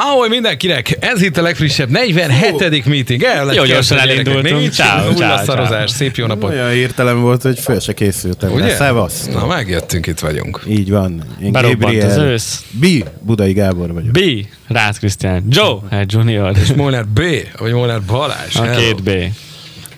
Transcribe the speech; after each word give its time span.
Ahol 0.00 0.28
mindenkinek, 0.28 0.96
ez 1.00 1.22
itt 1.22 1.36
a 1.36 1.42
legfrissebb 1.42 1.90
47. 1.90 2.84
meeting. 2.86 3.22
El 3.22 3.52
Jó, 3.54 3.64
gyorsan 3.64 3.98
elindultunk. 3.98 4.70
Ciao, 4.72 5.12
ciao. 5.14 5.86
Szép 5.86 6.16
jó 6.16 6.26
napot. 6.26 6.50
Olyan 6.50 6.70
hirtelen 6.70 7.20
volt, 7.20 7.42
hogy 7.42 7.58
föl 7.58 7.80
se 7.80 7.92
készültem. 7.92 8.52
Ugye? 8.52 8.74
Szevasz. 8.74 9.26
Na, 9.32 9.46
megjöttünk, 9.46 10.06
itt 10.06 10.18
vagyunk. 10.18 10.62
Így 10.68 10.90
van. 10.90 11.24
Én 11.42 11.52
Gabriel. 11.52 12.10
az 12.10 12.16
ősz. 12.16 12.64
B. 12.70 12.86
Budai 13.20 13.52
Gábor 13.52 13.92
vagyok. 13.92 14.10
B. 14.10 14.20
Rácz 14.68 14.98
Krisztián. 14.98 15.44
Joe. 15.48 15.78
Hát 15.90 16.12
Junior. 16.12 16.56
És 16.62 16.72
Molnár 16.72 17.06
B, 17.06 17.20
vagy 17.58 17.72
Molnár 17.72 18.02
Balázs. 18.02 18.56
A 18.56 18.70
két 18.70 19.02
B. 19.02 19.10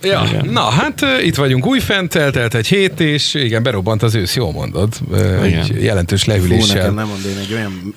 Ja, 0.03 0.23
Igen. 0.29 0.47
na 0.53 0.61
hát 0.61 1.01
itt 1.23 1.35
vagyunk 1.35 1.67
újfent, 1.67 2.15
eltelt 2.15 2.55
egy 2.55 2.67
hét, 2.67 3.01
és 3.01 3.35
igen, 3.35 3.63
berobbant 3.63 4.03
az 4.03 4.15
ősz, 4.15 4.37
jól 4.37 4.53
mondod. 4.53 4.89
Igen. 5.13 5.43
egy 5.43 5.83
jelentős 5.83 6.23
Fú, 6.23 6.31
nekem 6.31 6.47
lehűléssel. 6.49 6.91
nem 6.91 7.07
mond, 7.07 7.25
én 7.25 7.39
egy 7.39 7.53
olyan 7.55 7.95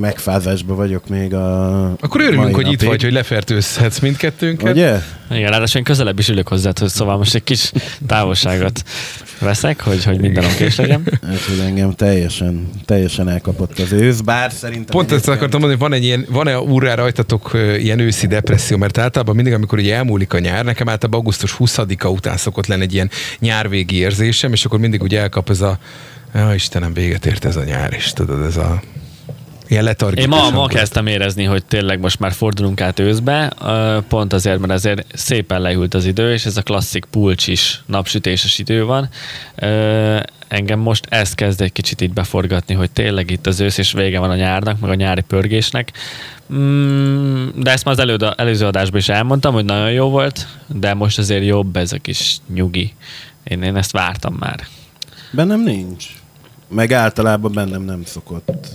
megfázásban 0.00 0.76
vagyok 0.76 1.08
még 1.08 1.34
a 1.34 1.82
Akkor 2.00 2.20
örülünk, 2.20 2.54
hogy 2.54 2.64
itt 2.66 2.72
napig. 2.72 2.88
vagy, 2.88 3.02
hogy 3.02 3.12
lefertőzhetsz 3.12 3.98
mindkettőnket. 3.98 4.72
Ugye? 4.72 4.98
Igen, 5.30 5.50
ráadásul 5.50 5.78
én 5.78 5.84
közelebb 5.84 6.18
is 6.18 6.28
ülök 6.28 6.48
hozzá, 6.48 6.72
hogy 6.80 6.88
szóval 6.88 7.16
most 7.16 7.34
egy 7.34 7.44
kis 7.44 7.72
távolságot 8.06 8.84
veszek, 9.38 9.80
hogy, 9.80 10.04
hogy 10.04 10.20
minden 10.20 10.44
okés 10.44 10.76
legyen. 10.76 11.02
Hát, 11.22 11.40
hogy 11.40 11.58
engem 11.58 11.92
teljesen, 11.92 12.70
teljesen 12.84 13.28
elkapott 13.28 13.78
az 13.78 13.92
ősz, 13.92 14.20
bár 14.20 14.52
szerintem... 14.52 14.96
Pont 14.96 15.12
ezt 15.12 15.28
akartam 15.28 15.60
mondani, 15.60 15.72
hogy 15.72 15.88
van 15.88 15.92
egy 15.92 16.04
ilyen, 16.04 16.26
van-e 16.28 16.60
úrrá 16.60 16.94
rajtatok 16.94 17.50
ilyen 17.78 17.98
őszi 17.98 18.26
depresszió, 18.26 18.76
mert 18.76 18.98
általában 18.98 19.34
mindig, 19.34 19.52
amikor 19.52 19.78
ugye 19.78 19.94
elmúlik 19.94 20.32
a 20.32 20.38
nyár, 20.38 20.64
nekem 20.64 20.88
általában 20.88 21.20
augusztus 21.20 21.56
20-a 21.58 22.08
után 22.08 22.36
szokott 22.36 22.66
lenni 22.66 22.82
egy 22.82 22.94
ilyen 22.94 23.10
nyárvégi 23.38 23.96
érzésem, 23.96 24.52
és 24.52 24.64
akkor 24.64 24.78
mindig 24.78 25.02
ugye 25.02 25.20
elkap 25.20 25.50
ez 25.50 25.60
a, 25.60 25.78
ja, 26.34 26.54
Istenem, 26.54 26.92
véget 26.92 27.26
ért 27.26 27.44
ez 27.44 27.56
a 27.56 27.64
nyár, 27.64 27.92
és 27.92 28.12
tudod, 28.12 28.42
ez 28.42 28.56
a 28.56 28.82
ilyen 29.68 29.84
letargikus. 29.84 30.24
Én 30.24 30.28
ma, 30.28 30.50
ma 30.50 30.66
kezdtem 30.66 31.06
érezni, 31.06 31.44
hogy 31.44 31.64
tényleg 31.64 32.00
most 32.00 32.18
már 32.18 32.32
fordulunk 32.32 32.80
át 32.80 32.98
őszbe, 32.98 33.52
pont 34.08 34.32
azért, 34.32 34.58
mert 34.58 34.72
azért 34.72 35.06
szépen 35.14 35.60
lehűlt 35.60 35.94
az 35.94 36.06
idő, 36.06 36.32
és 36.32 36.44
ez 36.44 36.56
a 36.56 36.62
klasszik 36.62 37.04
pulcsis, 37.04 37.82
napsütéses 37.86 38.58
idő 38.58 38.84
van. 38.84 39.08
Engem 40.48 40.78
most 40.78 41.06
ez 41.08 41.34
kezd 41.34 41.60
egy 41.60 41.72
kicsit 41.72 42.00
itt 42.00 42.12
beforgatni, 42.12 42.74
hogy 42.74 42.90
tényleg 42.90 43.30
itt 43.30 43.46
az 43.46 43.60
ősz, 43.60 43.78
és 43.78 43.92
vége 43.92 44.18
van 44.18 44.30
a 44.30 44.36
nyárnak, 44.36 44.80
meg 44.80 44.90
a 44.90 44.94
nyári 44.94 45.20
pörgésnek. 45.20 45.92
Mm, 46.54 47.48
De 47.56 47.70
ezt 47.70 47.84
már 47.84 47.94
az 47.94 48.00
elő, 48.00 48.16
előző 48.36 48.66
adásban 48.66 48.98
is 48.98 49.08
elmondtam, 49.08 49.54
hogy 49.54 49.64
nagyon 49.64 49.92
jó 49.92 50.08
volt, 50.10 50.46
de 50.66 50.94
most 50.94 51.18
azért 51.18 51.44
jobb 51.44 51.76
ez 51.76 51.92
a 51.92 51.98
kis 51.98 52.36
nyugi. 52.54 52.94
Én, 53.44 53.62
én 53.62 53.76
ezt 53.76 53.92
vártam 53.92 54.36
már. 54.38 54.66
Bennem 55.30 55.62
nincs. 55.62 56.06
Meg 56.68 56.92
általában 56.92 57.52
bennem 57.52 57.82
nem 57.82 58.02
szokott... 58.04 58.68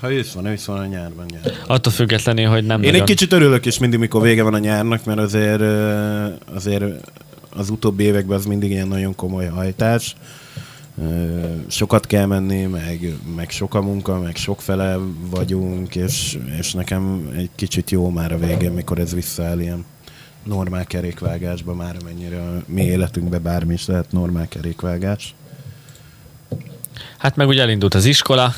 Ha 0.00 0.12
ősz 0.12 0.32
van, 0.32 0.46
ősz 0.46 0.64
van 0.64 0.78
a 0.78 0.86
nyárban 0.86 1.26
nyár. 1.30 1.52
Attól 1.66 1.92
függetlenül, 1.92 2.46
hogy 2.46 2.64
nem 2.64 2.78
Én 2.80 2.86
egy 2.86 2.90
nagyon... 2.90 3.06
kicsit 3.06 3.32
örülök 3.32 3.66
is 3.66 3.78
mindig, 3.78 3.98
mikor 3.98 4.22
vége 4.22 4.42
van 4.42 4.54
a 4.54 4.58
nyárnak, 4.58 5.04
mert 5.04 5.18
azért, 5.18 5.62
azért 6.54 6.84
az 7.50 7.70
utóbbi 7.70 8.04
években 8.04 8.36
az 8.36 8.46
mindig 8.46 8.70
ilyen 8.70 8.88
nagyon 8.88 9.14
komoly 9.14 9.46
hajtás. 9.46 10.16
Sokat 11.66 12.06
kell 12.06 12.26
menni, 12.26 12.64
meg, 12.64 13.14
meg 13.36 13.50
sok 13.50 13.74
a 13.74 13.82
munka, 13.82 14.18
meg 14.20 14.36
sok 14.36 14.60
fele 14.60 14.98
vagyunk, 15.30 15.94
és, 15.94 16.38
és 16.58 16.72
nekem 16.72 17.28
egy 17.36 17.50
kicsit 17.54 17.90
jó 17.90 18.10
már 18.10 18.32
a 18.32 18.38
végén, 18.38 18.72
mikor 18.72 18.98
ez 18.98 19.14
visszaáll 19.14 19.60
ilyen 19.60 19.84
normál 20.42 20.86
kerékvágásba, 20.86 21.74
már 21.74 21.96
amennyire 22.00 22.40
a 22.40 22.62
mi 22.66 22.82
életünkben 22.82 23.42
bármi 23.42 23.72
is 23.72 23.86
lehet 23.86 24.12
normál 24.12 24.48
kerékvágás. 24.48 25.34
Hát 27.18 27.36
meg 27.36 27.48
ugye 27.48 27.62
elindult 27.62 27.94
az 27.94 28.04
iskola. 28.04 28.52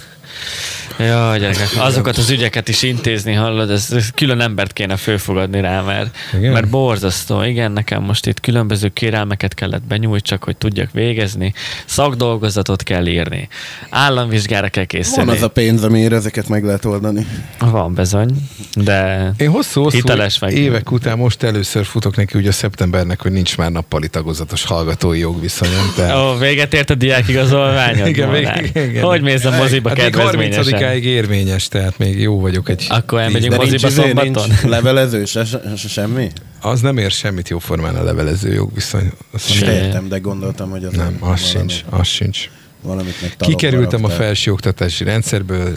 Ja, 0.98 1.36
gyerekek, 1.36 1.68
azokat 1.76 2.16
az 2.16 2.30
ügyeket 2.30 2.68
is 2.68 2.82
intézni, 2.82 3.32
hallod, 3.32 3.70
ez, 3.70 3.90
ez 3.92 4.10
külön 4.14 4.40
embert 4.40 4.72
kéne 4.72 4.96
fölfogadni 4.96 5.60
rá, 5.60 5.80
mert, 5.80 6.16
Igen? 6.36 6.52
mert 6.52 6.68
borzasztó. 6.68 7.42
Igen, 7.42 7.72
nekem 7.72 8.02
most 8.02 8.26
itt 8.26 8.40
különböző 8.40 8.88
kérelmeket 8.88 9.54
kellett 9.54 9.82
benyújtsak, 9.82 10.44
hogy 10.44 10.56
tudjak 10.56 10.88
végezni, 10.92 11.52
szakdolgozatot 11.86 12.82
kell 12.82 13.06
írni, 13.06 13.48
államvizsgára 13.90 14.68
kell 14.68 14.84
készíteni. 14.84 15.26
Van 15.26 15.34
az 15.36 15.42
a 15.42 15.48
pénz, 15.48 15.82
amire 15.84 16.16
ezeket 16.16 16.48
meg 16.48 16.64
lehet 16.64 16.84
oldani. 16.84 17.26
Van 17.58 17.94
bizony, 17.94 18.30
de 18.74 19.30
Én 19.38 19.50
hosszú-hosszú 19.50 19.96
Hiteles 19.96 20.38
meg. 20.38 20.52
évek 20.52 20.90
után 20.90 21.18
most 21.18 21.42
először 21.42 21.84
futok 21.84 22.16
neki 22.16 22.38
ugye 22.38 22.50
szeptembernek, 22.50 23.22
hogy 23.22 23.32
nincs 23.32 23.56
már 23.56 23.70
nappali 23.70 24.08
tagozatos 24.08 24.64
hallgatói 24.64 25.18
jogviszonyom. 25.18 25.92
De... 25.96 26.16
Ó, 26.16 26.36
véget 26.38 26.74
ért 26.74 26.90
a 26.90 26.94
diák 26.94 27.28
igazolványod? 27.28 28.06
Igen, 28.18 28.28
még- 28.28 28.70
igen. 28.74 29.02
Hogy 29.02 29.22
mész 29.22 29.44
a 29.44 29.50
moziba 29.50 29.88
hát 29.88 29.98
kedvezményesen? 29.98 30.87
30-áig 30.90 31.02
érvényes, 31.02 31.68
tehát 31.68 31.98
még 31.98 32.20
jó 32.20 32.40
vagyok 32.40 32.68
egy... 32.68 32.86
Akkor 32.88 33.20
elmegyünk 33.20 33.56
moziba 33.56 33.86
izé, 33.88 34.00
szombaton? 34.00 34.48
nincs 34.48 34.62
levelező, 34.74 35.24
se, 35.24 35.44
se, 35.44 35.60
se, 35.76 35.88
semmi? 35.88 36.30
Az 36.60 36.80
nem 36.80 36.98
ér 36.98 37.10
semmit 37.10 37.48
jóformán 37.48 37.96
a 37.96 38.02
levelező 38.02 38.52
jogviszony. 38.52 39.12
Az 39.32 39.62
értem, 39.62 40.08
de 40.08 40.18
gondoltam, 40.18 40.70
hogy 40.70 40.84
az 40.84 40.92
Nem, 40.92 41.16
az 41.20 41.20
valami, 41.20 41.38
sincs, 41.38 41.84
az 41.90 42.06
sincs. 42.06 42.50
Valamit 42.82 43.20
meg 43.20 43.36
Kikerültem 43.38 44.04
a 44.04 44.08
felsőoktatási 44.08 45.04
rendszerből, 45.04 45.76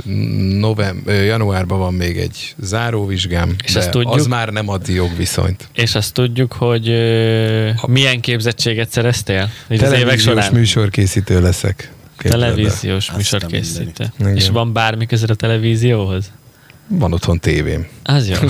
novem, 0.59 1.01
ö, 1.05 1.23
januárban 1.23 1.79
van 1.79 1.93
még 1.93 2.17
egy 2.17 2.55
záróvizsgám, 2.59 3.55
És 3.63 3.73
de 3.73 3.79
azt 3.79 3.89
tudjuk? 3.89 4.13
az 4.13 4.27
már 4.27 4.49
nem 4.49 4.69
ad 4.69 4.87
jogviszonyt. 4.87 5.67
És 5.73 5.95
azt 5.95 6.13
tudjuk, 6.13 6.53
hogy 6.53 6.89
ö, 6.89 7.69
milyen 7.87 8.19
képzettséget 8.19 8.91
szereztél 8.91 9.49
így 9.71 9.83
az 9.83 9.91
évek 9.91 10.19
során? 10.19 10.53
műsorkészítő 10.53 11.41
leszek. 11.41 11.91
Képzeld 12.21 12.41
el. 12.41 12.49
Televíziós 12.49 13.11
műsorkészítő. 13.11 14.05
És 14.33 14.49
van 14.49 14.73
bármi 14.73 15.05
között 15.05 15.29
a 15.29 15.35
televízióhoz? 15.35 16.31
Van 16.87 17.13
otthon 17.13 17.39
tévém. 17.39 17.87
Az 18.03 18.29
jó. 18.29 18.35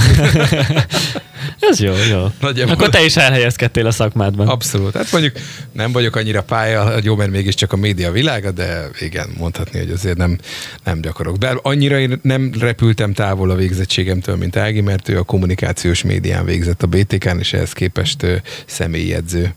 Ez 1.60 1.80
jó, 1.80 1.94
jó. 2.10 2.32
Nagyjából. 2.40 2.74
Akkor 2.74 2.90
te 2.90 3.04
is 3.04 3.18
elhelyezkedtél 3.18 3.86
a 3.86 3.92
szakmádban. 3.92 4.48
Abszolút. 4.48 4.96
Hát 4.96 5.12
mondjuk 5.12 5.36
nem 5.72 5.92
vagyok 5.92 6.16
annyira 6.16 6.44
pálya, 6.44 6.94
jó, 7.04 7.16
mert 7.16 7.32
mégiscsak 7.32 7.74
a 7.74 7.76
média 7.76 8.12
világa, 8.12 8.52
de 8.52 8.88
igen, 9.00 9.30
mondhatni, 9.38 9.80
hogy 9.80 9.92
azért 9.92 10.18
nem, 10.18 10.38
nem 10.84 11.02
gyakorok. 11.02 11.38
De 11.38 11.60
annyira 11.62 12.00
én 12.00 12.20
nem 12.22 12.52
repültem 12.60 13.14
távol 13.14 13.50
a 13.50 13.56
végzettségemtől, 13.56 14.36
mint 14.36 14.56
Ági, 14.56 14.82
mert 14.82 15.10
ő 15.10 15.18
a 15.18 15.24
kommunikációs 15.24 16.04
médián 16.04 16.46
végzett 16.46 16.84
a 16.84 16.88
BTK-n, 16.88 17.40
és 17.40 17.54
ehhez 17.54 17.74
képest 17.74 18.26
személyjegyző. 18.66 19.54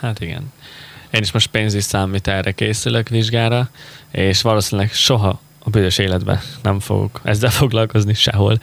Hát 0.00 0.20
igen. 0.20 0.52
Én 1.14 1.22
is 1.22 1.32
most 1.32 1.46
pénzügy 1.46 1.82
számítára 1.82 2.52
készülök 2.52 3.08
vizsgára, 3.08 3.68
és 4.10 4.42
valószínűleg 4.42 4.92
soha 4.92 5.40
a 5.58 5.70
büdös 5.70 5.98
életben 5.98 6.40
nem 6.62 6.80
fogok 6.80 7.20
ezzel 7.24 7.50
foglalkozni 7.50 8.14
sehol, 8.14 8.60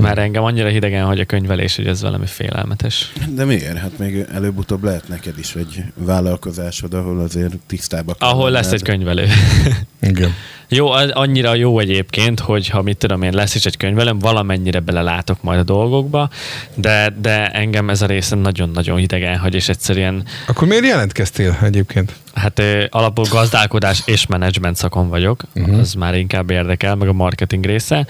mert 0.00 0.18
engem 0.18 0.42
annyira 0.42 0.68
hidegen 0.68 1.04
hagy 1.04 1.20
a 1.20 1.24
könyvelés, 1.24 1.76
hogy 1.76 1.86
ez 1.86 2.02
valami 2.02 2.26
félelmetes. 2.26 3.12
De 3.34 3.44
miért? 3.44 3.78
Hát 3.78 3.98
még 3.98 4.26
előbb-utóbb 4.34 4.84
lehet 4.84 5.08
neked 5.08 5.38
is 5.38 5.54
egy 5.54 5.84
vállalkozásod, 5.94 6.94
ahol 6.94 7.20
azért 7.20 7.54
tisztába 7.66 8.14
kell 8.14 8.28
Ahol 8.28 8.50
lesz 8.50 8.72
egy 8.72 8.82
könyvelő. 8.82 9.26
Igen. 10.00 10.34
Jó, 10.72 10.90
az 10.90 11.10
annyira 11.10 11.54
jó 11.54 11.78
egyébként, 11.78 12.40
hogy 12.40 12.68
ha 12.68 12.82
mit 12.82 12.96
tudom 12.96 13.22
én, 13.22 13.32
lesz 13.32 13.54
is 13.54 13.66
egy 13.66 13.76
könyvelem, 13.76 14.18
valamennyire 14.18 14.80
belelátok 14.80 15.42
majd 15.42 15.58
a 15.58 15.62
dolgokba, 15.62 16.30
de, 16.74 17.14
de 17.20 17.48
engem 17.48 17.90
ez 17.90 18.02
a 18.02 18.06
része 18.06 18.36
nagyon-nagyon 18.36 18.96
hidegen 18.96 19.38
hagy, 19.38 19.54
és 19.54 19.68
egyszerűen 19.68 20.24
Akkor 20.46 20.68
miért 20.68 20.84
jelentkeztél 20.84 21.58
egyébként? 21.62 22.12
Hát 22.34 22.62
alapból 22.88 23.24
gazdálkodás 23.30 24.02
és 24.04 24.26
menedzsment 24.26 24.76
szakon 24.76 25.08
vagyok, 25.08 25.42
uh-huh. 25.54 25.78
az 25.78 25.94
már 25.94 26.14
inkább 26.14 26.50
érdekel, 26.50 26.94
meg 26.94 27.08
a 27.08 27.12
marketing 27.12 27.64
része. 27.64 28.06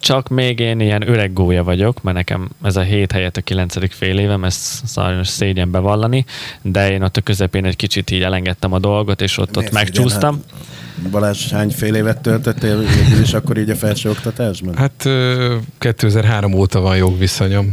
Csak 0.00 0.28
még 0.28 0.58
én 0.58 0.80
ilyen 0.82 1.08
öreg 1.08 1.32
gólya 1.32 1.64
vagyok, 1.64 2.02
mert 2.02 2.16
nekem 2.16 2.48
ez 2.62 2.76
a 2.76 2.80
hét 2.80 3.12
helyett 3.12 3.36
a 3.36 3.40
kilencedik 3.40 3.92
fél 3.92 4.18
évem, 4.18 4.44
ezt 4.44 4.88
sajnos 4.88 5.28
szégyen 5.28 5.70
bevallani, 5.70 6.24
de 6.62 6.90
én 6.90 7.02
ott 7.02 7.16
a 7.16 7.20
közepén 7.20 7.64
egy 7.64 7.76
kicsit 7.76 8.10
így 8.10 8.22
elengedtem 8.22 8.72
a 8.72 8.78
dolgot, 8.78 9.20
és 9.20 9.38
ott, 9.38 9.56
ott 9.56 9.70
megcsúsztam. 9.70 10.34
szégyen? 10.34 10.70
Hát 11.02 11.10
Balázs, 11.10 11.50
hány 11.50 11.70
fél 11.70 11.94
évet 11.94 12.20
töltöttél 12.20 12.82
is 13.22 13.32
akkor 13.32 13.58
így 13.58 13.70
a 13.70 13.76
felsőoktatásban? 13.76 14.76
Hát 14.76 15.04
ö, 15.04 15.56
2003 15.78 16.54
óta 16.54 16.80
van 16.80 16.96
jogviszonyom. 16.96 17.68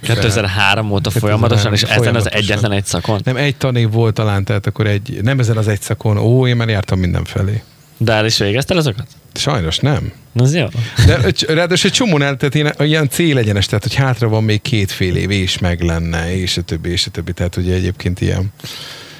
2003 0.00 0.90
óta 0.90 1.10
folyamatosan, 1.10 1.72
és 1.72 1.82
ezen 1.82 1.96
az 1.96 2.02
folyamatosan. 2.02 2.40
egyetlen 2.40 2.72
egy 2.72 2.84
szakon. 2.84 3.20
Nem, 3.24 3.36
egy 3.36 3.56
tanév 3.56 3.90
volt 3.90 4.14
talán, 4.14 4.44
tehát 4.44 4.66
akkor 4.66 4.86
egy, 4.86 5.18
nem 5.22 5.38
ezen 5.38 5.56
az 5.56 5.68
egy 5.68 5.80
szakon, 5.80 6.18
ó, 6.18 6.46
én 6.46 6.56
már 6.56 6.68
jártam 6.68 6.98
mindenfelé. 6.98 7.62
De 7.96 8.12
el 8.12 8.26
is 8.26 8.38
végeztél 8.38 8.76
azokat? 8.76 9.06
Sajnos 9.34 9.78
nem. 9.78 10.12
Az 10.34 10.54
jó. 10.54 10.66
De 11.06 11.32
ráadásul 11.48 11.90
egy 11.90 11.96
csomónál, 11.96 12.36
tehát 12.36 12.54
ilyen, 12.54 12.74
ilyen 12.78 13.08
célegyenes, 13.08 13.66
tehát 13.66 13.82
hogy 13.82 13.94
hátra 13.94 14.28
van 14.28 14.44
még 14.44 14.62
két 14.62 14.90
fél 14.90 15.16
év, 15.16 15.30
és 15.30 15.58
meg 15.58 15.80
lenne, 15.80 16.36
és 16.36 16.56
a 16.56 16.62
többi, 16.62 16.90
és 16.90 17.06
a 17.06 17.10
többi. 17.10 17.32
Tehát 17.32 17.56
ugye 17.56 17.74
egyébként 17.74 18.20
ilyen, 18.20 18.52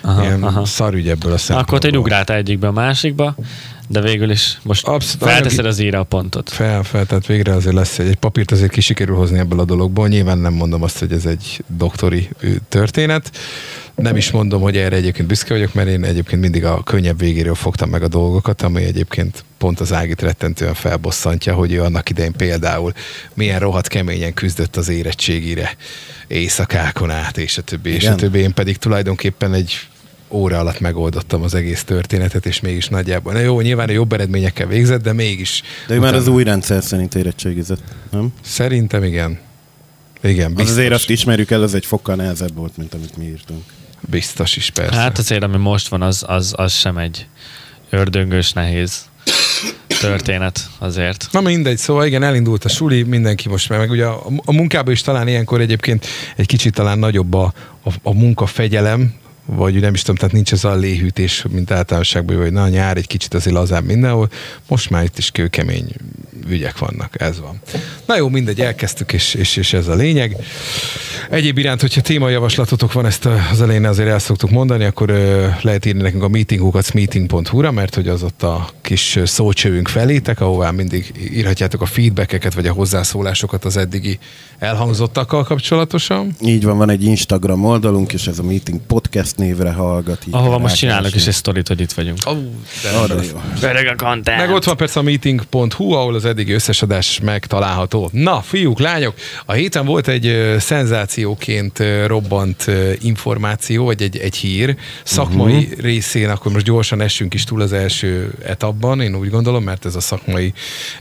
Aha, 0.00 0.22
ilyen 0.22 0.42
aha. 0.42 0.64
szarügy 0.64 1.08
ebből 1.08 1.32
a 1.32 1.38
szempontból. 1.38 1.76
Akkor 1.76 1.90
te 1.90 1.98
ugráltál 1.98 2.36
egyikbe 2.36 2.66
a 2.66 2.72
másikba, 2.72 3.34
De 3.92 4.00
végül 4.00 4.30
is 4.30 4.58
most 4.62 4.86
Abszolút. 4.86 5.28
felteszed 5.28 5.66
az 5.66 5.78
íra 5.78 5.98
a 5.98 6.04
pontot. 6.04 6.50
Fel, 6.50 6.82
fel, 6.82 7.06
tehát 7.06 7.26
végre 7.26 7.54
azért 7.54 7.74
lesz 7.74 7.98
egy, 7.98 8.06
egy 8.06 8.16
papírt 8.16 8.50
azért 8.50 8.70
ki 8.70 8.80
sikerül 8.80 9.16
hozni 9.16 9.38
ebből 9.38 9.60
a 9.60 9.64
dologból. 9.64 10.08
Nyilván 10.08 10.38
nem 10.38 10.52
mondom 10.52 10.82
azt, 10.82 10.98
hogy 10.98 11.12
ez 11.12 11.26
egy 11.26 11.64
doktori 11.66 12.28
történet. 12.68 13.30
Nem 13.94 14.16
is 14.16 14.30
mondom, 14.30 14.62
hogy 14.62 14.76
erre 14.76 14.96
egyébként 14.96 15.28
büszke 15.28 15.54
vagyok, 15.54 15.74
mert 15.74 15.88
én 15.88 16.04
egyébként 16.04 16.40
mindig 16.40 16.64
a 16.64 16.82
könnyebb 16.82 17.18
végéről 17.18 17.54
fogtam 17.54 17.90
meg 17.90 18.02
a 18.02 18.08
dolgokat, 18.08 18.62
ami 18.62 18.82
egyébként 18.82 19.44
pont 19.58 19.80
az 19.80 19.92
Ágit 19.92 20.22
rettentően 20.22 20.74
felbosszantja, 20.74 21.54
hogy 21.54 21.72
ő 21.72 21.82
annak 21.82 22.10
idején 22.10 22.32
például 22.32 22.92
milyen 23.34 23.58
rohadt 23.58 23.88
keményen 23.88 24.34
küzdött 24.34 24.76
az 24.76 24.88
érettségire 24.88 25.76
éjszakákon 26.26 27.10
át, 27.10 27.38
és 27.38 27.58
a 27.58 27.62
többi, 27.62 27.90
és 27.90 28.02
a 28.02 28.06
Igen. 28.06 28.16
többi. 28.16 28.38
Én 28.38 28.54
pedig 28.54 28.76
tulajdonképpen 28.76 29.54
egy 29.54 29.80
óra 30.32 30.58
alatt 30.58 30.80
megoldottam 30.80 31.42
az 31.42 31.54
egész 31.54 31.84
történetet, 31.84 32.46
és 32.46 32.60
mégis 32.60 32.88
nagyjából. 32.88 33.32
Na 33.32 33.38
jó, 33.38 33.60
nyilván 33.60 33.88
a 33.88 33.92
jobb 33.92 34.12
eredményekkel 34.12 34.66
végzett, 34.66 35.02
de 35.02 35.12
mégis. 35.12 35.62
De 35.86 35.94
ő 35.94 35.98
már 35.98 36.08
utána- 36.08 36.22
az 36.26 36.32
új 36.32 36.44
rendszer 36.44 36.82
szerint 36.82 37.14
érettségizett, 37.14 37.82
nem? 38.10 38.32
Szerintem 38.40 39.04
igen. 39.04 39.38
Igen, 40.22 40.50
Az 40.50 40.56
biztos, 40.56 40.76
azért 40.76 40.92
azt 40.92 41.10
ismerjük 41.10 41.50
el, 41.50 41.62
az 41.62 41.74
egy 41.74 41.86
fokkal 41.86 42.14
nehezebb 42.14 42.54
volt, 42.54 42.76
mint 42.76 42.94
amit 42.94 43.16
mi 43.16 43.24
írtunk. 43.24 43.62
biztos 44.00 44.56
is 44.56 44.70
persze. 44.70 44.94
Hát 44.94 45.18
azért, 45.18 45.42
ami 45.42 45.56
most 45.56 45.88
van, 45.88 46.02
az, 46.02 46.24
az, 46.26 46.52
az 46.56 46.72
sem 46.72 46.98
egy 46.98 47.26
ördöngös, 47.90 48.52
nehéz 48.52 49.04
történet 50.00 50.68
azért. 50.78 51.28
Na 51.30 51.40
mindegy, 51.40 51.78
szóval 51.78 52.06
igen, 52.06 52.22
elindult 52.22 52.64
a 52.64 52.68
suli, 52.68 53.02
mindenki 53.02 53.48
most 53.48 53.68
meg, 53.68 53.78
meg 53.78 53.90
ugye 53.90 54.04
a, 54.04 54.26
a 54.44 54.52
munkában 54.52 54.92
is 54.92 55.00
talán 55.00 55.28
ilyenkor 55.28 55.60
egyébként 55.60 56.06
egy 56.36 56.46
kicsit 56.46 56.74
talán 56.74 56.98
nagyobb 56.98 57.34
a, 57.34 57.52
a, 57.84 57.90
a 58.02 58.12
munkafegyelem, 58.12 59.14
vagy 59.44 59.80
nem 59.80 59.94
is 59.94 60.00
tudom, 60.00 60.16
tehát 60.16 60.34
nincs 60.34 60.52
ez 60.52 60.64
a 60.64 60.74
léhűtés, 60.74 61.44
mint 61.50 61.70
általánosságban, 61.70 62.36
hogy 62.36 62.52
na, 62.52 62.68
nyár 62.68 62.96
egy 62.96 63.06
kicsit 63.06 63.34
azért 63.34 63.56
lazább 63.56 63.84
mindenhol. 63.84 64.30
Most 64.68 64.90
már 64.90 65.04
itt 65.04 65.18
is 65.18 65.30
kőkemény 65.30 65.92
ügyek 66.48 66.78
vannak, 66.78 67.20
ez 67.20 67.40
van. 67.40 67.60
Na 68.06 68.16
jó, 68.16 68.28
mindegy, 68.28 68.60
elkezdtük, 68.60 69.12
és, 69.12 69.34
és, 69.34 69.56
és 69.56 69.72
ez 69.72 69.88
a 69.88 69.94
lényeg. 69.94 70.36
Egyéb 71.30 71.58
iránt, 71.58 71.80
hogyha 71.80 72.00
témajavaslatotok 72.00 72.92
van, 72.92 73.06
ezt 73.06 73.24
az 73.24 73.60
elején 73.62 73.84
azért 73.84 74.08
el 74.08 74.18
szoktuk 74.18 74.50
mondani, 74.50 74.84
akkor 74.84 75.10
ö, 75.10 75.46
lehet 75.60 75.86
írni 75.86 76.02
nekünk 76.02 76.22
a 76.22 76.28
meetingukat 76.28 76.92
meeting.hu-ra, 76.92 77.70
mert 77.70 77.94
hogy 77.94 78.08
az 78.08 78.22
ott 78.22 78.42
a 78.42 78.68
kis 78.92 79.18
szócsövünk 79.24 79.88
felétek, 79.88 80.40
ahová 80.40 80.70
mindig 80.70 81.12
írhatjátok 81.32 81.80
a 81.80 81.86
feedbackeket, 81.86 82.54
vagy 82.54 82.66
a 82.66 82.72
hozzászólásokat 82.72 83.64
az 83.64 83.76
eddigi 83.76 84.18
elhangzottakkal 84.58 85.44
kapcsolatosan. 85.44 86.36
Így 86.40 86.64
van, 86.64 86.76
van 86.78 86.90
egy 86.90 87.04
Instagram 87.04 87.64
oldalunk, 87.64 88.12
és 88.12 88.26
ez 88.26 88.38
a 88.38 88.42
Meeting 88.42 88.80
Podcast 88.86 89.36
névre 89.36 89.72
hallgat. 89.72 90.24
Ahova 90.30 90.50
kell 90.50 90.58
most 90.58 90.76
csinálok 90.76 91.14
is 91.14 91.26
egy 91.26 91.34
sztorit, 91.34 91.68
hogy 91.68 91.80
itt 91.80 91.92
vagyunk. 91.92 92.18
Oh, 92.24 92.38
de 92.82 92.90
Arra 92.98 93.14
jó. 93.22 93.40
A 93.88 93.94
content. 93.96 94.38
Meg 94.38 94.50
ott 94.50 94.64
van 94.64 94.76
persze 94.76 95.00
a 95.00 95.02
meeting.hu, 95.02 95.92
ahol 95.92 96.14
az 96.14 96.24
eddigi 96.24 96.52
összes 96.52 96.82
adás 96.82 97.20
megtalálható. 97.20 98.08
Na, 98.12 98.40
fiúk, 98.40 98.78
lányok, 98.78 99.14
a 99.46 99.52
héten 99.52 99.86
volt 99.86 100.08
egy 100.08 100.56
szenzációként 100.58 101.82
robbant 102.06 102.66
információ, 103.00 103.84
vagy 103.84 104.02
egy, 104.02 104.16
egy 104.16 104.36
hír. 104.36 104.76
Szakmai 105.04 105.56
uh-huh. 105.56 105.80
részén, 105.80 106.28
akkor 106.28 106.52
most 106.52 106.64
gyorsan 106.64 107.00
essünk 107.00 107.34
is 107.34 107.44
túl 107.44 107.60
az 107.60 107.72
első 107.72 108.32
etapban, 108.82 109.00
én 109.00 109.14
úgy 109.14 109.30
gondolom, 109.30 109.62
mert 109.64 109.84
ez 109.84 109.96
a 109.96 110.00
szakmai 110.00 110.52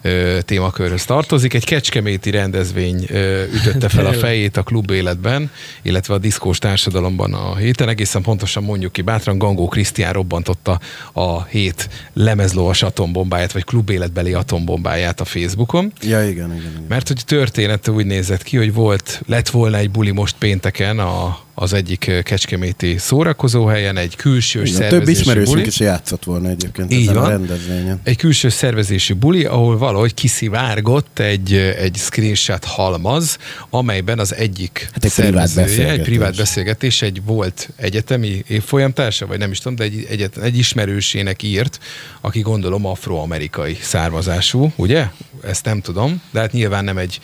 ö, 0.01 0.39
témakörhöz 0.45 1.06
tartozik. 1.06 1.54
Egy 1.54 1.66
kecskeméti 1.66 2.30
rendezvény 2.30 3.06
ö, 3.10 3.44
ütötte 3.44 3.89
fel 3.89 4.06
a 4.06 4.13
fejét 4.24 4.57
a 4.57 4.63
klub 4.63 4.92
életben, 4.92 5.51
illetve 5.81 6.13
a 6.13 6.18
diszkós 6.18 6.60
társadalomban 6.60 7.33
a 7.33 7.56
héten. 7.56 7.89
Egészen 7.89 8.22
pontosan 8.22 8.63
mondjuk 8.63 8.92
ki, 8.92 9.01
bátran 9.01 9.38
Gangó 9.38 9.68
Krisztián 9.68 10.13
robbantotta 10.13 10.80
a 11.13 11.44
hét 11.44 11.89
lemezlovas 12.13 12.83
atombombáját, 12.83 13.51
vagy 13.51 13.63
klub 13.63 13.89
életbeli 13.89 14.34
atombombáját 14.34 15.19
a 15.19 15.25
Facebookon. 15.25 15.92
Ja, 16.01 16.24
igen, 16.24 16.30
igen. 16.30 16.72
igen. 16.72 16.86
Mert 16.88 17.07
hogy 17.07 17.18
a 17.22 17.25
történet 17.25 17.88
úgy 17.88 18.06
nézett 18.06 18.44
ki, 18.44 18.57
hogy 18.57 18.74
volt, 18.74 19.22
lett 19.27 19.50
volna 19.50 19.77
egy 19.77 19.92
buli 19.92 20.12
most 20.12 20.36
pénteken 20.39 21.00
a, 21.00 21.39
az 21.62 21.74
egyik 21.74 22.12
kecskeméti 22.24 22.96
szórakozóhelyen, 22.98 23.98
egy 23.98 24.16
külsős 24.16 24.69
igen 24.69 24.90
több 24.90 25.08
ismerősünk 25.08 25.56
buli. 25.56 25.68
is 25.68 25.80
játszott 25.80 26.24
volna 26.24 26.50
egyébként 26.50 26.94
Így 26.94 27.02
ezen 27.02 27.16
a 27.18 27.19
van. 27.19 27.30
rendezvényen. 27.30 28.00
Egy 28.04 28.18
külső 28.18 28.50
szervezésű 28.50 29.13
buli, 29.13 29.46
ahol 29.46 29.78
valahogy 29.78 30.13
kiszivárgott 30.13 31.19
egy, 31.19 31.54
egy 31.54 31.96
screenshot 31.96 32.63
halmaz, 32.66 33.38
amelyben 33.69 34.19
az 34.19 34.36
egyik 34.36 34.90
Hát 34.94 35.06
egy 35.06 35.12
privát 35.13 35.48
szervezője, 35.48 35.62
egy 35.62 35.68
beszélgetés. 35.78 36.06
privát 36.06 36.36
beszélgetés, 36.36 37.02
egy 37.02 37.22
volt 37.25 37.69
egyetemi 37.75 38.44
évfolyamtársa, 38.48 39.25
vagy 39.28 39.38
nem 39.38 39.52
is 39.52 39.58
tudom, 39.58 39.75
de 39.75 39.84
egy, 39.84 40.08
egy, 40.10 40.30
egy 40.42 40.58
ismerősének 40.58 41.44
írt, 41.44 41.80
aki 42.22 42.40
gondolom 42.40 42.86
afroamerikai 42.86 43.78
származású, 43.81 44.72
ugye? 44.75 45.06
Ezt 45.44 45.66
nem 45.66 45.81
tudom, 45.81 46.22
de 46.31 46.40
hát 46.40 46.52
nyilván 46.52 46.84
nem 46.84 46.98
egy, 46.98 47.19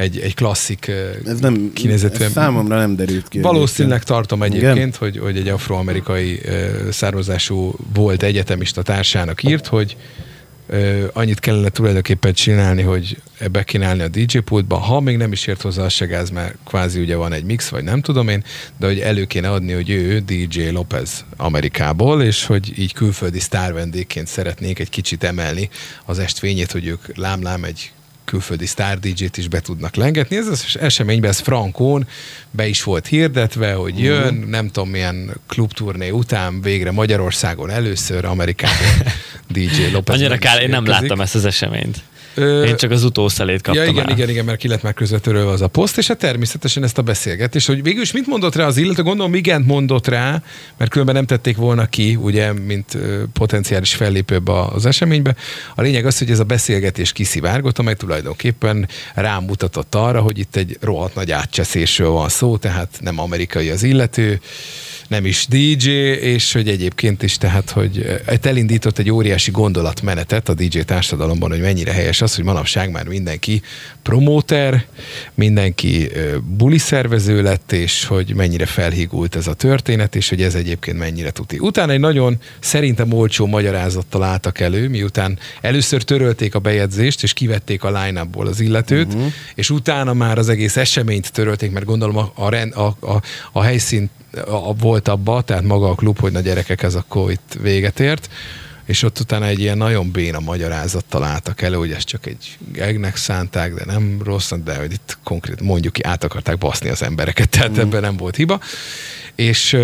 egy, 0.00 0.18
egy 0.18 0.34
klasszik 0.34 0.90
Ez 1.24 1.40
nem, 1.40 1.70
kinézetű 1.72 2.24
ez 2.24 2.32
számomra 2.32 2.78
nem 2.78 2.96
derült 2.96 3.28
ki. 3.28 3.40
Valószínűleg 3.40 4.02
tartom 4.02 4.42
Igen. 4.42 4.52
egyébként, 4.52 4.96
hogy, 4.96 5.18
hogy 5.18 5.36
egy 5.36 5.48
afroamerikai 5.48 6.40
származású 6.90 7.74
volt 7.94 8.22
egyetemista 8.22 8.82
társának 8.82 9.42
írt, 9.42 9.66
hogy 9.66 9.96
annyit 11.12 11.40
kellene 11.40 11.68
tulajdonképpen 11.68 12.32
csinálni, 12.32 12.82
hogy 12.82 13.16
bekínálni 13.52 14.02
a 14.02 14.08
DJ 14.08 14.38
pultba, 14.38 14.76
ha 14.76 15.00
még 15.00 15.16
nem 15.16 15.32
is 15.32 15.46
ért 15.46 15.62
hozzá 15.62 15.84
a 15.84 15.88
se 15.88 16.06
gáz, 16.06 16.30
mert 16.30 16.54
kvázi 16.66 17.00
ugye 17.00 17.16
van 17.16 17.32
egy 17.32 17.44
mix, 17.44 17.68
vagy 17.68 17.84
nem 17.84 18.00
tudom 18.00 18.28
én, 18.28 18.44
de 18.78 18.86
hogy 18.86 18.98
elő 18.98 19.24
kéne 19.24 19.50
adni, 19.50 19.72
hogy 19.72 19.90
ő 19.90 20.18
DJ 20.18 20.68
Lopez 20.68 21.24
Amerikából, 21.36 22.22
és 22.22 22.46
hogy 22.46 22.78
így 22.78 22.92
külföldi 22.92 23.40
sztár 23.40 23.72
vendégként 23.72 24.26
szeretnék 24.26 24.78
egy 24.78 24.90
kicsit 24.90 25.24
emelni 25.24 25.68
az 26.04 26.18
estvényét, 26.18 26.72
hogy 26.72 26.86
ők 26.86 27.16
lám-lám 27.16 27.64
egy 27.64 27.92
külföldi 28.30 28.66
sztár 28.66 28.98
DJ-t 28.98 29.36
is 29.36 29.48
be 29.48 29.60
tudnak 29.60 29.94
lengetni. 29.94 30.36
Ez 30.36 30.46
az 30.46 30.76
eseményben, 30.80 31.30
ez 31.30 31.38
Frankón 31.38 32.06
be 32.50 32.66
is 32.66 32.82
volt 32.82 33.06
hirdetve, 33.06 33.72
hogy 33.72 33.92
Mhm. 33.94 34.02
jön, 34.02 34.34
uh-huh. 34.34 34.48
nem 34.50 34.66
tudom 34.68 34.88
milyen 34.88 35.30
klubturné 35.46 36.10
után, 36.10 36.60
végre 36.60 36.90
Magyarországon 36.90 37.70
először 37.70 38.24
Amerikában 38.24 38.76
DJ 39.48 39.90
Lopez. 39.92 40.16
Annyira 40.16 40.38
kár, 40.38 40.62
én 40.62 40.68
nem 40.68 40.86
láttam 40.86 41.20
ezt 41.20 41.34
az 41.34 41.44
eseményt. 41.44 42.02
Ö, 42.34 42.64
Én 42.64 42.76
csak 42.76 42.90
az 42.90 43.04
utószelét 43.04 43.62
kaptam 43.62 43.84
Ja, 43.84 43.90
igen, 43.90 44.04
el. 44.08 44.10
igen, 44.14 44.28
igen, 44.28 44.44
mert 44.44 44.58
ki 44.58 44.68
lett 44.68 44.82
már 44.82 44.94
közvetörölve 44.94 45.50
az 45.50 45.60
a 45.60 45.68
poszt, 45.68 45.98
és 45.98 46.06
hát 46.06 46.18
természetesen 46.18 46.82
ezt 46.82 46.98
a 46.98 47.02
beszélgetést, 47.02 47.66
hogy 47.66 47.82
végül 47.82 48.02
is 48.02 48.12
mit 48.12 48.26
mondott 48.26 48.54
rá 48.54 48.66
az 48.66 48.76
illető, 48.76 49.02
gondolom 49.02 49.34
igent 49.34 49.66
mondott 49.66 50.06
rá, 50.08 50.42
mert 50.76 50.90
különben 50.90 51.14
nem 51.14 51.26
tették 51.26 51.56
volna 51.56 51.86
ki, 51.86 52.16
ugye, 52.20 52.52
mint 52.52 52.98
potenciális 53.32 53.94
fellépőbb 53.94 54.48
az 54.48 54.86
eseménybe. 54.86 55.34
A 55.74 55.82
lényeg 55.82 56.06
az, 56.06 56.18
hogy 56.18 56.30
ez 56.30 56.38
a 56.38 56.44
beszélgetés 56.44 57.12
kiszivárgott, 57.12 57.78
amely 57.78 57.94
tulajdonképpen 57.94 58.88
rámutatott 59.14 59.94
arra, 59.94 60.20
hogy 60.20 60.38
itt 60.38 60.56
egy 60.56 60.76
rohadt 60.80 61.14
nagy 61.14 61.30
átcseszésről 61.30 62.10
van 62.10 62.28
szó, 62.28 62.56
tehát 62.56 62.98
nem 63.00 63.18
amerikai 63.18 63.70
az 63.70 63.82
illető, 63.82 64.40
nem 65.08 65.24
is 65.26 65.46
DJ, 65.48 65.90
és 66.10 66.52
hogy 66.52 66.68
egyébként 66.68 67.22
is, 67.22 67.38
tehát, 67.38 67.70
hogy 67.70 68.20
elindított 68.42 68.98
egy 68.98 69.10
óriási 69.10 69.50
gondolatmenetet 69.50 70.48
a 70.48 70.54
DJ 70.54 70.80
társadalomban, 70.80 71.50
hogy 71.50 71.60
mennyire 71.60 71.92
helyes 71.92 72.19
az, 72.22 72.34
hogy 72.34 72.44
manapság 72.44 72.90
már 72.90 73.06
mindenki 73.06 73.62
promóter, 74.02 74.84
mindenki 75.34 76.08
ö, 76.14 76.38
buli 76.38 76.78
szervező 76.78 77.42
lett, 77.42 77.72
és 77.72 78.04
hogy 78.04 78.34
mennyire 78.34 78.66
felhígult 78.66 79.36
ez 79.36 79.46
a 79.46 79.54
történet, 79.54 80.16
és 80.16 80.28
hogy 80.28 80.42
ez 80.42 80.54
egyébként 80.54 80.98
mennyire 80.98 81.30
tuti. 81.30 81.58
Utána 81.58 81.92
egy 81.92 82.00
nagyon 82.00 82.38
szerintem 82.60 83.12
olcsó 83.12 83.46
magyarázattal 83.46 84.22
álltak 84.22 84.60
elő, 84.60 84.88
miután 84.88 85.38
először 85.60 86.02
törölték 86.02 86.54
a 86.54 86.58
bejegyzést, 86.58 87.22
és 87.22 87.32
kivették 87.32 87.84
a 87.84 88.02
line 88.02 88.26
az 88.32 88.60
illetőt, 88.60 89.06
uh-huh. 89.06 89.32
és 89.54 89.70
utána 89.70 90.12
már 90.12 90.38
az 90.38 90.48
egész 90.48 90.76
eseményt 90.76 91.32
törölték, 91.32 91.72
mert 91.72 91.84
gondolom 91.84 92.16
a, 92.16 92.32
a, 92.34 92.48
rend- 92.48 92.74
a, 92.74 92.96
a, 93.00 93.22
a 93.52 93.62
helyszín 93.62 94.10
a, 94.34 94.68
a, 94.68 94.72
volt 94.72 95.08
abba, 95.08 95.42
tehát 95.42 95.62
maga 95.62 95.88
a 95.88 95.94
klub, 95.94 96.18
hogy 96.18 96.32
na 96.32 96.40
gyerekek, 96.40 96.82
ez 96.82 96.94
akkor 96.94 97.30
itt 97.30 97.56
véget 97.60 98.00
ért, 98.00 98.30
és 98.90 99.02
ott 99.02 99.20
utána 99.20 99.46
egy 99.46 99.60
ilyen 99.60 99.76
nagyon 99.76 100.10
béna 100.10 100.40
magyarázattal 100.40 101.24
álltak 101.24 101.62
elő, 101.62 101.76
hogy 101.76 101.92
ez 101.92 102.04
csak 102.04 102.26
egy 102.26 102.56
gegnek 102.72 103.16
szánták, 103.16 103.74
de 103.74 103.84
nem 103.84 104.20
rossz, 104.24 104.52
de 104.64 104.76
hogy 104.76 104.92
itt 104.92 105.18
konkrét 105.24 105.60
mondjuk 105.60 105.92
ki, 105.92 106.02
át 106.04 106.24
akarták 106.24 106.58
baszni 106.58 106.88
az 106.88 107.02
embereket, 107.02 107.48
tehát 107.48 107.70
mm. 107.70 107.80
ebben 107.80 108.00
nem 108.00 108.16
volt 108.16 108.36
hiba. 108.36 108.60
És, 109.34 109.76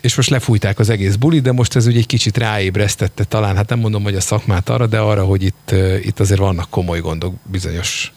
és 0.00 0.14
most 0.14 0.30
lefújták 0.30 0.78
az 0.78 0.90
egész 0.90 1.14
bulit, 1.14 1.42
de 1.42 1.52
most 1.52 1.76
ez 1.76 1.86
ugye 1.86 1.98
egy 1.98 2.06
kicsit 2.06 2.36
ráébresztette 2.36 3.24
talán, 3.24 3.56
hát 3.56 3.68
nem 3.68 3.78
mondom, 3.78 4.02
hogy 4.02 4.14
a 4.14 4.20
szakmát 4.20 4.68
arra, 4.68 4.86
de 4.86 4.98
arra, 4.98 5.24
hogy 5.24 5.42
itt, 5.42 5.74
itt 6.02 6.20
azért 6.20 6.40
vannak 6.40 6.70
komoly 6.70 7.00
gondok 7.00 7.34
bizonyos 7.50 8.12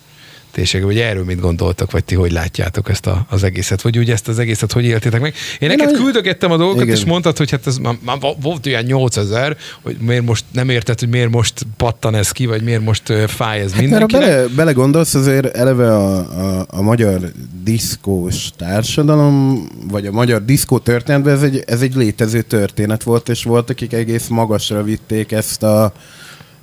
térségek, 0.53 0.85
vagy 0.85 0.99
erről 0.99 1.23
mit 1.23 1.39
gondoltak, 1.39 1.91
vagy 1.91 2.03
ti 2.03 2.15
hogy 2.15 2.31
látjátok 2.31 2.89
ezt 2.89 3.05
a, 3.07 3.25
az 3.29 3.43
egészet, 3.43 3.81
vagy 3.81 3.97
ugye 3.97 4.13
ezt 4.13 4.27
az 4.27 4.39
egészet 4.39 4.71
hogy 4.71 4.85
éltétek 4.85 5.21
meg. 5.21 5.33
Én 5.59 5.69
neked 5.69 5.85
nagy- 5.91 5.95
küldögettem 6.01 6.51
a 6.51 6.57
dolgokat, 6.57 6.83
Igen. 6.83 6.95
és 6.95 7.05
mondtad, 7.05 7.37
hogy 7.37 7.51
hát 7.51 7.67
ez 7.67 7.77
már, 7.77 7.95
már 8.05 8.17
volt 8.41 8.65
olyan 8.65 8.83
8000, 8.83 9.57
hogy 9.81 9.97
miért 9.99 10.25
most 10.25 10.45
nem 10.51 10.69
érted, 10.69 10.99
hogy 10.99 11.09
miért 11.09 11.29
most 11.29 11.65
pattan 11.77 12.15
ez 12.15 12.31
ki, 12.31 12.45
vagy 12.45 12.63
miért 12.63 12.83
most 12.83 13.13
fáj 13.27 13.59
ez 13.59 13.71
Hát 13.71 13.81
mindenkinek. 13.81 14.23
bele, 14.25 14.45
belegondolsz, 14.47 15.13
azért 15.13 15.45
eleve 15.55 15.95
a, 15.95 16.17
a, 16.59 16.65
a 16.69 16.81
magyar 16.81 17.31
diszkós 17.63 18.49
társadalom, 18.57 19.67
vagy 19.89 20.07
a 20.07 20.11
magyar 20.11 20.45
diszkó 20.45 20.77
történetben 20.79 21.33
ez 21.35 21.41
egy, 21.43 21.63
ez 21.67 21.81
egy 21.81 21.95
létező 21.95 22.41
történet 22.41 23.03
volt, 23.03 23.29
és 23.29 23.43
volt, 23.43 23.69
akik 23.69 23.93
egész 23.93 24.27
magasra 24.27 24.83
vitték 24.83 25.31
ezt 25.31 25.63
a, 25.63 25.93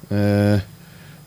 ö, 0.08 0.54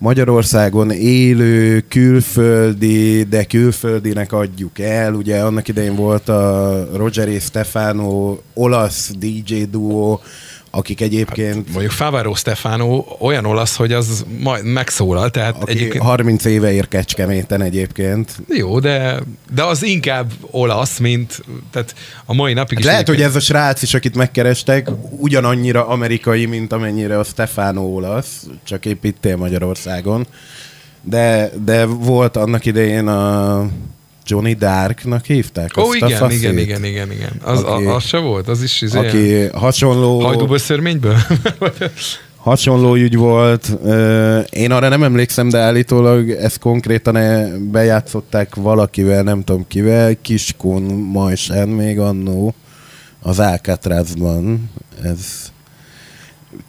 Magyarországon 0.04 0.92
élő 0.92 1.84
külföldi, 1.90 3.24
de 3.24 3.44
külföldinek 3.44 4.32
adjuk 4.32 4.80
el. 4.80 5.14
Ugye 5.14 5.40
annak 5.40 5.68
idején 5.68 5.96
volt 5.96 6.30
a 6.30 6.88
Roger 6.96 7.28
és 7.28 7.44
Stefano 7.44 8.38
olasz 8.54 9.12
DJ 9.20 9.64
duo, 9.72 10.20
akik 10.76 11.02
egyébként... 11.02 11.56
Hát, 11.56 11.70
mondjuk 11.72 11.92
Favaro 11.92 12.34
Stefano 12.34 13.06
olyan 13.20 13.46
olasz, 13.46 13.76
hogy 13.76 13.92
az 13.92 14.26
majd 14.40 14.66
megszólal, 14.66 15.30
tehát 15.30 15.56
aki 15.62 15.72
egyébként... 15.72 16.04
30 16.04 16.46
éve 16.46 16.72
ér 16.72 16.88
Kecskeméten 16.88 17.62
egyébként. 17.62 18.42
Jó, 18.48 18.80
de, 18.80 19.20
de 19.54 19.64
az 19.64 19.84
inkább 19.84 20.32
olasz, 20.52 21.00
mint 21.00 21.44
tehát 21.72 21.96
a 22.26 22.34
mai 22.34 22.54
napig 22.54 22.80
is... 22.80 22.86
Hát 22.86 22.94
lehet, 22.94 23.08
hogy 23.08 23.22
ez 23.22 23.36
a 23.36 23.40
srác 23.40 23.82
is, 23.82 23.94
akit 23.94 24.16
megkerestek, 24.16 24.90
ugyanannyira 25.10 25.88
amerikai, 25.88 26.46
mint 26.46 26.74
amennyire 26.74 27.20
a 27.20 27.24
Stefano 27.24 27.82
olasz, 27.82 28.48
csak 28.64 28.86
épp 28.86 29.04
itt 29.04 29.26
él 29.26 29.38
Magyarországon. 29.38 30.28
De, 31.02 31.52
de 31.66 31.86
volt 31.86 32.38
annak 32.38 32.66
idején 32.66 33.08
a 33.08 33.68
Johnny 34.26 34.54
Darknak 34.54 35.26
hívták? 35.26 35.78
Ó, 35.78 35.82
azt 35.82 36.02
a 36.02 36.32
igen, 36.32 36.32
igen, 36.32 36.58
igen, 36.58 36.84
igen, 36.84 37.12
igen. 37.12 37.32
Az, 37.44 37.64
Aki- 37.64 37.86
a, 37.86 37.96
az 37.96 38.04
se 38.04 38.18
volt, 38.18 38.48
az 38.48 38.64
is 38.64 38.82
izé, 38.82 38.98
Aki 38.98 39.58
hasonló, 39.58 40.20
hajdúböszörményből? 40.20 41.18
hasonló 42.44 42.96
ügy 42.96 43.16
volt. 43.16 43.72
Én 44.50 44.72
arra 44.72 44.90
nem 44.90 45.04
emlékszem, 45.04 45.50
de 45.50 45.58
állítólag 45.58 46.30
ezt 46.30 46.60
konkrétan 46.60 47.16
eh, 47.16 47.52
bejátszották 47.58 48.56
valakivel, 48.56 49.24
nem 49.24 49.44
tudom 49.44 49.68
kivel, 49.68 50.16
Kiskun 50.22 50.84
Majsen 50.94 51.70
még 51.70 52.00
annó 52.00 52.56
az 53.22 53.40
Alcatrazban. 53.40 54.72
Ez, 55.04 55.52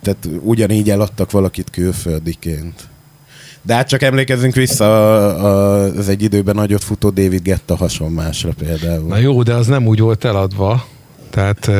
tehát 0.02 0.28
ugyanígy 0.42 0.90
eladtak 0.90 1.30
valakit 1.30 1.70
külföldiként. 1.70 2.88
De 3.66 3.74
hát 3.74 3.88
csak 3.88 4.02
emlékezzünk 4.02 4.54
vissza 4.54 4.84
a- 5.14 5.44
a- 5.44 5.82
az 5.96 6.08
egy 6.08 6.22
időben 6.22 6.54
nagyot 6.54 6.84
futó 6.84 7.10
David 7.10 7.42
Getta 7.42 7.76
hasonmásra 7.76 8.50
például. 8.58 9.08
Na 9.08 9.16
jó, 9.16 9.42
de 9.42 9.54
az 9.54 9.66
nem 9.66 9.86
úgy 9.86 9.98
volt 10.00 10.24
eladva. 10.24 10.86
Tehát 11.30 11.70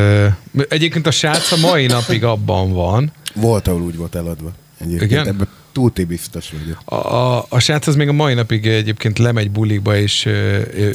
egyébként 0.68 1.06
a 1.06 1.10
srác 1.10 1.52
a 1.52 1.56
mai 1.56 1.86
napig 1.86 2.24
abban 2.24 2.72
van. 2.72 3.12
Volt, 3.34 3.68
ahol 3.68 3.80
úgy 3.82 3.96
volt 3.96 4.14
eladva. 4.14 4.50
Egyébként 4.80 5.10
Igen? 5.10 5.26
ebben 5.26 5.48
túlti 5.74 6.04
biztos 6.04 6.50
vagyok. 6.60 6.78
A, 6.84 7.14
a, 7.14 7.46
a 7.48 7.58
srác 7.58 7.86
az 7.86 7.94
még 7.96 8.08
a 8.08 8.12
mai 8.12 8.34
napig 8.34 8.66
egyébként 8.66 9.18
lemegy 9.18 9.50
bulikba, 9.50 9.96
és... 9.96 10.24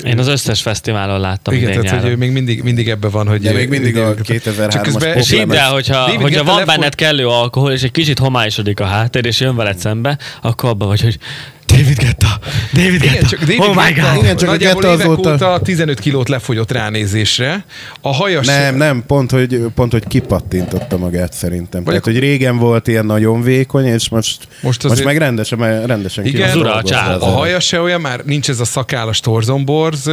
Én 0.04 0.20
az 0.20 0.28
összes 0.28 0.62
fesztiválon 0.62 1.20
láttam 1.20 1.54
igen, 1.54 1.66
tehát 1.72 1.90
hogy 1.90 1.98
ő 1.98 2.02
nyáron. 2.02 2.18
még 2.18 2.32
mindig, 2.32 2.64
mindig 2.64 2.90
ebben 2.90 3.12
van, 3.12 3.28
hogy... 3.28 3.42
De 3.42 3.54
még 3.54 3.70
mindig 3.70 3.98
a 3.98 4.16
Csak 4.16 4.26
2003-as 4.26 4.80
közben- 4.84 5.14
pop 5.14 5.22
És 5.22 5.30
hidd 5.32 5.52
el, 5.54 5.72
hogyha, 5.72 6.06
David 6.06 6.22
hogyha 6.22 6.44
van 6.44 6.54
lefog- 6.60 6.76
benned 6.76 6.96
kellő 6.96 7.28
alkohol, 7.28 7.72
és 7.72 7.84
egy 7.84 7.92
kicsit 7.92 8.20
homályosodik 8.20 8.80
a 8.80 8.86
háttér, 8.86 9.26
és 9.26 9.40
jön 9.40 9.56
veled 9.56 9.78
szembe, 9.78 10.18
akkor 10.42 10.70
abban 10.70 10.88
vagy, 10.88 11.02
hogy 11.02 11.18
David 11.70 11.98
Guetta, 12.00 12.40
David 12.74 12.94
Igen, 12.94 13.12
Guetta, 13.14 13.28
csak 13.28 13.40
David 13.40 13.60
oh 13.60 13.76
my 13.76 13.92
god. 14.02 14.16
Igen, 14.24 14.38
csak 14.38 14.48
a 14.48 14.52
nagyjából 14.52 14.82
Guetta 14.82 14.94
évek 14.98 15.08
azóta- 15.08 15.34
óta 15.34 15.60
15 15.64 16.00
kilót 16.00 16.30
lefogyott 16.30 16.72
ránézésre. 16.72 17.66
A 18.02 18.14
haja 18.14 18.44
se- 18.44 18.60
Nem, 18.62 18.76
nem, 18.76 19.04
pont 19.08 19.32
hogy, 19.32 19.62
pont, 19.76 19.92
hogy 19.92 20.08
kipattintotta 20.08 20.98
magát 20.98 21.34
szerintem. 21.34 21.84
Vagy 21.84 21.88
Tehát, 22.02 22.04
hogy 22.04 22.20
régen 22.20 22.58
volt 22.58 22.88
ilyen 22.88 23.06
nagyon 23.06 23.42
vékony, 23.42 23.86
és 23.86 24.10
most, 24.10 24.38
Most 24.40 24.64
most, 24.64 24.86
azért- 24.86 25.06
meg 25.06 25.18
rendesen, 25.18 25.86
rendesen 25.86 26.24
ki 26.24 26.30
Igen, 26.30 26.50
az 26.50 26.56
ura 26.56 26.74
a 26.74 26.82
az 27.14 27.22
A 27.22 27.26
haja 27.26 27.60
se 27.60 27.82
olyan, 27.82 28.02
már 28.02 28.22
nincs 28.26 28.50
ez 28.50 28.60
a 28.60 28.66
szakállas 28.66 29.20
torzomborz, 29.20 30.04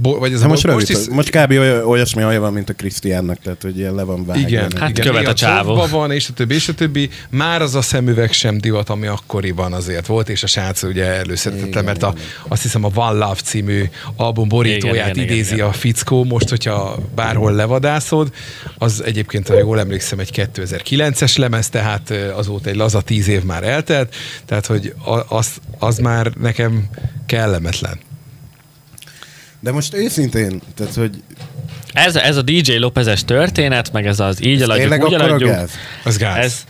vagy 0.00 0.32
ez 0.32 0.38
a 0.38 0.40
Hát 0.40 0.48
most, 0.50 0.64
rövid, 0.64 0.90
is- 0.90 1.08
most 1.10 1.30
kb. 1.30 1.50
oly- 1.50 1.82
olyasmi 1.84 2.22
haja 2.22 2.40
van, 2.40 2.52
mint 2.52 2.68
a 2.68 2.72
Krisztiánnak, 2.72 3.38
tehát 3.42 3.62
hogy 3.62 3.78
ilyen 3.78 3.94
le 3.94 4.02
van 4.02 4.26
vágva. 4.26 4.48
Igen, 4.48 4.72
Hát 4.78 4.88
igen, 4.88 5.06
követ 5.06 5.20
igen, 5.20 5.32
a 5.32 5.34
csávó. 5.34 5.86
van, 5.90 6.10
és 6.10 6.28
a 6.28 6.32
többi, 6.32 6.54
és 6.54 6.68
a 6.68 6.74
többi. 6.74 7.08
Már 7.30 7.62
az 7.62 7.74
a 7.74 7.82
szemüveg 7.82 8.32
sem 8.32 8.58
divat, 8.58 8.88
ami 8.88 9.06
akkoriban 9.06 9.72
azért 9.72 10.06
volt, 10.06 10.28
és 10.28 10.42
a 10.42 10.46
srác 10.64 10.82
ugye 10.82 11.04
előszedetlen, 11.04 11.84
mert 11.84 12.02
a, 12.02 12.14
azt 12.48 12.62
hiszem 12.62 12.84
a 12.84 12.90
One 12.94 13.18
Love 13.18 13.40
című 13.44 13.84
album 14.16 14.48
borítóját 14.48 14.94
Igen, 14.94 15.24
igen, 15.24 15.24
idézi 15.24 15.54
igen, 15.54 15.66
a 15.66 15.72
fickó, 15.72 16.24
most, 16.24 16.48
hogyha 16.48 16.98
bárhol 17.14 17.52
levadászod, 17.52 18.34
az 18.78 19.02
egyébként, 19.04 19.48
ha 19.48 19.58
jól 19.58 19.78
emlékszem, 19.78 20.18
egy 20.18 20.30
2009-es 20.54 21.38
lemez, 21.38 21.68
tehát 21.68 22.10
azóta 22.10 22.68
egy 22.68 22.76
laza 22.76 23.00
tíz 23.00 23.28
év 23.28 23.42
már 23.42 23.62
eltelt, 23.62 24.14
tehát, 24.44 24.66
hogy 24.66 24.94
az, 25.28 25.48
az 25.78 25.98
már 25.98 26.32
nekem 26.40 26.88
kellemetlen. 27.26 27.98
De 29.60 29.72
most 29.72 29.94
őszintén, 29.94 30.60
tehát 30.74 30.94
hogy 30.94 31.22
Ez, 31.92 32.16
ez 32.16 32.36
a 32.36 32.42
DJ 32.42 32.76
Lopezes 32.76 33.24
történet, 33.24 33.92
meg 33.92 34.06
ez 34.06 34.20
az 34.20 34.44
így 34.44 34.62
eladjuk, 34.62 35.04
úgy 35.04 35.12
eladjuk. 35.12 35.54
Az 36.04 36.16
gáz. 36.16 36.44
Ez, 36.44 36.64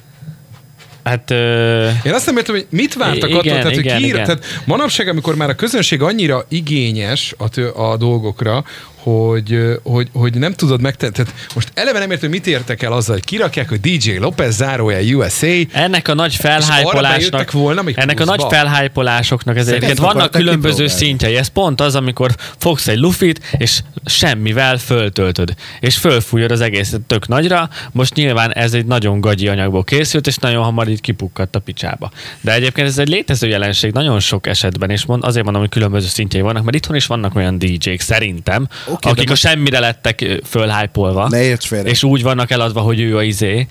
hát... 1.04 1.30
Ö, 1.30 1.88
Én 2.04 2.12
azt 2.12 2.26
nem 2.26 2.36
értem, 2.36 2.54
hogy 2.54 2.66
mit 2.70 2.94
vártak 2.94 3.28
Igen, 3.28 3.38
attól, 3.38 3.52
tehát, 3.52 3.64
hogy 3.64 3.78
igen, 3.78 3.96
kiír, 3.96 4.08
igen. 4.08 4.24
tehát 4.24 4.44
manapság, 4.64 5.08
amikor 5.08 5.34
már 5.34 5.48
a 5.48 5.54
közönség 5.54 6.02
annyira 6.02 6.44
igényes 6.48 7.34
a, 7.38 7.48
tő, 7.48 7.68
a 7.68 7.96
dolgokra, 7.96 8.64
hogy, 9.04 9.58
hogy, 9.82 10.08
hogy 10.12 10.38
nem 10.38 10.52
tudod 10.52 10.80
megtenni. 10.80 11.12
Tehát 11.12 11.32
most 11.54 11.70
eleve 11.74 11.98
nem 11.98 12.10
értem, 12.10 12.30
mit 12.30 12.46
értek 12.46 12.82
el 12.82 12.92
azzal, 12.92 13.14
hogy 13.14 13.24
kirakják, 13.24 13.68
hogy 13.68 13.80
DJ 13.80 14.16
Lopez 14.16 14.54
zárója 14.54 15.16
USA, 15.16 15.46
Ennek 15.72 16.08
a 16.08 16.14
nagy 16.14 16.34
felhájpolásnak, 16.34 17.50
volna 17.50 17.82
ennek 17.94 18.20
a 18.20 18.24
nagy 18.24 18.36
pluszba? 18.36 18.54
felhájpolásoknak 18.54 19.56
ez 19.56 19.66
egyébként 19.66 19.98
vannak 19.98 20.30
különböző 20.30 20.68
kipróbálni. 20.68 21.04
szintjei. 21.04 21.36
Ez 21.36 21.48
pont 21.48 21.80
az, 21.80 21.94
amikor 21.94 22.34
fogsz 22.58 22.88
egy 22.88 22.98
lufit, 22.98 23.40
és 23.58 23.80
semmivel 24.04 24.78
föltöltöd, 24.78 25.54
és 25.80 25.96
fölfújod 25.96 26.50
az 26.50 26.60
egészet 26.60 27.00
tök 27.00 27.28
nagyra. 27.28 27.68
Most 27.92 28.14
nyilván 28.14 28.52
ez 28.52 28.74
egy 28.74 28.86
nagyon 28.86 29.20
gagyi 29.20 29.48
anyagból 29.48 29.84
készült, 29.84 30.26
és 30.26 30.36
nagyon 30.36 30.64
hamar 30.64 30.88
így 30.88 31.00
kipukkadt 31.00 31.56
a 31.56 31.58
picsába. 31.58 32.10
De 32.40 32.52
egyébként 32.52 32.88
ez 32.88 32.98
egy 32.98 33.08
létező 33.08 33.46
jelenség 33.48 33.92
nagyon 33.92 34.20
sok 34.20 34.46
esetben, 34.46 34.90
és 34.90 35.04
mond, 35.04 35.24
azért 35.24 35.44
mondom, 35.44 35.62
hogy 35.62 35.70
különböző 35.70 36.06
szintjei 36.06 36.42
vannak, 36.42 36.64
mert 36.64 36.76
itthon 36.76 36.96
is 36.96 37.06
vannak 37.06 37.34
olyan 37.34 37.58
DJ-k 37.58 38.00
szerintem, 38.00 38.68
De 39.00 39.08
akik 39.08 39.30
a 39.30 39.34
semmire 39.34 39.78
lettek 39.78 40.40
fölhájpolva, 40.44 41.28
Ne 41.28 41.42
érts 41.42 41.66
félre. 41.66 41.88
és 41.88 42.02
úgy 42.02 42.22
vannak 42.22 42.50
eladva, 42.50 42.80
hogy 42.80 43.00
ő 43.00 43.16
a 43.16 43.22
izé. 43.22 43.66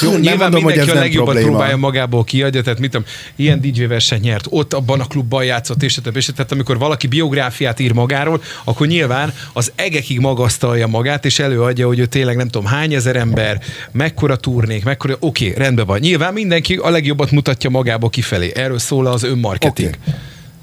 Jó, 0.00 0.10
Nem 0.10 0.20
nyilván 0.20 0.38
mondom, 0.38 0.62
hogy 0.62 0.72
mindenki 0.72 0.90
ez 0.90 0.96
a 0.96 1.00
legjobbat 1.00 1.32
probléma. 1.32 1.50
próbálja 1.50 1.76
magából 1.76 2.24
kiadja, 2.24 2.62
tehát 2.62 2.78
mit 2.78 2.90
tudom, 2.90 3.06
ilyen 3.36 3.60
DJ 3.60 3.84
versenyt 3.84 4.22
nyert, 4.22 4.46
ott 4.50 4.72
abban 4.72 5.00
a 5.00 5.06
klubban 5.06 5.44
játszott, 5.44 5.82
és 5.82 5.98
többi, 6.02 6.18
és 6.18 6.30
tehát 6.34 6.52
amikor 6.52 6.78
valaki 6.78 7.06
biográfiát 7.06 7.80
ír 7.80 7.92
magáról, 7.92 8.42
akkor 8.64 8.86
nyilván 8.86 9.32
az 9.52 9.72
egekig 9.74 10.20
magasztalja 10.20 10.86
magát, 10.86 11.24
és 11.24 11.38
előadja, 11.38 11.86
hogy 11.86 11.98
ő 11.98 12.06
tényleg 12.06 12.36
nem 12.36 12.48
tudom 12.48 12.66
hány 12.66 12.94
ezer 12.94 13.16
ember, 13.16 13.60
mekkora 13.92 14.36
turnék, 14.36 14.84
mekkora, 14.84 15.16
oké, 15.20 15.48
okay, 15.50 15.62
rendben 15.62 15.86
van. 15.86 15.98
Nyilván 15.98 16.32
mindenki 16.32 16.74
a 16.74 16.90
legjobbat 16.90 17.30
mutatja 17.30 17.70
magából 17.70 18.10
kifelé. 18.10 18.52
Erről 18.54 18.78
szól 18.78 19.06
az 19.06 19.22
önmarketing. 19.22 19.96
Oké. 20.00 20.16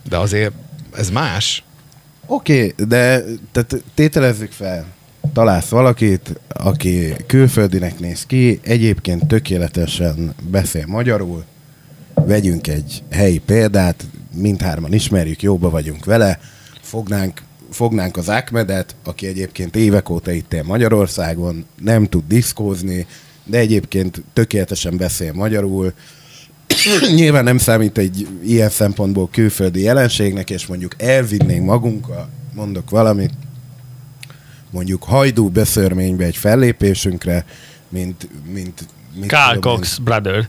De 0.09 0.17
azért 0.17 0.51
ez 0.93 1.09
más. 1.09 1.63
Oké, 2.27 2.53
okay, 2.53 2.87
de 2.87 3.23
tehát 3.51 3.83
tételezzük 3.93 4.51
fel. 4.51 4.85
Találsz 5.33 5.69
valakit, 5.69 6.39
aki 6.47 7.13
külföldinek 7.27 7.99
néz 7.99 8.25
ki, 8.25 8.59
egyébként 8.63 9.27
tökéletesen 9.27 10.35
beszél 10.49 10.85
magyarul, 10.87 11.43
vegyünk 12.13 12.67
egy 12.67 13.03
helyi 13.11 13.39
példát, 13.39 14.05
mindhárman 14.35 14.93
ismerjük, 14.93 15.41
jóba 15.41 15.69
vagyunk 15.69 16.05
vele, 16.05 16.39
fognánk, 16.81 17.41
fognánk 17.69 18.17
az 18.17 18.29
Ahmedet, 18.29 18.95
aki 19.03 19.27
egyébként 19.27 19.75
évek 19.75 20.09
óta 20.09 20.31
itt 20.31 20.53
él 20.53 20.63
Magyarországon, 20.63 21.65
nem 21.81 22.05
tud 22.05 22.23
diszkózni, 22.27 23.07
de 23.43 23.57
egyébként 23.57 24.23
tökéletesen 24.33 24.97
beszél 24.97 25.33
magyarul, 25.33 25.93
nyilván 27.15 27.43
nem 27.43 27.57
számít 27.57 27.97
egy 27.97 28.27
ilyen 28.43 28.69
szempontból 28.69 29.29
külföldi 29.31 29.81
jelenségnek, 29.81 30.49
és 30.49 30.65
mondjuk 30.65 30.95
elvinnénk 30.97 31.65
magunkkal, 31.65 32.29
mondok 32.53 32.89
valamit, 32.89 33.31
mondjuk 34.69 35.03
hajdú 35.03 35.49
beszörménybe 35.49 36.25
egy 36.25 36.37
fellépésünkre, 36.37 37.45
mint, 37.89 38.29
mint, 38.53 38.87
mint 39.15 39.29
Carl 39.29 39.53
tudom 39.53 39.75
Cox 39.75 39.97
brother. 39.97 40.47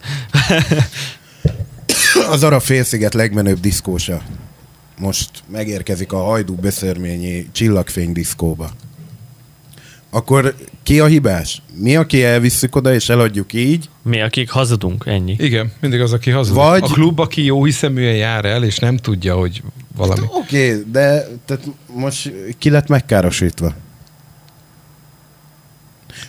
az 2.35 2.43
arab 2.43 2.61
félsziget 2.61 3.15
legmenőbb 3.15 3.61
diszkósa. 3.61 4.23
Most 4.99 5.31
megérkezik 5.49 6.13
a 6.13 6.23
hajdú 6.23 6.55
beszörményi 6.55 7.49
csillagfény 7.53 8.13
diszkóba. 8.13 8.71
Akkor 10.15 10.55
ki 10.83 11.01
a 11.01 11.07
hibás? 11.07 11.63
Mi, 11.79 11.97
aki 11.97 12.25
elvisszük 12.25 12.77
oda 12.77 12.95
és 12.95 13.09
eladjuk 13.09 13.53
így, 13.53 13.89
Mi, 14.03 14.21
akik 14.21 14.51
hazudunk, 14.51 15.05
ennyi. 15.07 15.37
Igen, 15.39 15.73
mindig 15.81 16.01
az, 16.01 16.13
aki 16.13 16.31
hazudik. 16.31 16.63
Vagy- 16.63 16.83
A 16.83 16.87
klub, 16.87 17.21
aki 17.21 17.45
jó 17.45 17.65
hiszeműen 17.65 18.15
jár 18.15 18.45
el, 18.45 18.65
és 18.65 18.79
nem 18.79 18.97
tudja, 18.97 19.35
hogy 19.35 19.63
valami. 19.97 20.27
Oké, 20.31 20.69
okay, 20.71 20.83
de 20.93 21.27
tehát 21.45 21.65
most 21.95 22.33
ki 22.59 22.71
lett 22.71 22.89
megkárosítva? 22.89 23.73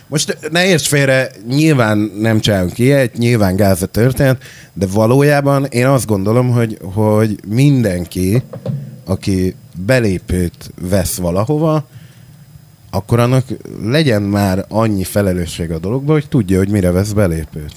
Most 0.06 0.38
ne 0.50 0.66
érts 0.66 0.86
félre, 0.88 1.30
nyilván 1.48 1.98
nem 1.98 2.40
csinálunk 2.40 2.78
ilyet, 2.78 3.16
nyilván 3.16 3.56
gáz 3.56 3.82
a 3.82 3.86
történet, 3.86 4.42
de 4.72 4.86
valójában 4.86 5.64
én 5.64 5.86
azt 5.86 6.06
gondolom, 6.06 6.50
hogy, 6.50 6.78
hogy 6.82 7.38
mindenki, 7.48 8.42
aki 9.04 9.54
belépőt 9.86 10.70
vesz 10.80 11.16
valahova, 11.16 11.88
akkor 12.96 13.18
annak 13.20 13.44
legyen 13.84 14.22
már 14.22 14.64
annyi 14.68 15.04
felelősség 15.04 15.70
a 15.70 15.78
dologban, 15.78 16.14
hogy 16.14 16.28
tudja, 16.28 16.58
hogy 16.58 16.68
mire 16.68 16.90
vesz 16.90 17.12
belépőt. 17.12 17.72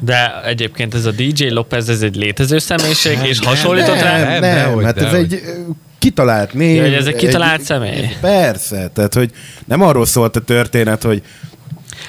De 0.00 0.42
egyébként 0.44 0.94
ez 0.94 1.04
a 1.04 1.10
DJ 1.10 1.48
Lopez, 1.48 1.88
ez 1.88 2.02
egy 2.02 2.16
létező 2.16 2.58
személyiség, 2.58 3.18
és 3.22 3.38
nem, 3.38 3.48
hasonlított 3.48 4.00
rá? 4.00 4.18
nem, 4.18 4.40
Nem, 4.40 4.74
nem, 4.74 4.84
hát 4.84 4.96
ez 4.96 5.02
dehogy. 5.02 5.32
egy 5.32 5.42
kitalált 5.98 6.54
név. 6.54 6.76
Ja, 6.76 6.82
hogy 6.82 6.94
ez 6.94 7.06
egy 7.06 7.16
kitalált 7.16 7.62
személy? 7.62 8.08
Persze, 8.20 8.90
tehát 8.94 9.14
hogy 9.14 9.30
nem 9.64 9.82
arról 9.82 10.06
szólt 10.06 10.36
a 10.36 10.40
történet, 10.40 11.02
hogy 11.02 11.22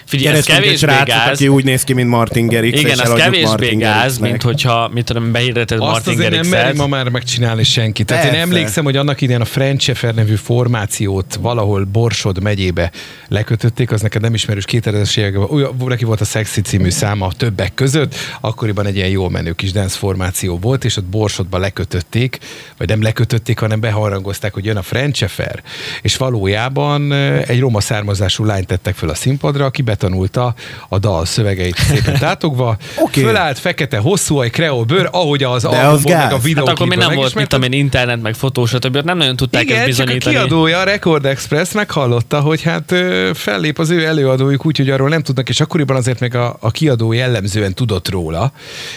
Figyelj, 0.05 0.37
ez 0.37 0.45
kevésbé 0.45 0.75
srácot, 0.75 1.07
gáz. 1.07 1.29
aki 1.33 1.47
úgy 1.47 1.63
néz 1.63 1.83
ki, 1.83 1.93
mint 1.93 2.09
Martin 2.09 2.47
Gerix, 2.47 2.79
Igen, 2.79 2.99
eladjuk 2.99 3.17
kevésbé 3.17 3.75
gáz, 3.75 4.17
mint 4.17 4.41
hogyha, 4.41 4.89
mit 4.93 5.05
tudom, 5.05 5.31
behirdeted 5.31 5.79
Azt 5.79 5.91
Martin 5.91 6.13
azért 6.13 6.31
nem 6.31 6.47
meri 6.47 6.61
Gerixet. 6.63 6.75
ma 6.87 6.95
már 6.95 7.09
megcsinálni 7.09 7.63
senki. 7.63 8.03
Tehát 8.03 8.23
én 8.23 8.29
Persze. 8.29 8.45
emlékszem, 8.45 8.83
hogy 8.83 8.95
annak 8.97 9.21
idején 9.21 9.41
a 9.41 9.45
Frenchefer 9.45 10.13
nevű 10.13 10.35
formációt 10.35 11.37
valahol 11.41 11.83
Borsod 11.83 12.41
megyébe 12.41 12.91
lekötötték, 13.27 13.91
az 13.91 14.01
neked 14.01 14.21
nem 14.21 14.33
ismerős 14.33 14.63
2000-es 14.71 15.17
években. 15.17 15.67
Neki 15.87 16.05
volt 16.05 16.21
a 16.21 16.25
Sexy 16.25 16.61
című 16.61 16.89
száma 16.89 17.25
a 17.25 17.31
többek 17.37 17.73
között, 17.73 18.15
akkoriban 18.41 18.85
egy 18.85 18.95
ilyen 18.95 19.09
jól 19.09 19.29
menő 19.29 19.51
kis 19.53 19.71
dance 19.71 19.97
formáció 19.97 20.57
volt, 20.57 20.85
és 20.85 20.97
ott 20.97 21.05
Borsodba 21.05 21.57
lekötötték, 21.57 22.37
vagy 22.77 22.87
nem 22.87 23.01
lekötötték, 23.01 23.59
hanem 23.59 23.79
beharangozták, 23.79 24.53
hogy 24.53 24.65
jön 24.65 24.77
a 24.77 24.81
Frenchefer, 24.81 25.61
és 26.01 26.17
valójában 26.17 27.11
eh, 27.11 27.41
egy 27.47 27.59
roma 27.59 27.79
származású 27.81 28.45
lányt 28.45 28.67
tettek 28.67 28.95
fel 28.95 29.09
a 29.09 29.15
színpadra, 29.15 29.69
aki 29.77 29.85
betanulta 29.85 30.53
a 30.89 30.99
dal 30.99 31.25
szövegeit 31.25 31.77
szépen 31.77 32.19
tátogva, 32.27 32.77
Oké. 32.95 33.21
fölállt, 33.21 33.59
fekete, 33.59 33.97
hosszú, 33.97 34.41
egy 34.41 34.51
kreol 34.51 34.83
bőr, 34.83 35.09
ahogy 35.11 35.43
az 35.43 35.55
az 35.55 35.63
albumon, 35.63 36.01
meg 36.03 36.11
gáz. 36.11 36.33
a 36.33 36.37
videó 36.37 36.65
Hát 36.65 36.75
akkor 36.75 36.87
még 36.87 36.97
nem 36.97 37.15
volt, 37.15 37.35
mint 37.35 37.53
amilyen 37.53 37.73
internet, 37.73 38.21
meg 38.21 38.33
fotó, 38.33 38.65
stb. 38.65 38.97
Nem 38.97 39.17
nagyon 39.17 39.35
tudták 39.35 39.63
igen, 39.63 39.77
ezt 39.77 39.97
csak 39.97 39.99
a 39.99 40.03
bizonyítani. 40.03 40.35
kiadója, 40.35 40.79
a 40.79 40.83
Record 40.83 41.25
Express 41.25 41.71
meghallotta, 41.71 42.39
hogy 42.39 42.61
hát 42.61 42.93
fellép 43.33 43.79
az 43.79 43.89
ő 43.89 44.05
előadójuk 44.05 44.65
úgy, 44.65 44.77
hogy 44.77 44.89
arról 44.89 45.09
nem 45.09 45.21
tudnak, 45.21 45.49
és 45.49 45.59
akkoriban 45.59 45.95
azért 45.95 46.19
még 46.19 46.35
a, 46.35 46.57
a 46.59 46.71
kiadó 46.71 47.11
jellemzően 47.13 47.73
tudott 47.73 48.09
róla, 48.09 48.51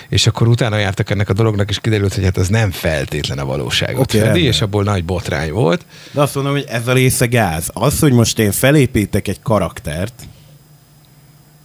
és 0.09 0.27
akkor 0.27 0.49
utána 0.49 0.77
jártak 0.77 1.11
ennek 1.11 1.29
a 1.29 1.33
dolognak, 1.33 1.71
és 1.71 1.81
kiderült, 1.81 2.15
hogy 2.15 2.25
hát 2.25 2.39
ez 2.39 2.49
nem 2.49 2.71
feltétlen 2.71 3.39
a 3.39 3.45
valóságot 3.45 4.15
okay, 4.15 4.21
fedi, 4.21 4.43
és 4.43 4.61
abból 4.61 4.83
nagy 4.83 5.05
botrány 5.05 5.53
volt. 5.53 5.85
De 6.11 6.21
azt 6.21 6.35
mondom, 6.35 6.53
hogy 6.53 6.65
ez 6.69 6.89
a 6.89 6.93
része 6.93 7.27
gáz. 7.27 7.71
Az, 7.73 7.99
hogy 7.99 8.13
most 8.13 8.39
én 8.39 8.53
felépítek 8.53 9.29
egy 9.29 9.39
karaktert, 9.43 10.13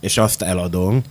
és 0.05 0.17
azt 0.17 0.41
eladom, 0.41 1.01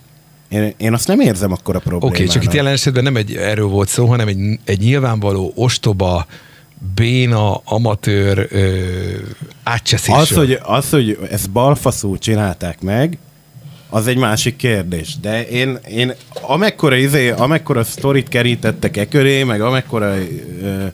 én, 0.49 0.75
én 0.77 0.93
azt 0.93 1.07
nem 1.07 1.21
érzem 1.21 1.53
akkor 1.53 1.75
a 1.75 1.79
Oké, 1.79 1.89
problémának. 1.89 2.21
okay, 2.21 2.35
csak 2.35 2.45
itt 2.45 2.53
jelen 2.53 2.73
esetben 2.73 3.03
nem 3.03 3.17
egy 3.17 3.37
erről 3.37 3.67
volt 3.67 3.89
szó, 3.89 4.07
hanem 4.07 4.29
egy, 4.29 4.59
egy 4.65 4.79
nyilvánvaló 4.79 5.53
ostoba, 5.55 6.27
béna, 6.95 7.57
amatőr 7.65 8.49
ö, 8.51 8.79
átcseszésről. 9.63 10.21
az, 10.21 10.31
hogy, 10.31 10.59
az, 10.63 10.91
hogy 10.91 11.19
ezt 11.31 11.51
balfaszul 11.51 12.19
csinálták 12.19 12.81
meg, 12.81 13.19
az 13.89 14.07
egy 14.07 14.17
másik 14.17 14.57
kérdés. 14.57 15.17
De 15.21 15.49
én, 15.49 15.79
én 15.89 16.13
amekkora, 16.43 16.97
izé, 16.97 17.31
amekkora 17.31 17.85
sztorit 17.85 18.29
kerítettek 18.29 18.97
e 18.97 19.09
köré, 19.09 19.43
meg 19.43 19.61
amekkora 19.61 20.17
ö, 20.63 20.85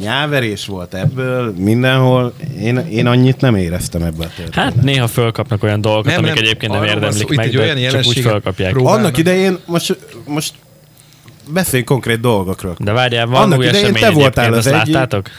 nyáverés 0.00 0.66
volt 0.66 0.94
ebből 0.94 1.54
mindenhol, 1.56 2.32
én, 2.60 2.76
én 2.76 3.06
annyit 3.06 3.40
nem 3.40 3.56
éreztem 3.56 4.02
ebből 4.02 4.26
a 4.26 4.30
történetből. 4.36 4.64
Hát 4.64 4.82
néha 4.82 5.06
fölkapnak 5.06 5.62
olyan 5.62 5.80
dolgokat, 5.80 6.10
Nem, 6.10 6.18
amik 6.18 6.34
nem, 6.34 6.42
egyébként 6.44 6.72
nem 6.72 6.84
érdemlik 6.84 7.28
szó, 7.28 7.34
meg, 7.34 7.46
egy 7.46 7.52
de 7.54 7.60
olyan 7.60 7.90
csak 7.90 8.06
úgy 8.06 8.18
fölkapják. 8.18 8.70
prób- 8.70 8.72
próbálnak. 8.72 9.04
Annak 9.04 9.18
idején, 9.18 9.58
most, 9.66 9.98
most 10.26 10.54
beszélj 11.52 11.82
konkrét 11.82 12.20
dolgokról. 12.20 12.76
De 12.78 12.92
várjál, 12.92 13.26
van 13.26 13.42
Annak 13.42 13.58
új 13.58 13.66
idején 13.66 13.84
esemény 13.84 14.02
te 14.02 14.10
voltál 14.10 14.44
egyébként, 14.44 14.66
az 14.74 14.80
egyik- 14.80 14.94
láttátok? 14.94 15.30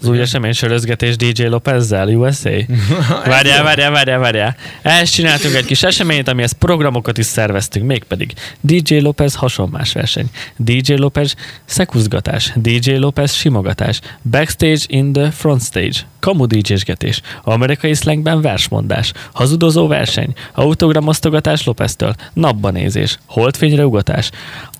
Az 0.00 0.08
új 0.08 0.20
esemény 0.20 0.52
sörözgetés 0.52 1.16
DJ 1.16 1.44
Lopezzel, 1.44 2.08
USA? 2.08 2.50
Várjál, 3.24 3.62
várjál, 3.62 3.90
várjál, 3.90 4.18
várjál. 4.18 4.56
Ehhez 4.82 5.10
csináltunk 5.10 5.54
egy 5.54 5.64
kis 5.64 5.82
eseményt, 5.82 6.28
amihez 6.28 6.52
programokat 6.52 7.18
is 7.18 7.26
szerveztünk, 7.26 7.86
mégpedig 7.86 8.32
DJ 8.60 8.96
Lopez 8.98 9.34
hasonlás 9.34 9.92
verseny, 9.92 10.26
DJ 10.56 10.94
Lopez 10.94 11.34
szekuzgatás, 11.64 12.52
DJ 12.56 12.94
Lopez 12.94 13.32
simogatás, 13.32 14.00
backstage 14.22 14.80
in 14.86 15.12
the 15.12 15.30
front 15.30 15.62
stage, 15.62 15.98
kamu 16.20 16.46
DJ-sgetés, 16.46 17.20
amerikai 17.42 17.94
slangben 17.94 18.40
versmondás, 18.40 19.12
hazudozó 19.32 19.86
verseny, 19.86 20.34
autogramosztogatás 20.52 21.64
Lopeztől, 21.64 22.14
napba 22.32 22.70
nézés, 22.70 23.18
holdfényre 23.26 23.86
ugatás, 23.86 24.30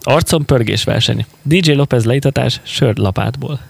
arcon 0.01 0.45
pörgés 0.45 0.85
verseny, 0.85 1.27
DJ 1.43 1.73
Lopez 1.73 2.05
leítatás 2.05 2.61
sörlapátból. 2.63 3.68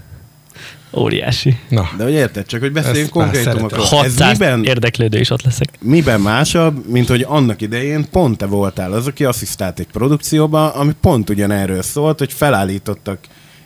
Óriási. 0.93 1.59
Na, 1.69 1.89
De 1.97 2.03
hogy 2.05 2.13
érted, 2.13 2.47
csak 2.47 2.61
hogy 2.61 2.73
beszéljünk 2.73 3.11
konkrétumokról. 3.11 3.83
Ez 3.83 3.89
600 3.89 4.39
miben, 4.39 4.65
érdeklődő 4.65 5.19
is 5.19 5.31
ott 5.31 5.43
leszek. 5.43 5.69
miben 5.81 6.21
másabb, 6.21 6.89
mint 6.89 7.09
hogy 7.09 7.25
annak 7.29 7.61
idején 7.61 8.07
pont 8.11 8.37
te 8.39 8.47
voltál 8.47 8.93
az, 8.93 9.07
aki 9.07 9.25
asszisztált 9.25 9.79
egy 9.79 9.87
produkcióba, 9.93 10.73
ami 10.73 10.93
pont 11.01 11.31
ugyanerről 11.31 11.83
szólt, 11.83 12.19
hogy 12.19 12.33
felállítottak 12.33 13.19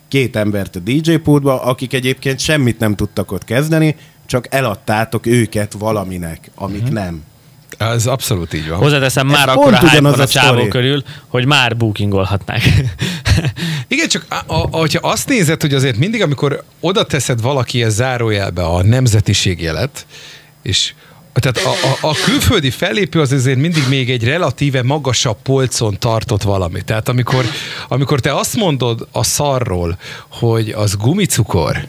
két 0.08 0.36
embert 0.36 0.76
a 0.76 0.78
DJ 0.78 1.14
pultba, 1.14 1.62
akik 1.62 1.92
egyébként 1.92 2.38
semmit 2.40 2.78
nem 2.78 2.94
tudtak 2.94 3.32
ott 3.32 3.44
kezdeni, 3.44 3.96
csak 4.26 4.46
eladtátok 4.50 5.26
őket 5.26 5.72
valaminek, 5.78 6.50
amik 6.54 6.82
Mhm. 6.82 6.92
nem. 6.92 7.22
ez 7.78 8.06
abszolút 8.06 8.54
így 8.54 8.68
van. 8.68 8.78
Hozzáteszem, 8.78 9.26
Ez 9.30 9.32
már 9.32 9.54
pont 9.54 9.58
akkor 9.76 10.04
a 10.04 10.08
a 10.08 10.22
a 10.22 10.26
csávó 10.26 10.68
körül, 10.68 11.02
hogy 11.28 11.46
már 11.46 11.76
bookingolhatnák. 11.76 12.62
Igen, 13.92 14.08
csak 14.08 14.26
a, 14.28 14.34
a, 14.46 14.54
hogyha 14.56 15.08
azt 15.08 15.28
nézed, 15.28 15.60
hogy 15.60 15.74
azért 15.74 15.96
mindig, 15.96 16.22
amikor 16.22 16.62
oda 16.80 17.04
teszed 17.04 17.40
valakihez 17.40 17.94
zárójelbe 17.94 18.64
a 18.64 18.82
nemzetiségjelet, 18.82 20.06
és 20.62 20.94
tehát 21.32 21.58
a, 21.58 21.86
a, 21.86 22.10
a 22.10 22.14
külföldi 22.24 22.70
fellépő 22.70 23.20
az 23.20 23.32
azért 23.32 23.58
mindig 23.58 23.82
még 23.88 24.10
egy 24.10 24.24
relatíve 24.24 24.82
magasabb 24.82 25.36
polcon 25.42 25.98
tartott 25.98 26.42
valami. 26.42 26.82
Tehát 26.82 27.08
amikor, 27.08 27.44
amikor 27.88 28.20
te 28.20 28.34
azt 28.34 28.56
mondod 28.56 29.08
a 29.12 29.24
szarról, 29.24 29.98
hogy 30.28 30.70
az 30.70 30.96
gumicukor, 30.96 31.86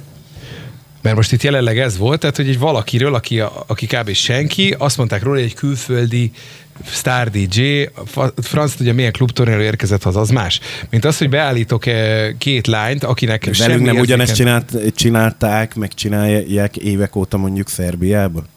mert 1.02 1.16
most 1.16 1.32
itt 1.32 1.44
jelenleg 1.44 1.80
ez 1.80 1.98
volt, 1.98 2.20
tehát 2.20 2.36
hogy 2.36 2.50
egy 2.50 2.60
valakiről, 2.60 3.16
aki, 3.16 3.40
aki 3.68 3.86
kb. 3.86 4.14
senki, 4.14 4.76
azt 4.78 4.98
mondták 4.98 5.24
róla, 5.24 5.36
hogy 5.36 5.46
egy 5.46 5.54
külföldi 5.54 6.32
Star 6.86 7.30
DJ, 7.30 7.84
Franz 8.42 8.76
tudja 8.76 8.94
milyen 8.94 9.12
klubtornáról 9.12 9.64
érkezett 9.64 10.04
haza, 10.04 10.20
az 10.20 10.30
más. 10.30 10.60
Mint 10.90 11.06
az, 11.06 11.18
hogy 11.18 11.30
beállítok 11.30 11.86
eh, 11.86 12.34
két 12.38 12.68
lányt, 12.68 13.04
akinek 13.04 13.42
Velünk 13.42 13.56
semmi 13.58 13.72
nem 13.72 13.82
érzéken- 13.82 14.06
ugyanezt 14.06 14.36
csinált, 14.36 14.96
csinálták, 14.96 15.76
meg 15.76 15.94
csinálják 15.94 16.78
évek 16.78 17.16
óta 17.16 17.38
mondjuk 17.38 17.70
Szerbiában? 17.70 18.48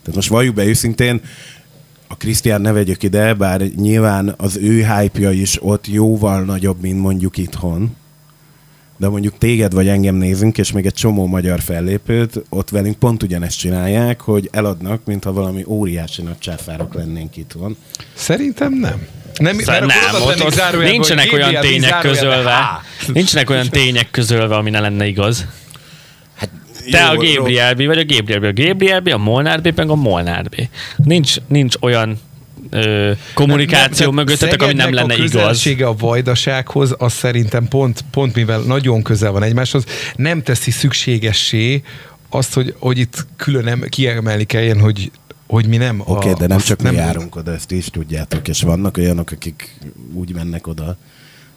Tehát 0.00 0.14
most 0.14 0.28
valljuk 0.28 0.54
be 0.54 0.64
őszintén, 0.64 1.20
a 2.08 2.16
Krisztián 2.16 2.60
ne 2.60 2.72
vegyük 2.72 3.02
ide, 3.02 3.34
bár 3.34 3.60
nyilván 3.60 4.34
az 4.36 4.56
ő 4.56 4.86
hype 4.86 5.32
is 5.32 5.58
ott 5.60 5.86
jóval 5.86 6.42
nagyobb, 6.42 6.80
mint 6.80 7.00
mondjuk 7.00 7.36
itthon. 7.36 7.96
De 9.02 9.08
mondjuk 9.08 9.38
téged 9.38 9.72
vagy 9.72 9.88
engem 9.88 10.14
nézünk, 10.14 10.58
és 10.58 10.72
még 10.72 10.86
egy 10.86 10.94
csomó 10.94 11.26
magyar 11.26 11.60
fellépőt, 11.60 12.42
ott 12.48 12.70
velünk 12.70 12.98
pont 12.98 13.22
ugyanezt 13.22 13.58
csinálják, 13.58 14.20
hogy 14.20 14.48
eladnak, 14.52 15.04
mintha 15.04 15.32
valami 15.32 15.64
óriási 15.66 16.22
nagy 16.22 16.38
császárok 16.38 16.94
lennénk 16.94 17.36
itthon. 17.36 17.76
Szerintem 18.14 18.72
nem. 18.72 19.06
Nem, 19.38 19.58
Szóval 19.58 19.74
akkor 19.74 19.86
nem, 19.86 20.22
ott, 20.22 20.44
ott 20.44 20.52
zárójelbe, 20.52 20.90
nincsenek 20.92 21.32
olyan 21.32 21.60
tények 21.60 21.98
közölve, 21.98 22.50
há. 22.50 22.80
nincsenek 23.12 23.50
olyan 23.50 23.68
tények 23.68 24.10
közölve, 24.10 24.56
ami 24.56 24.70
ne 24.70 24.80
lenne 24.80 25.06
igaz. 25.06 25.46
Hát, 26.36 26.50
Te 26.90 27.04
a 27.04 27.12
jó, 27.12 27.22
jó. 27.22 27.34
Gabriel 27.34 27.74
B 27.74 27.84
vagy 27.86 27.98
a 27.98 28.04
Gabriel 28.04 28.40
B. 28.40 28.44
A 28.44 28.62
Gabriel 28.62 29.00
B, 29.00 29.08
a 29.08 29.18
Molnár 29.18 29.62
B, 29.62 29.72
meg 29.76 29.90
a 29.90 29.94
Molnár 29.94 30.48
B. 30.48 30.68
Nincs, 30.96 31.36
nincs 31.48 31.74
olyan 31.80 32.18
ö, 32.72 33.12
kommunikáció 33.34 34.06
Nem, 34.06 34.14
nem, 34.14 34.24
mögöttetek, 34.24 34.62
ami 34.62 34.72
nem 34.72 34.92
lenne 34.92 35.14
a 35.14 35.16
igaz. 35.16 35.66
a 35.80 35.94
vajdasághoz, 35.98 36.94
az 36.98 37.12
szerintem 37.12 37.68
pont, 37.68 38.04
pont 38.10 38.34
mivel 38.34 38.60
nagyon 38.60 39.02
közel 39.02 39.30
van 39.30 39.42
egymáshoz, 39.42 39.84
nem 40.16 40.42
teszi 40.42 40.70
szükségessé 40.70 41.82
azt, 42.28 42.54
hogy, 42.54 42.74
hogy 42.78 42.98
itt 42.98 43.26
külön 43.36 43.66
em- 43.66 43.88
kiemelni 43.88 44.44
kelljen, 44.44 44.80
hogy 44.80 45.10
hogy 45.46 45.66
mi 45.66 45.76
nem. 45.76 46.00
Oké, 46.00 46.10
okay, 46.12 46.32
de 46.32 46.46
nem 46.46 46.58
csak 46.58 46.82
nem 46.82 46.92
mi 46.94 46.98
járunk 46.98 47.36
oda, 47.36 47.52
ezt 47.52 47.70
is 47.70 47.86
tudjátok, 47.86 48.48
és 48.48 48.62
vannak 48.62 48.96
olyanok, 48.96 49.30
akik 49.30 49.78
úgy 50.12 50.34
mennek 50.34 50.66
oda, 50.66 50.96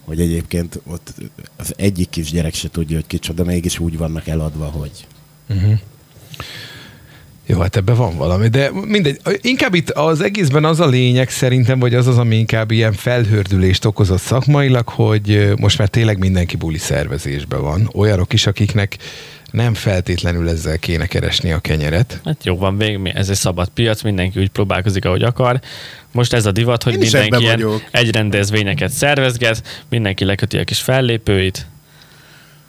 hogy 0.05 0.19
egyébként 0.19 0.79
ott 0.87 1.13
az 1.55 1.73
egyik 1.77 2.09
kisgyerek 2.09 2.53
se 2.53 2.69
tudja, 2.69 2.95
hogy 2.95 3.07
kicsoda, 3.07 3.43
mégis 3.43 3.79
úgy 3.79 3.97
vannak 3.97 4.27
eladva, 4.27 4.65
hogy 4.65 5.07
Jó, 7.45 7.59
hát 7.59 7.75
ebben 7.75 7.95
van 7.95 8.17
valami, 8.17 8.47
de 8.47 8.69
mindegy. 8.85 9.19
Inkább 9.41 9.73
itt 9.73 9.89
az 9.89 10.21
egészben 10.21 10.65
az 10.65 10.79
a 10.79 10.87
lényeg 10.87 11.29
szerintem, 11.29 11.79
vagy 11.79 11.93
az 11.93 12.07
az, 12.07 12.17
ami 12.17 12.35
inkább 12.35 12.71
ilyen 12.71 12.93
felhördülést 12.93 13.85
okozott 13.85 14.19
szakmailag, 14.21 14.87
hogy 14.89 15.53
most 15.59 15.77
már 15.77 15.87
tényleg 15.87 16.17
mindenki 16.19 16.55
buli 16.55 16.77
szervezésben 16.77 17.61
van. 17.61 17.89
Olyanok 17.93 18.33
is, 18.33 18.47
akiknek 18.47 18.97
nem 19.51 19.73
feltétlenül 19.73 20.49
ezzel 20.49 20.77
kéne 20.77 21.05
keresni 21.05 21.51
a 21.51 21.59
kenyeret. 21.59 22.21
Hát 22.25 22.45
jó 22.45 22.57
van, 22.57 22.77
vég, 22.77 22.97
mi- 22.97 23.15
ez 23.15 23.29
egy 23.29 23.35
szabad 23.35 23.67
piac, 23.69 24.01
mindenki 24.01 24.39
úgy 24.39 24.49
próbálkozik, 24.49 25.05
ahogy 25.05 25.23
akar. 25.23 25.59
Most 26.11 26.33
ez 26.33 26.45
a 26.45 26.51
divat, 26.51 26.83
hogy 26.83 26.93
Én 26.93 26.99
mindenki 26.99 27.41
ilyen 27.43 27.53
vagyok. 27.55 27.81
egy 27.91 28.11
rendezvényeket 28.11 28.91
szervezget, 28.91 29.83
mindenki 29.89 30.25
leköti 30.25 30.57
a 30.57 30.63
kis 30.63 30.79
fellépőit. 30.79 31.65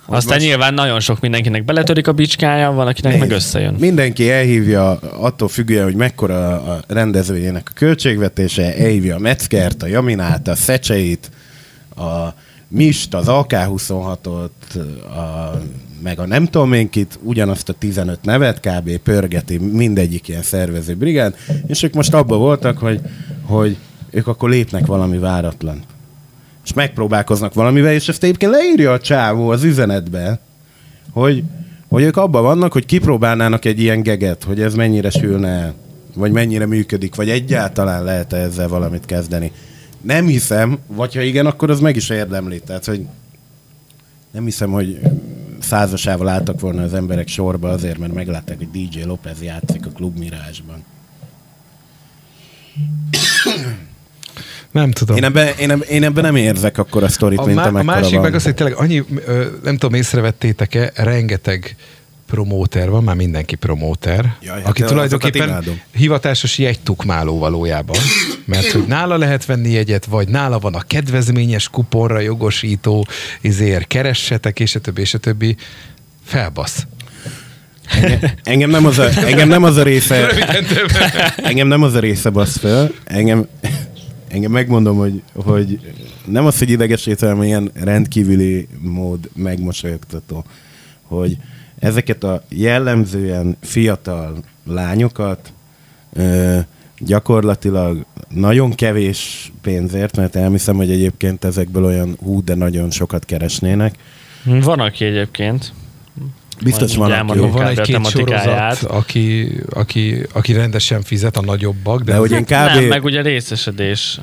Aztán 0.06 0.34
most- 0.34 0.46
nyilván 0.46 0.74
nagyon 0.74 1.00
sok 1.00 1.20
mindenkinek 1.20 1.64
beletörik 1.64 2.06
a 2.06 2.12
bicskája, 2.12 2.70
van, 2.70 2.86
akinek 2.86 3.12
meg 3.12 3.20
Nézd, 3.20 3.32
összejön. 3.32 3.74
Mindenki 3.78 4.30
elhívja, 4.30 4.90
attól 4.98 5.48
függően, 5.48 5.84
hogy 5.84 5.94
mekkora 5.94 6.62
a 6.62 6.80
rendezvényének 6.88 7.68
a 7.70 7.72
költségvetése, 7.74 8.76
elhívja 8.76 9.16
a 9.16 9.18
Metzgert, 9.18 9.82
a 9.82 9.86
Jaminát, 9.86 10.48
a 10.48 10.54
Szecseit, 10.54 11.30
a 11.96 12.34
Mist, 12.68 13.14
az 13.14 13.24
AK-26-ot, 13.28 14.50
a, 15.02 15.50
meg 16.02 16.18
a 16.18 16.26
nem 16.26 16.46
tudom 16.46 16.72
én 16.72 16.90
kit, 16.90 17.18
ugyanazt 17.22 17.68
a 17.68 17.72
15 17.72 18.18
nevet 18.22 18.60
kb. 18.60 18.96
pörgeti 18.96 19.58
mindegyik 19.58 20.28
ilyen 20.28 20.42
szervező 20.42 20.94
brigád, 20.94 21.34
és 21.66 21.82
ők 21.82 21.94
most 21.94 22.14
abban 22.14 22.38
voltak, 22.38 22.78
hogy, 22.78 23.00
hogy 23.42 23.76
ők 24.10 24.26
akkor 24.26 24.50
lépnek 24.50 24.86
valami 24.86 25.18
váratlan. 25.18 25.82
És 26.66 26.72
megpróbálkoznak 26.72 27.54
valamivel, 27.54 27.92
és 27.92 28.08
ezt 28.08 28.22
egyébként 28.22 28.52
leírja 28.52 28.92
a 28.92 29.00
csávó 29.00 29.48
az 29.48 29.62
üzenetbe, 29.62 30.40
hogy, 31.10 31.42
hogy 31.88 32.02
ők 32.02 32.16
abban 32.16 32.42
vannak, 32.42 32.72
hogy 32.72 32.86
kipróbálnának 32.86 33.64
egy 33.64 33.80
ilyen 33.80 34.02
geget, 34.02 34.44
hogy 34.44 34.60
ez 34.60 34.74
mennyire 34.74 35.10
sülne 35.10 35.48
el, 35.48 35.74
vagy 36.14 36.32
mennyire 36.32 36.66
működik, 36.66 37.14
vagy 37.14 37.28
egyáltalán 37.28 38.04
lehet 38.04 38.32
-e 38.32 38.36
ezzel 38.36 38.68
valamit 38.68 39.06
kezdeni. 39.06 39.52
Nem 40.00 40.26
hiszem, 40.26 40.78
vagy 40.86 41.14
ha 41.14 41.20
igen, 41.20 41.46
akkor 41.46 41.70
az 41.70 41.80
meg 41.80 41.96
is 41.96 42.08
érdemli. 42.08 42.60
Tehát, 42.60 42.84
hogy 42.84 43.06
nem 44.30 44.44
hiszem, 44.44 44.70
hogy 44.70 45.00
százasával 45.60 46.28
álltak 46.28 46.60
volna 46.60 46.82
az 46.82 46.94
emberek 46.94 47.28
sorba 47.28 47.68
azért, 47.68 47.98
mert 47.98 48.14
meglátták, 48.14 48.56
hogy 48.56 48.70
DJ 48.70 49.02
López 49.02 49.42
játszik 49.42 49.86
a 49.86 49.90
Klub 49.90 50.18
Mirázsban. 50.18 50.84
Nem 54.76 54.90
tudom. 54.90 55.16
Én 55.16 55.24
ebben, 55.24 55.48
én, 55.88 56.04
ebben 56.04 56.24
nem 56.24 56.36
érzek 56.36 56.78
akkor 56.78 57.02
a 57.02 57.08
sztorit, 57.08 57.38
A, 57.38 57.44
mint 57.44 57.56
má- 57.56 57.74
a 57.74 57.82
másik 57.82 58.14
van. 58.14 58.22
meg 58.22 58.34
az, 58.34 58.44
hogy 58.44 58.54
tényleg 58.54 58.76
annyi, 58.76 59.04
nem 59.62 59.76
tudom, 59.76 59.94
észrevettétek-e, 59.94 60.92
rengeteg 60.94 61.76
promóter 62.26 62.90
van, 62.90 63.04
már 63.04 63.14
mindenki 63.14 63.54
promóter, 63.54 64.36
Jaj, 64.42 64.58
hát 64.58 64.68
aki 64.68 64.82
tulajdonképpen 64.82 65.64
hivatásos 65.94 66.58
jegytukmáló 66.58 67.38
valójában, 67.38 67.96
mert 68.44 68.70
hogy 68.70 68.84
nála 68.86 69.16
lehet 69.16 69.46
venni 69.46 69.70
jegyet, 69.70 70.04
vagy 70.04 70.28
nála 70.28 70.58
van 70.58 70.74
a 70.74 70.80
kedvezményes 70.80 71.68
kuponra 71.68 72.20
jogosító, 72.20 73.06
izért 73.40 73.86
keressetek, 73.86 74.60
és 74.60 74.74
a 74.74 74.80
többi, 74.80 75.00
és 75.00 75.14
a 75.14 75.18
többi. 75.18 75.56
Felbasz. 76.24 76.86
Engem 78.42 78.70
nem 78.70 78.86
az 78.86 78.98
a, 78.98 79.08
engem 79.26 79.48
nem 79.48 79.62
az 79.64 79.76
a 79.76 79.82
része, 79.82 80.28
engem 81.36 81.68
nem 81.68 81.82
az 81.82 81.94
a 81.94 81.98
része 81.98 82.30
basz 82.30 82.58
föl, 82.58 82.94
engem, 83.04 83.46
engem 84.36 84.50
megmondom, 84.50 84.96
hogy, 84.96 85.22
hogy 85.32 85.80
nem 86.26 86.46
az, 86.46 86.58
hogy 86.58 86.70
idegesítő, 86.70 87.26
hanem 87.26 87.42
ilyen 87.42 87.70
rendkívüli 87.74 88.68
mód 88.78 89.30
megmosolyogtató, 89.34 90.44
hogy 91.02 91.36
ezeket 91.78 92.24
a 92.24 92.42
jellemzően 92.48 93.56
fiatal 93.60 94.38
lányokat 94.64 95.52
ö, 96.12 96.58
gyakorlatilag 96.98 98.04
nagyon 98.28 98.74
kevés 98.74 99.52
pénzért, 99.62 100.16
mert 100.16 100.36
elhiszem, 100.36 100.76
hogy 100.76 100.90
egyébként 100.90 101.44
ezekből 101.44 101.84
olyan 101.84 102.16
hú, 102.22 102.44
de 102.44 102.54
nagyon 102.54 102.90
sokat 102.90 103.24
keresnének. 103.24 103.94
Van, 104.44 104.80
aki 104.80 105.04
egyébként. 105.04 105.72
Biztos 106.62 106.96
van, 106.96 107.12
aki. 107.12 107.38
Van 107.38 107.66
egy-két 107.66 108.06
sorozat, 108.06 108.82
aki, 108.82 109.52
aki, 109.70 110.22
aki 110.32 110.52
rendesen 110.52 111.02
fizet, 111.02 111.36
a 111.36 111.40
nagyobbak, 111.40 112.02
de, 112.02 112.12
De 112.12 112.18
hogy 112.18 112.30
én 112.30 112.42
Kb... 112.42 112.46
kb. 112.46 112.50
Nem, 112.74 112.84
meg 112.84 113.04
ugye 113.04 113.22
részesedés. 113.22 114.20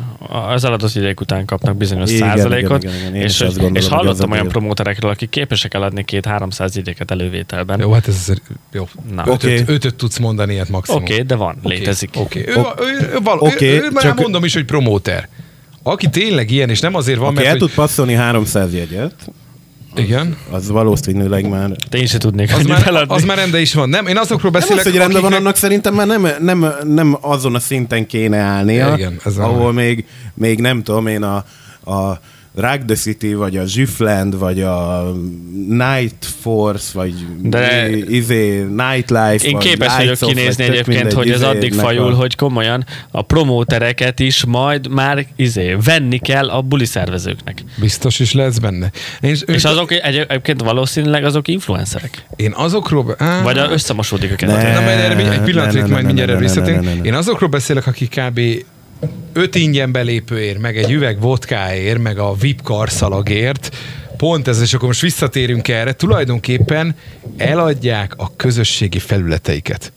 Az 0.54 0.64
adott 0.66 0.96
ideig 0.96 1.20
után 1.20 1.46
kapnak 1.46 1.78
bizonyos 1.78 2.12
Igen, 2.12 2.30
százalékot. 2.30 2.84
igen, 2.84 2.96
igen, 2.96 3.06
igen. 3.08 3.16
Én 3.16 3.22
és, 3.22 3.40
gondolom, 3.40 3.76
és 3.76 3.88
hallottam 3.88 4.32
olyan 4.32 4.48
promóterekről, 4.48 5.12
akik 5.12 5.30
képesek 5.30 5.74
eladni 5.74 6.04
két-háromszáz 6.04 6.76
jegyeket 6.76 7.12
elővételben. 7.12 7.80
jó, 7.80 7.92
hát 7.92 8.08
ez 8.08 8.28
jó. 8.72 8.88
Na. 9.16 9.22
Ötöt, 9.28 9.34
Oké. 9.62 9.64
ötöt 9.74 9.96
tudsz 9.96 10.18
mondani 10.18 10.54
ilyet 10.54 10.70
maximum. 10.70 11.02
Oké, 11.02 11.22
de 11.22 11.36
van, 11.36 11.58
Oké, 11.64 11.76
létezik. 11.76 12.10
Oké, 12.18 12.44
ő, 12.48 12.54
Ok- 12.56 12.80
ő, 12.82 13.10
ő, 13.14 13.18
val- 13.24 13.42
oké, 13.42 13.70
ő, 13.72 13.82
ő, 13.84 13.90
már 13.92 14.04
csak- 14.04 14.20
mondom 14.20 14.44
is, 14.44 14.54
hogy 14.54 14.66
promóter. 14.66 15.28
Aki 15.84 16.10
tényleg 16.10 16.52
ilyen, 16.52 16.70
és 16.70 16.80
nem 16.80 16.96
azért 16.96 17.18
van, 17.18 17.28
Aki 17.28 17.36
mert 17.36 17.48
el 17.48 17.52
hogy, 17.52 17.62
tud 17.62 17.74
passzolni 17.76 18.14
300 18.14 18.74
jegyet, 18.74 19.16
igen, 19.96 20.38
az 20.52 20.70
valószínűleg 20.70 21.50
már... 21.50 21.70
De 21.90 21.98
én 21.98 22.06
se 22.06 22.18
tudnék 22.18 22.54
az 22.54 22.64
már, 22.64 22.88
eladni. 22.88 23.16
az 23.16 23.24
már 23.24 23.38
rende 23.38 23.62
is 23.62 23.74
van. 23.74 23.90
Nem, 23.90 24.08
én 24.08 24.18
azokról 24.18 24.52
Nem 24.52 24.60
beszélek, 24.62 24.86
az, 24.86 24.92
hogy 24.92 25.00
rendben 25.00 25.22
van, 25.22 25.32
akiknek- 25.32 25.40
annak 25.40 25.56
szerintem 25.56 25.94
már 25.94 26.08
nem, 26.08 26.28
nem, 26.40 26.66
nem 26.84 27.18
azon 27.22 27.56
a 27.56 27.60
szinten 27.60 28.06
kéne 28.08 28.38
állnia, 28.38 28.94
Igen, 28.96 29.20
ez 29.26 29.38
a- 29.38 29.44
ahol 29.44 29.74
még, 29.74 30.06
még 30.34 30.60
nem 30.60 30.84
tudom 30.84 31.08
én 31.08 31.24
a, 31.24 31.36
a 31.92 32.20
Rag 32.56 32.86
the 32.86 32.96
City, 32.96 33.34
vagy 33.34 33.58
a 33.58 33.66
Zsüfland, 33.66 34.38
vagy 34.40 34.62
a 34.62 35.04
Night 35.68 36.26
Force, 36.42 36.90
vagy 36.94 37.14
De- 37.42 37.90
izé, 37.90 38.66
Nightlife, 38.70 39.48
Én 39.48 39.58
képes 39.58 39.96
vagyok 39.96 40.16
kinézni 40.18 40.66
vagy 40.66 40.76
egyébként, 40.76 41.14
hogy 41.14 41.30
ez 41.32 41.42
addig 41.42 41.74
fajul, 41.74 42.12
a- 42.14 42.16
hogy 42.16 42.36
komolyan 42.36 42.86
a 43.12 43.22
promótereket 43.22 44.20
is 44.20 44.46
majd 44.46 44.88
már 44.90 45.26
izé, 45.36 45.78
venni 45.86 46.18
kell 46.20 46.50
a 46.50 46.62
buli 46.62 46.86
szervezőknek. 46.86 47.64
Biztos 47.80 48.20
is 48.20 48.34
lesz 48.34 48.58
benne. 48.58 48.92
Én, 49.22 49.36
És 49.46 49.64
azok 49.64 49.92
egy- 49.92 50.00
egyébként 50.28 50.62
valószínűleg 50.62 51.24
azok 51.26 51.48
influencerek. 51.48 52.26
én 52.36 52.52
azokról... 52.56 53.16
Á, 53.18 53.42
Vagy 53.42 53.58
a- 53.58 53.72
összemosódik 53.72 54.32
a 54.32 54.36
kettő. 54.36 54.52
Ne. 54.54 54.74
Na, 54.74 54.82
majd 54.82 55.00
erre 55.00 55.32
egy 55.32 55.42
pillanatra 55.42 55.80
itt 55.80 55.88
majd 55.88 56.06
mindjárt 56.06 56.40
visszatérünk. 56.40 57.06
Én 57.06 57.14
azokról 57.14 57.50
beszélek, 57.50 57.88
akik 57.88 58.10
kb. 58.20 58.40
Öt 59.34 59.56
ingyen 59.56 59.92
belépőért, 59.92 60.60
meg 60.60 60.78
egy 60.78 60.92
üveg 60.92 61.20
vodkáért, 61.20 62.00
meg 62.00 62.18
a 62.18 62.34
VIP 62.34 62.62
karszalagért, 62.62 63.76
pont 64.18 64.48
ez, 64.48 64.62
és 64.62 64.74
akkor 64.74 64.88
most 64.88 65.02
visszatérünk 65.02 65.68
erre, 65.68 65.94
tulajdonképpen 65.94 66.96
eladják 67.38 68.14
a 68.18 68.36
közösségi 68.36 69.00
felületeiket. 69.00 69.92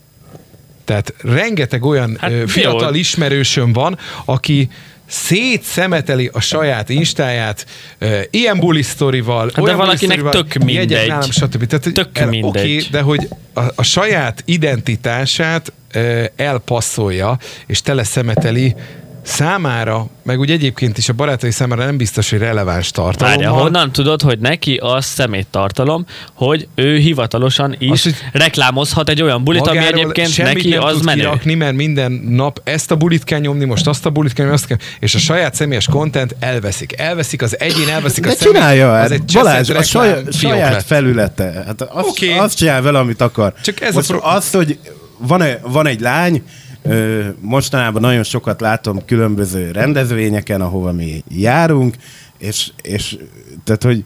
Tehát 0.85 1.13
rengeteg 1.21 1.85
olyan 1.85 2.17
Hát 2.19 2.31
hát, 2.31 2.39
jó. 2.39 2.45
fiatal 2.45 2.95
ismerősöm 2.95 3.73
van, 3.73 3.97
aki 4.25 4.69
szétszemeteli 5.07 6.29
a 6.33 6.39
saját 6.39 6.89
instáját, 6.89 7.65
uh, 8.01 8.21
ilyen 8.29 8.59
buli 8.59 8.81
sztorival, 8.81 9.45
Hát 9.45 9.55
de 9.55 9.61
olyan 9.61 9.77
valakinek 9.77 10.17
sztorival, 10.17 10.31
tök 10.43 10.63
mindegy. 10.63 10.91
jegyek 10.91 11.07
nálam, 11.07 11.31
stb. 11.31 11.65
Tehát, 11.65 11.93
Tök 11.93 12.17
el- 12.17 12.27
mindegy. 12.27 12.63
Oké, 12.77 12.87
de 12.91 13.01
hogy 13.01 13.27
a, 13.53 13.61
a 13.75 13.83
saját 13.83 14.41
identitását 14.45 15.73
uh, 15.95 16.25
elpasszolja, 16.35 17.37
és 17.67 17.81
tele 17.81 18.03
szemeteli 18.03 18.75
számára, 19.27 20.07
meg 20.23 20.39
úgy 20.39 20.51
egyébként 20.51 20.97
is 20.97 21.09
a 21.09 21.13
barátai 21.13 21.51
számára 21.51 21.85
nem 21.85 21.97
biztos, 21.97 22.29
hogy 22.29 22.39
releváns 22.39 22.91
tartalommal. 22.91 23.43
Várja, 23.43 23.61
honnan 23.61 23.91
tudod, 23.91 24.21
hogy 24.21 24.39
neki 24.39 24.75
az 24.75 25.05
szeméttartalom, 25.05 26.05
hogy 26.33 26.67
ő 26.75 26.97
hivatalosan 26.97 27.75
is 27.79 27.89
Az, 27.91 28.03
hogy 28.03 28.15
reklámozhat 28.31 29.09
egy 29.09 29.21
olyan 29.21 29.43
bulit, 29.43 29.67
ami 29.67 29.77
egyébként 29.77 30.37
neki 30.37 30.69
nem 30.69 30.83
az 30.83 30.93
tud 30.93 31.03
menő. 31.03 31.19
kirakni, 31.19 31.53
mert 31.53 31.75
minden 31.75 32.11
nap 32.11 32.61
ezt 32.63 32.91
a 32.91 32.95
bulit 32.95 33.23
kell 33.23 33.39
nyomni, 33.39 33.65
most 33.65 33.87
azt 33.87 34.05
a 34.05 34.09
bulit 34.09 34.33
kell 34.33 34.45
nyomni, 34.45 34.59
azt 34.59 34.67
kell, 34.67 34.77
és 34.99 35.15
a 35.15 35.19
saját 35.19 35.55
személyes 35.55 35.85
content 35.85 36.35
elveszik. 36.39 36.99
Elveszik 36.99 37.41
az 37.41 37.59
egyén, 37.59 37.87
elveszik 37.89 38.25
a 38.25 38.29
De 38.29 38.35
személy. 38.35 38.53
csinálja, 38.53 38.93
az 38.93 39.11
egy 39.11 39.31
Balázs, 39.33 39.69
a 39.69 39.83
saját, 39.83 40.33
saját 40.33 40.83
felülete. 40.83 41.63
Hát 41.65 41.81
azt, 41.81 42.07
Oké. 42.07 42.27
okay. 42.27 42.39
azt 42.45 42.57
csinál 42.57 42.81
vele, 42.81 42.99
amit 42.99 43.21
akar. 43.21 43.53
Csak 43.63 43.81
ez 43.81 43.91
a 43.91 43.93
Most 43.93 44.07
pro- 44.07 44.23
az, 44.23 44.51
hogy 44.51 44.77
van, 45.17 45.41
-e, 45.41 45.59
van 45.63 45.87
egy 45.87 45.99
lány, 45.99 46.43
mostanában 47.39 48.01
nagyon 48.01 48.23
sokat 48.23 48.61
látom 48.61 49.05
különböző 49.05 49.71
rendezvényeken, 49.71 50.61
ahova 50.61 50.91
mi 50.91 51.23
járunk, 51.29 51.95
és, 52.37 52.71
és 52.81 53.17
tehát, 53.63 53.83
hogy 53.83 54.05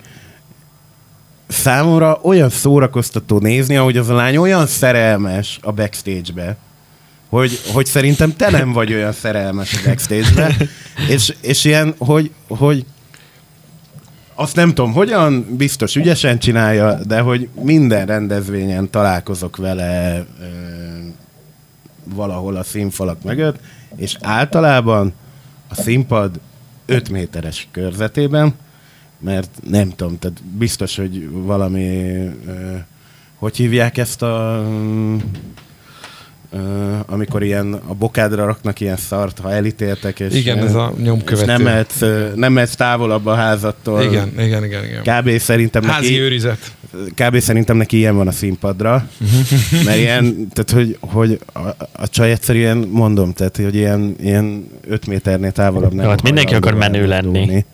számomra 1.47 2.19
olyan 2.23 2.49
szórakoztató 2.49 3.39
nézni, 3.39 3.75
ahogy 3.75 3.97
az 3.97 4.10
a 4.10 4.13
lány 4.13 4.38
olyan 4.38 4.67
szerelmes 4.67 5.60
a 5.62 5.71
backstage-be, 5.71 6.57
hogy, 7.29 7.60
hogy 7.73 7.86
szerintem 7.86 8.36
te 8.36 8.49
nem 8.49 8.71
vagy 8.71 8.93
olyan 8.93 9.12
szerelmes 9.12 9.73
a 9.73 9.88
backstage-be, 9.88 10.55
és, 11.10 11.36
és 11.41 11.65
ilyen, 11.65 11.93
hogy, 11.97 12.31
hogy 12.47 12.86
azt 14.36 14.55
nem 14.55 14.73
tudom, 14.73 14.93
hogyan, 14.93 15.55
biztos 15.57 15.95
ügyesen 15.95 16.39
csinálja, 16.39 16.99
de 17.03 17.19
hogy 17.19 17.47
minden 17.62 18.05
rendezvényen 18.05 18.89
találkozok 18.89 19.57
vele 19.57 20.25
valahol 22.03 22.55
a 22.55 22.63
színfalak 22.63 23.23
mögött, 23.23 23.59
és 23.95 24.17
általában 24.21 25.13
a 25.67 25.75
színpad 25.75 26.39
5 26.85 27.09
méteres 27.09 27.67
körzetében, 27.71 28.53
mert 29.19 29.59
nem 29.69 29.89
tudom, 29.89 30.19
tehát 30.19 30.43
biztos, 30.43 30.95
hogy 30.95 31.29
valami, 31.29 32.17
hogy 33.35 33.55
hívják 33.55 33.97
ezt 33.97 34.21
a 34.21 34.65
amikor 37.05 37.43
ilyen 37.43 37.73
a 37.73 37.93
bokádra 37.93 38.45
raknak 38.45 38.79
ilyen 38.79 38.97
szart, 38.97 39.39
ha 39.39 39.51
elítéltek, 39.51 40.19
és, 40.19 40.33
Igen, 40.35 40.57
ez 40.57 40.75
a 40.75 40.93
és 40.97 41.03
nyomkövető. 41.03 41.45
nem 41.45 41.61
mehetsz, 41.61 41.99
nem 42.35 42.53
mehetsz 42.53 42.75
távolabb 42.75 43.25
a 43.25 43.35
házattól. 43.35 44.01
Igen, 44.01 44.31
igen, 44.39 44.63
igen, 44.63 44.83
igen. 44.83 45.21
Kb. 45.21 45.37
szerintem 45.39 45.83
Házi 45.83 46.07
neki, 46.09 46.19
őrizet. 46.19 46.71
kb. 47.15 47.39
szerintem 47.39 47.77
neki 47.77 47.97
ilyen 47.97 48.15
van 48.15 48.27
a 48.27 48.31
színpadra, 48.31 49.07
mert 49.85 49.97
ilyen, 49.97 50.47
tehát 50.53 50.71
hogy, 50.71 50.97
hogy 50.99 51.39
a, 51.53 51.59
a 51.91 52.07
csaj 52.09 52.31
egyszerűen 52.31 52.77
mondom, 52.77 53.33
tehát 53.33 53.55
hogy 53.57 53.75
ilyen, 53.75 54.15
ilyen 54.19 54.67
5 54.87 55.07
méternél 55.07 55.51
távolabb 55.51 55.93
nem 55.93 56.03
Jó, 56.03 56.09
hát 56.09 56.21
mindenki 56.21 56.53
akar 56.55 56.73
menő 56.73 57.07
lenni. 57.07 57.65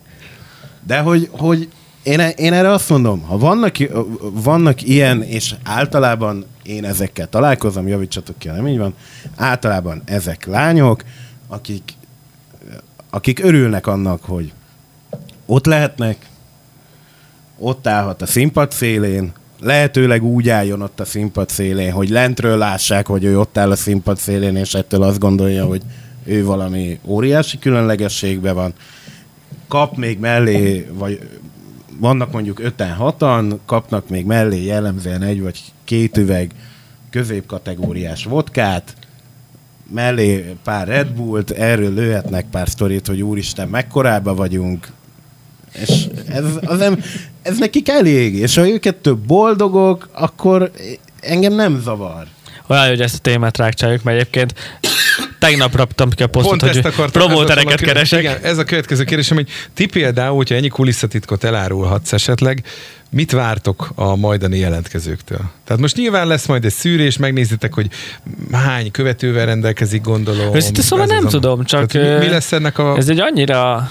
De 0.86 0.98
hogy, 0.98 1.28
hogy 1.30 1.68
én, 2.08 2.20
én 2.20 2.52
erre 2.52 2.70
azt 2.70 2.88
mondom, 2.88 3.22
ha 3.22 3.38
vannak, 3.38 3.76
vannak 4.20 4.82
ilyen, 4.82 5.22
és 5.22 5.54
általában 5.62 6.44
én 6.62 6.84
ezekkel 6.84 7.28
találkozom, 7.28 7.88
javítsatok 7.88 8.38
ki, 8.38 8.48
nem 8.48 8.66
így 8.66 8.78
van, 8.78 8.94
általában 9.36 10.02
ezek 10.04 10.46
lányok, 10.46 11.02
akik, 11.48 11.92
akik 13.10 13.44
örülnek 13.44 13.86
annak, 13.86 14.24
hogy 14.24 14.52
ott 15.46 15.66
lehetnek, 15.66 16.26
ott 17.58 17.86
állhat 17.86 18.22
a 18.22 18.26
színpad 18.26 18.72
szélén, 18.72 19.32
lehetőleg 19.60 20.24
úgy 20.24 20.48
álljon 20.48 20.82
ott 20.82 21.00
a 21.00 21.04
színpad 21.04 21.48
szélén, 21.48 21.92
hogy 21.92 22.08
lentről 22.08 22.58
lássák, 22.58 23.06
hogy 23.06 23.24
ő 23.24 23.38
ott 23.38 23.58
áll 23.58 23.70
a 23.70 23.76
színpad 23.76 24.18
szélén, 24.18 24.56
és 24.56 24.74
ettől 24.74 25.02
azt 25.02 25.18
gondolja, 25.18 25.64
hogy 25.64 25.82
ő 26.24 26.44
valami 26.44 26.98
óriási 27.04 27.58
különlegességben 27.58 28.54
van. 28.54 28.72
Kap 29.68 29.96
még 29.96 30.18
mellé, 30.18 30.88
vagy 30.92 31.20
vannak 31.98 32.32
mondjuk 32.32 32.60
5-6-an, 32.78 33.58
kapnak 33.66 34.08
még 34.08 34.26
mellé 34.26 34.64
jellemzően 34.64 35.22
egy 35.22 35.42
vagy 35.42 35.60
két 35.84 36.16
üveg 36.16 36.50
középkategóriás 37.10 38.24
vodkát, 38.24 38.96
mellé 39.94 40.54
pár 40.64 40.86
Red 40.86 41.08
Bullt, 41.08 41.50
erről 41.50 41.94
lőhetnek 41.94 42.46
pár 42.50 42.68
sztorit, 42.68 43.06
hogy 43.06 43.22
úristen, 43.22 43.68
mekkorába 43.68 44.34
vagyunk, 44.34 44.88
és 45.72 46.06
ez, 46.28 46.44
az 46.60 46.78
nem, 46.78 47.02
ez 47.42 47.58
nekik 47.58 47.88
elég, 47.88 48.34
és 48.34 48.54
ha 48.54 48.68
őket 48.68 48.96
több 48.96 49.18
boldogok, 49.18 50.08
akkor 50.12 50.70
engem 51.20 51.52
nem 51.52 51.80
zavar. 51.80 52.26
Olyan, 52.66 52.88
hogy 52.88 53.00
ezt 53.00 53.14
a 53.14 53.18
témát 53.18 53.56
rákcsáljuk, 53.56 54.02
mert 54.02 54.18
egyébként 54.18 54.54
tegnap 55.38 55.76
raptam 55.76 56.10
ki 56.10 56.22
a 56.22 56.26
posztot, 56.26 56.58
Pont 56.58 56.94
hogy 56.94 57.10
promótereket 57.10 57.72
ez 57.72 57.80
a- 57.82 57.84
keresek. 57.84 58.20
Igen, 58.20 58.38
ez 58.42 58.58
a 58.58 58.64
következő 58.64 59.04
kérdésem, 59.04 59.36
hogy 59.36 59.48
ti 59.74 59.86
például, 59.86 60.36
hogyha 60.36 60.54
ennyi 60.54 60.68
kulisszatitkot 60.68 61.44
elárulhatsz 61.44 62.12
esetleg, 62.12 62.62
mit 63.10 63.30
vártok 63.32 63.90
a 63.94 64.16
majdani 64.16 64.58
jelentkezőktől? 64.58 65.40
Tehát 65.64 65.82
most 65.82 65.96
nyilván 65.96 66.26
lesz 66.26 66.46
majd 66.46 66.64
egy 66.64 66.72
szűrés, 66.72 67.16
megnézitek, 67.16 67.74
hogy 67.74 67.88
hány 68.52 68.90
követővel 68.90 69.46
rendelkezik, 69.46 70.02
gondolom. 70.02 70.54
Őszintén 70.54 70.82
szóval 70.82 71.04
Ez 71.04 71.10
nem 71.10 71.18
az 71.18 71.24
a- 71.24 71.28
tudom, 71.38 71.64
csak, 71.64 71.86
Tehát 71.86 72.18
mi, 72.20 72.24
mi 72.26 72.32
lesz 72.32 72.52
ennek 72.52 72.78
a... 72.78 72.96
Ez 72.96 73.08
egy 73.08 73.20
annyira 73.20 73.90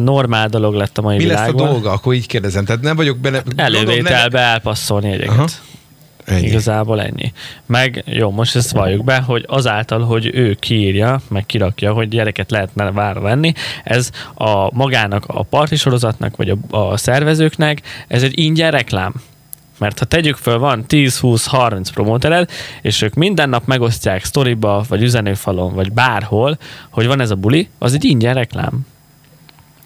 normál 0.00 0.48
dolog 0.48 0.74
lett 0.74 0.98
a 0.98 1.02
mai 1.02 1.16
mi 1.16 1.26
lesz 1.26 1.38
a 1.38 1.40
világban. 1.42 1.66
dolga? 1.72 1.90
Akkor 1.92 2.14
így 2.14 2.26
kérdezem. 2.26 2.64
Tehát 2.64 2.82
nem 2.82 2.96
vagyok 2.96 3.18
benne... 3.18 3.42
Elővételbe 3.56 4.38
elpasszolni 4.40 5.26
Aha. 5.26 5.46
Ennyi. 6.26 6.46
Igazából 6.46 7.00
ennyi. 7.02 7.32
Meg 7.66 8.02
jó, 8.06 8.30
most 8.30 8.56
ezt 8.56 8.72
valljuk 8.72 9.04
be, 9.04 9.18
hogy 9.18 9.44
azáltal, 9.48 10.00
hogy 10.00 10.30
ő 10.34 10.54
kiírja, 10.54 11.20
meg 11.28 11.46
kirakja, 11.46 11.92
hogy 11.92 12.08
gyereket 12.08 12.50
lehetne 12.50 12.90
várva 12.90 13.20
venni, 13.20 13.52
ez 13.84 14.10
a 14.34 14.74
magának, 14.74 15.24
a 15.26 15.42
parti 15.42 15.76
sorozatnak, 15.76 16.36
vagy 16.36 16.50
a, 16.50 16.76
a 16.76 16.96
szervezőknek, 16.96 17.82
ez 18.08 18.22
egy 18.22 18.38
ingyen 18.38 18.70
reklám. 18.70 19.14
Mert 19.78 19.98
ha 19.98 20.04
tegyük 20.04 20.36
föl, 20.36 20.58
van 20.58 20.84
10-20-30 20.88 21.86
promótered, 21.94 22.50
és 22.82 23.02
ők 23.02 23.14
minden 23.14 23.48
nap 23.48 23.66
megosztják 23.66 24.24
sztoriba, 24.24 24.84
vagy 24.88 25.02
üzenőfalon, 25.02 25.74
vagy 25.74 25.92
bárhol, 25.92 26.58
hogy 26.90 27.06
van 27.06 27.20
ez 27.20 27.30
a 27.30 27.34
buli, 27.34 27.68
az 27.78 27.94
egy 27.94 28.04
ingyen 28.04 28.34
reklám. 28.34 28.86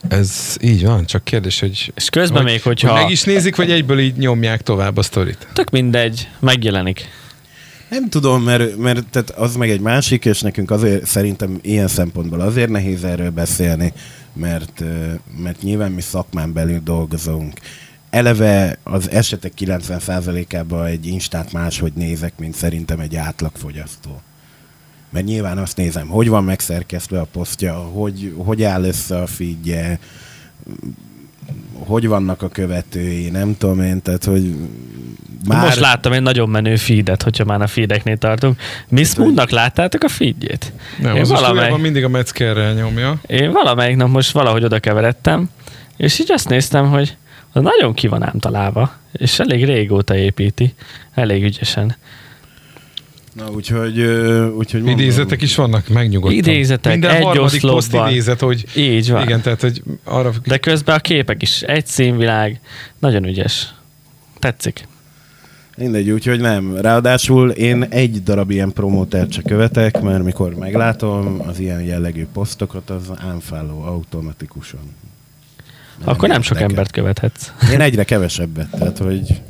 Ez 0.09 0.57
így 0.61 0.85
van, 0.85 1.07
csak 1.07 1.25
kérdés, 1.25 1.61
hogy... 1.61 1.93
És 1.95 2.09
közben 2.09 2.43
hogy, 2.43 2.51
még, 2.51 2.63
hogyha 2.63 2.91
Hogy 2.91 3.01
meg 3.01 3.11
is 3.11 3.23
nézik, 3.23 3.57
vagy 3.57 3.71
egyből 3.71 3.99
így 3.99 4.17
nyomják 4.17 4.63
tovább 4.63 4.97
a 4.97 5.03
sztorit? 5.03 5.47
tök 5.53 5.71
mindegy, 5.71 6.29
megjelenik. 6.39 7.09
Nem 7.91 8.09
tudom, 8.09 8.43
mert, 8.43 8.77
mert 8.77 9.07
tehát 9.07 9.31
az 9.31 9.57
meg 9.57 9.71
egy 9.71 9.81
másik, 9.81 10.25
és 10.25 10.41
nekünk 10.41 10.71
azért 10.71 11.07
szerintem 11.07 11.59
ilyen 11.63 11.89
szempontból 11.89 12.41
azért 12.41 12.71
nehéz 12.71 13.05
erről 13.05 13.31
beszélni, 13.31 13.93
mert, 14.33 14.83
mert 15.39 15.63
nyilván 15.63 15.93
mi 15.93 16.01
szakmán 16.01 16.53
belül 16.53 16.81
dolgozunk. 16.85 17.59
Eleve 18.11 18.79
az 18.83 19.11
esetek 19.11 19.53
90%-ában 19.59 20.87
egy 20.87 21.07
instát 21.07 21.53
máshogy 21.53 21.93
nézek, 21.95 22.33
mint 22.39 22.55
szerintem 22.55 23.01
egy 23.01 23.17
átlagfogyasztó. 23.17 24.21
Mert 25.11 25.27
nyilván 25.27 25.59
azt 25.59 25.77
nézem, 25.77 26.09
hogy 26.09 26.29
van 26.29 26.45
megszerkesztve 26.45 27.21
a 27.21 27.27
posztja, 27.33 27.75
hogy, 27.75 28.35
hogy 28.37 28.63
áll 28.63 28.85
össze 28.85 29.17
a 29.23 29.27
feedje, 29.27 29.99
hogy 31.73 32.07
vannak 32.07 32.43
a 32.43 32.49
követői, 32.49 33.31
nem 33.31 33.57
tudom 33.59 33.81
én, 33.81 34.03
tehát 34.03 34.25
hogy 34.25 34.55
Már... 35.49 35.65
Most 35.65 35.81
láttam 35.81 36.13
egy 36.13 36.23
nagyon 36.23 36.49
menő 36.49 36.77
feedet, 36.77 37.23
hogyha 37.23 37.45
már 37.45 37.63
a 37.63 37.67
feedeknél 37.67 38.17
tartunk. 38.17 38.61
Miss 38.89 39.15
Moonnak 39.15 39.51
láttátok 39.51 40.03
a 40.03 40.09
feedjét? 40.09 40.73
Nem, 41.01 41.15
Én 41.15 41.21
az 41.21 41.29
valamely- 41.29 41.79
mindig 41.81 42.05
a 42.05 42.09
Metzgerrel 42.09 42.75
nyomja. 42.75 43.21
Én 43.27 43.53
valamelyik 43.53 43.97
nap 43.97 44.09
most 44.09 44.31
valahogy 44.31 44.65
oda 44.65 44.79
keveredtem, 44.79 45.51
és 45.97 46.19
így 46.19 46.33
azt 46.33 46.49
néztem, 46.49 46.91
hogy 46.91 47.17
az 47.53 47.63
nagyon 47.63 47.95
ki 47.95 48.07
van 48.09 48.23
ám 48.23 48.39
találva, 48.39 48.93
és 49.13 49.39
elég 49.39 49.65
régóta 49.65 50.17
építi, 50.17 50.75
elég 51.15 51.43
ügyesen. 51.43 51.97
Na, 53.33 53.51
úgyhogy, 53.51 54.01
úgyhogy 54.57 54.83
mondom. 54.83 54.99
Idézetek 55.01 55.43
is 55.43 55.55
vannak, 55.55 55.89
megnyugodtam. 55.89 56.39
Idézetek, 56.39 56.93
Minden 56.93 57.11
egy 57.11 57.23
harmadik 57.23 57.61
poszt 57.61 57.65
oszlopban. 57.75 58.11
idézet, 58.11 58.41
hogy 58.41 58.65
Így 58.77 59.11
van. 59.11 59.23
igen, 59.23 59.41
tehát, 59.41 59.61
hogy 59.61 59.83
arra... 60.05 60.33
De 60.45 60.59
közben 60.59 60.97
a 60.97 60.99
képek 61.01 61.43
is 61.43 61.63
egy 61.63 61.87
színvilág, 61.87 62.61
nagyon 62.99 63.25
ügyes. 63.27 63.75
Tetszik. 64.39 64.89
Mindegy, 65.77 66.11
úgyhogy 66.11 66.41
nem. 66.41 66.77
Ráadásul 66.77 67.51
én 67.51 67.83
egy 67.83 68.23
darab 68.23 68.51
ilyen 68.51 68.73
promótert 68.73 69.33
se 69.33 69.43
követek, 69.43 70.01
mert 70.01 70.25
mikor 70.25 70.55
meglátom 70.55 71.43
az 71.47 71.59
ilyen 71.59 71.83
jellegű 71.83 72.27
posztokat, 72.33 72.91
az 72.91 73.11
unfollow 73.33 73.81
automatikusan. 73.83 74.81
Akkor 76.05 76.29
nem 76.29 76.43
sok 76.43 76.57
érdekel. 76.57 76.71
embert 76.71 76.91
követhetsz. 76.91 77.53
Én 77.73 77.81
egyre 77.81 78.05
kevesebbet, 78.05 78.69
tehát 78.71 78.99
hogy 78.99 79.41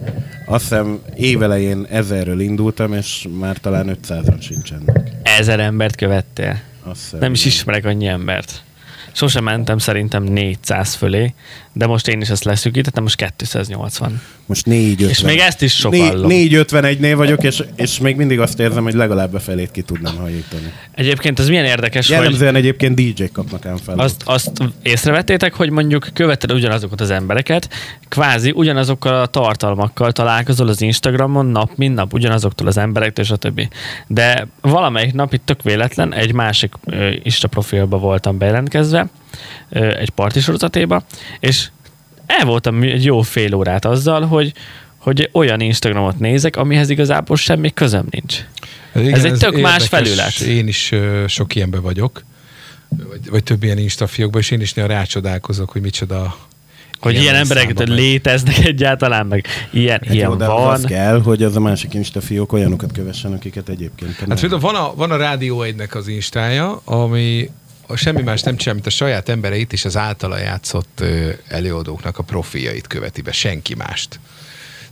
azt 0.46 0.62
hiszem 0.62 1.00
évelején 1.16 1.86
ezerről 1.90 2.40
indultam, 2.40 2.92
és 2.92 3.26
már 3.38 3.56
talán 3.56 3.98
500-an 4.02 4.40
sincsenek. 4.40 5.10
Ezer 5.22 5.60
embert 5.60 5.96
követtél. 5.96 6.60
Azt 6.82 7.02
hiszem, 7.02 7.18
Nem 7.18 7.32
is 7.32 7.44
ismerek 7.44 7.84
annyi 7.84 8.06
embert. 8.06 8.62
Sosem 9.12 9.44
mentem 9.44 9.78
szerintem 9.78 10.22
400 10.22 10.94
fölé, 10.94 11.34
de 11.72 11.86
most 11.86 12.08
én 12.08 12.20
is 12.20 12.28
ezt 12.28 12.44
leszűkítettem, 12.44 13.02
most 13.02 13.32
280. 13.36 14.22
Most 14.46 14.66
4 14.66 15.00
És 15.00 15.20
még 15.20 15.38
ezt 15.38 15.62
is 15.62 15.74
sokallom. 15.74 16.30
451-nél 16.32 17.12
vagyok, 17.16 17.42
és, 17.42 17.62
és 17.76 17.98
még 17.98 18.16
mindig 18.16 18.40
azt 18.40 18.60
érzem, 18.60 18.82
hogy 18.82 18.94
legalább 18.94 19.34
a 19.34 19.40
felét 19.40 19.70
ki 19.70 19.82
tudnám 19.82 20.16
hajítani. 20.16 20.72
Egyébként 20.94 21.38
ez 21.38 21.48
milyen 21.48 21.64
érdekes, 21.64 22.06
hogy 22.06 22.16
Jellemzően 22.16 22.54
egyébként 22.54 22.94
DJ-k 22.94 23.32
kapnak 23.32 23.66
ám 23.66 23.76
fel. 23.76 23.98
azt, 23.98 24.22
azt 24.24 24.52
észrevettétek, 24.82 25.54
hogy 25.54 25.70
mondjuk 25.70 26.08
követed 26.12 26.52
ugyanazokat 26.52 27.00
az 27.00 27.10
embereket, 27.10 27.68
kvázi 28.08 28.50
ugyanazokkal 28.54 29.20
a 29.20 29.26
tartalmakkal 29.26 30.12
találkozol 30.12 30.68
az 30.68 30.80
Instagramon 30.80 31.46
nap, 31.46 31.70
mint 31.76 31.94
nap, 31.94 32.12
ugyanazoktól 32.12 32.66
az 32.66 32.76
emberektől, 32.76 33.24
stb. 33.24 33.68
De 34.06 34.46
valamelyik 34.60 35.12
nap 35.12 35.32
itt 35.32 35.46
tök 35.46 35.62
véletlen, 35.62 36.14
egy 36.14 36.32
másik 36.32 36.74
Insta 37.22 37.48
profilba 37.48 37.98
voltam 37.98 38.38
bejelentkezve, 38.38 39.06
egy 39.70 40.10
parti 40.10 40.40
sorozatéba, 40.40 41.02
és 41.40 41.68
el 42.26 42.44
voltam 42.46 42.82
egy 42.82 43.04
jó 43.04 43.20
fél 43.20 43.54
órát 43.54 43.84
azzal, 43.84 44.26
hogy 44.26 44.52
hogy 44.98 45.28
olyan 45.32 45.60
Instagramot 45.60 46.18
nézek, 46.18 46.56
amihez 46.56 46.90
igazából 46.90 47.36
semmi 47.36 47.70
közöm 47.72 48.06
nincs. 48.10 48.44
Igen, 48.94 49.14
Ez 49.14 49.24
egy 49.24 49.38
tök 49.38 49.60
más 49.60 49.82
érdekes. 49.82 49.88
felület. 49.88 50.40
Én 50.40 50.68
is 50.68 50.92
sok 51.26 51.54
ilyenben 51.54 51.82
vagyok, 51.82 52.24
vagy, 52.88 53.30
vagy 53.30 53.42
több 53.42 53.62
ilyen 53.62 53.78
instafiókban, 53.78 54.40
és 54.40 54.50
én 54.50 54.60
is 54.60 54.72
néha 54.74 54.88
rácsodálkozok, 54.88 55.70
hogy 55.70 55.80
micsoda 55.80 56.36
Hogy 57.00 57.12
ilyen, 57.12 57.22
ilyen 57.24 57.34
emberek 57.34 57.78
megy. 57.78 57.88
léteznek 57.88 58.58
egyáltalán, 58.64 59.26
meg 59.26 59.46
ilyen, 59.70 60.00
Hát 60.04 60.14
ilyen 60.14 60.28
jó, 60.30 60.34
de 60.36 60.46
van. 60.46 60.72
az 60.72 60.84
kell, 60.84 61.20
hogy 61.22 61.42
az 61.42 61.56
a 61.56 61.60
másik 61.60 61.94
Insta 61.94 62.20
fiók 62.20 62.52
olyanokat 62.52 62.92
kövessen, 62.92 63.32
akiket 63.32 63.68
egyébként. 63.68 64.14
Hát 64.28 64.40
például 64.40 64.60
van 64.60 64.74
a, 64.74 64.94
van 64.94 65.10
a 65.10 65.16
Rádió 65.16 65.62
egynek 65.62 65.94
az 65.94 66.08
instája, 66.08 66.80
ami 66.84 67.50
a 67.90 67.96
semmi 67.96 68.22
más 68.22 68.42
nem 68.42 68.56
csinál, 68.56 68.74
mint 68.74 68.86
a 68.86 68.90
saját 68.90 69.28
embereit 69.28 69.72
és 69.72 69.84
az 69.84 69.96
általa 69.96 70.38
játszott 70.38 71.02
előadóknak 71.48 72.18
a 72.18 72.22
profiljait 72.22 72.86
követi 72.86 73.20
be, 73.20 73.32
senki 73.32 73.74
mást. 73.74 74.20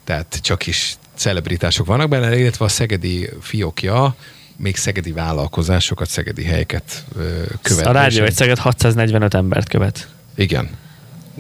Tehát 0.05 0.39
csak 0.43 0.67
is 0.67 0.97
celebritások 1.15 1.87
vannak 1.87 2.09
benne, 2.09 2.39
illetve 2.39 2.65
a 2.65 2.69
szegedi 2.69 3.29
fiókja, 3.41 4.17
még 4.57 4.77
szegedi 4.77 5.13
vállalkozásokat, 5.13 6.09
szegedi 6.09 6.45
helyeket 6.45 7.05
követ. 7.63 7.87
A 7.87 7.93
rádió 7.93 8.25
egy 8.25 8.35
szeget 8.35 8.59
645 8.59 9.35
embert 9.35 9.69
követ. 9.69 10.09
Igen. 10.35 10.71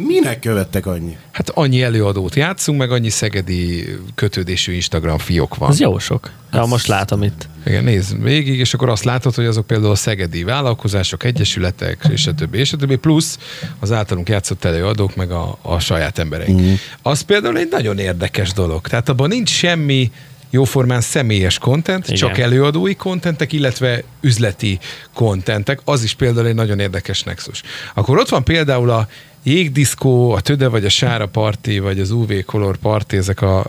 Minek 0.06 0.38
követtek 0.38 0.86
annyi? 0.86 1.16
Hát 1.32 1.50
annyi 1.50 1.82
előadót 1.82 2.34
játszunk, 2.34 2.78
meg 2.78 2.90
annyi 2.90 3.08
szegedi 3.08 3.88
kötődésű 4.14 4.72
Instagram 4.72 5.18
fiók 5.18 5.56
van. 5.56 5.68
Az 5.68 5.80
jó 5.80 5.98
sok. 5.98 6.30
Ja, 6.52 6.64
most 6.64 6.86
látom 6.86 7.22
itt. 7.22 7.48
Igen, 7.66 7.84
nézd 7.84 8.22
végig, 8.22 8.58
és 8.58 8.74
akkor 8.74 8.88
azt 8.88 9.04
látod, 9.04 9.34
hogy 9.34 9.44
azok 9.44 9.66
például 9.66 9.90
a 9.90 9.94
szegedi 9.94 10.42
vállalkozások, 10.42 11.24
egyesületek, 11.24 12.06
és 12.10 12.26
a 12.26 12.34
többi, 12.34 12.58
és 12.58 12.72
a 12.72 12.76
többi, 12.76 12.96
plusz 12.96 13.38
az 13.78 13.92
általunk 13.92 14.28
játszott 14.28 14.64
előadók, 14.64 15.16
meg 15.16 15.30
a, 15.30 15.58
a 15.62 15.78
saját 15.78 16.18
embereink. 16.18 16.60
Mm. 16.60 16.72
Az 17.02 17.20
például 17.20 17.58
egy 17.58 17.68
nagyon 17.70 17.98
érdekes 17.98 18.52
dolog. 18.52 18.88
Tehát 18.88 19.08
abban 19.08 19.28
nincs 19.28 19.50
semmi 19.50 20.10
jóformán 20.50 21.00
személyes 21.00 21.58
content, 21.58 22.04
Igen. 22.04 22.16
csak 22.16 22.38
előadói 22.38 22.94
contentek, 22.94 23.52
illetve 23.52 24.02
üzleti 24.20 24.78
contentek. 25.14 25.80
Az 25.84 26.02
is 26.02 26.14
például 26.14 26.46
egy 26.46 26.54
nagyon 26.54 26.78
érdekes 26.78 27.22
nexus. 27.22 27.62
Akkor 27.94 28.18
ott 28.18 28.28
van 28.28 28.44
például 28.44 28.90
a 28.90 29.08
jégdiszkó, 29.42 30.30
a 30.30 30.40
töde 30.40 30.68
vagy 30.68 30.84
a 30.84 30.88
sára 30.88 31.26
parti, 31.26 31.78
vagy 31.78 32.00
az 32.00 32.10
UV 32.10 32.32
color 32.46 32.76
parti, 32.76 33.16
ezek 33.16 33.42
a 33.42 33.66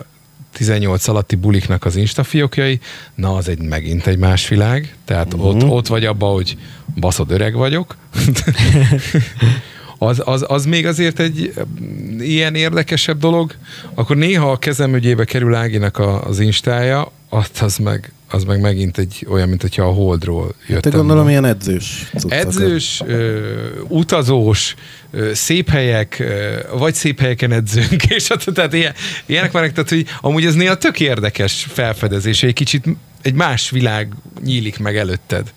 18 0.53 1.07
alatti 1.07 1.35
buliknak 1.35 1.85
az 1.85 1.95
instafiókjai, 1.95 2.79
na 3.15 3.35
az 3.35 3.47
egy 3.47 3.61
megint 3.61 4.07
egy 4.07 4.17
más 4.17 4.47
világ, 4.47 4.95
tehát 5.05 5.33
uh-huh. 5.33 5.55
ott, 5.55 5.63
ott 5.63 5.87
vagy 5.87 6.05
abba, 6.05 6.27
hogy 6.27 6.57
baszod 6.95 7.31
öreg 7.31 7.53
vagyok. 7.53 7.95
az, 9.97 10.21
az, 10.25 10.45
az 10.47 10.65
még 10.65 10.85
azért 10.85 11.19
egy 11.19 11.53
mm, 11.81 12.19
ilyen 12.19 12.55
érdekesebb 12.55 13.19
dolog, 13.19 13.55
akkor 13.93 14.15
néha 14.15 14.51
a 14.51 14.57
kezem 14.57 14.95
ügyébe 14.95 15.25
kerül 15.25 15.55
Áginak 15.55 15.97
a, 15.97 16.23
az 16.23 16.39
instája, 16.39 17.11
azt 17.29 17.61
az 17.61 17.77
meg, 17.77 18.11
az 18.29 18.43
meg 18.43 18.59
megint 18.59 18.97
egy 18.97 19.25
olyan, 19.29 19.49
mint 19.49 19.61
hogyha 19.61 19.83
a 19.83 19.91
Holdról 19.91 20.55
jöttem. 20.67 20.91
Te 20.91 20.97
gondolom 20.97 21.29
ilyen 21.29 21.45
edzős. 21.45 22.11
Edzős, 22.27 23.01
ö, 23.05 23.55
utazós, 23.87 24.75
ö, 25.11 25.33
szép 25.33 25.69
helyek, 25.69 26.19
ö, 26.19 26.59
vagy 26.77 26.93
szép 26.93 27.19
helyeken 27.19 27.51
edzőnk, 27.51 28.05
és 28.15 28.29
ott, 28.29 28.43
tehát 28.43 28.73
ilyen, 28.73 28.93
ilyenek 29.25 29.51
vannak, 29.51 29.71
tehát 29.71 29.89
hogy 29.89 30.05
amúgy 30.21 30.45
ez 30.45 30.55
néha 30.55 30.77
tök 30.77 30.99
érdekes 30.99 31.67
felfedezés, 31.69 32.43
egy 32.43 32.53
kicsit 32.53 32.85
egy 33.21 33.33
más 33.33 33.69
világ 33.69 34.13
nyílik 34.43 34.79
meg 34.79 34.97
előtted. 34.97 35.53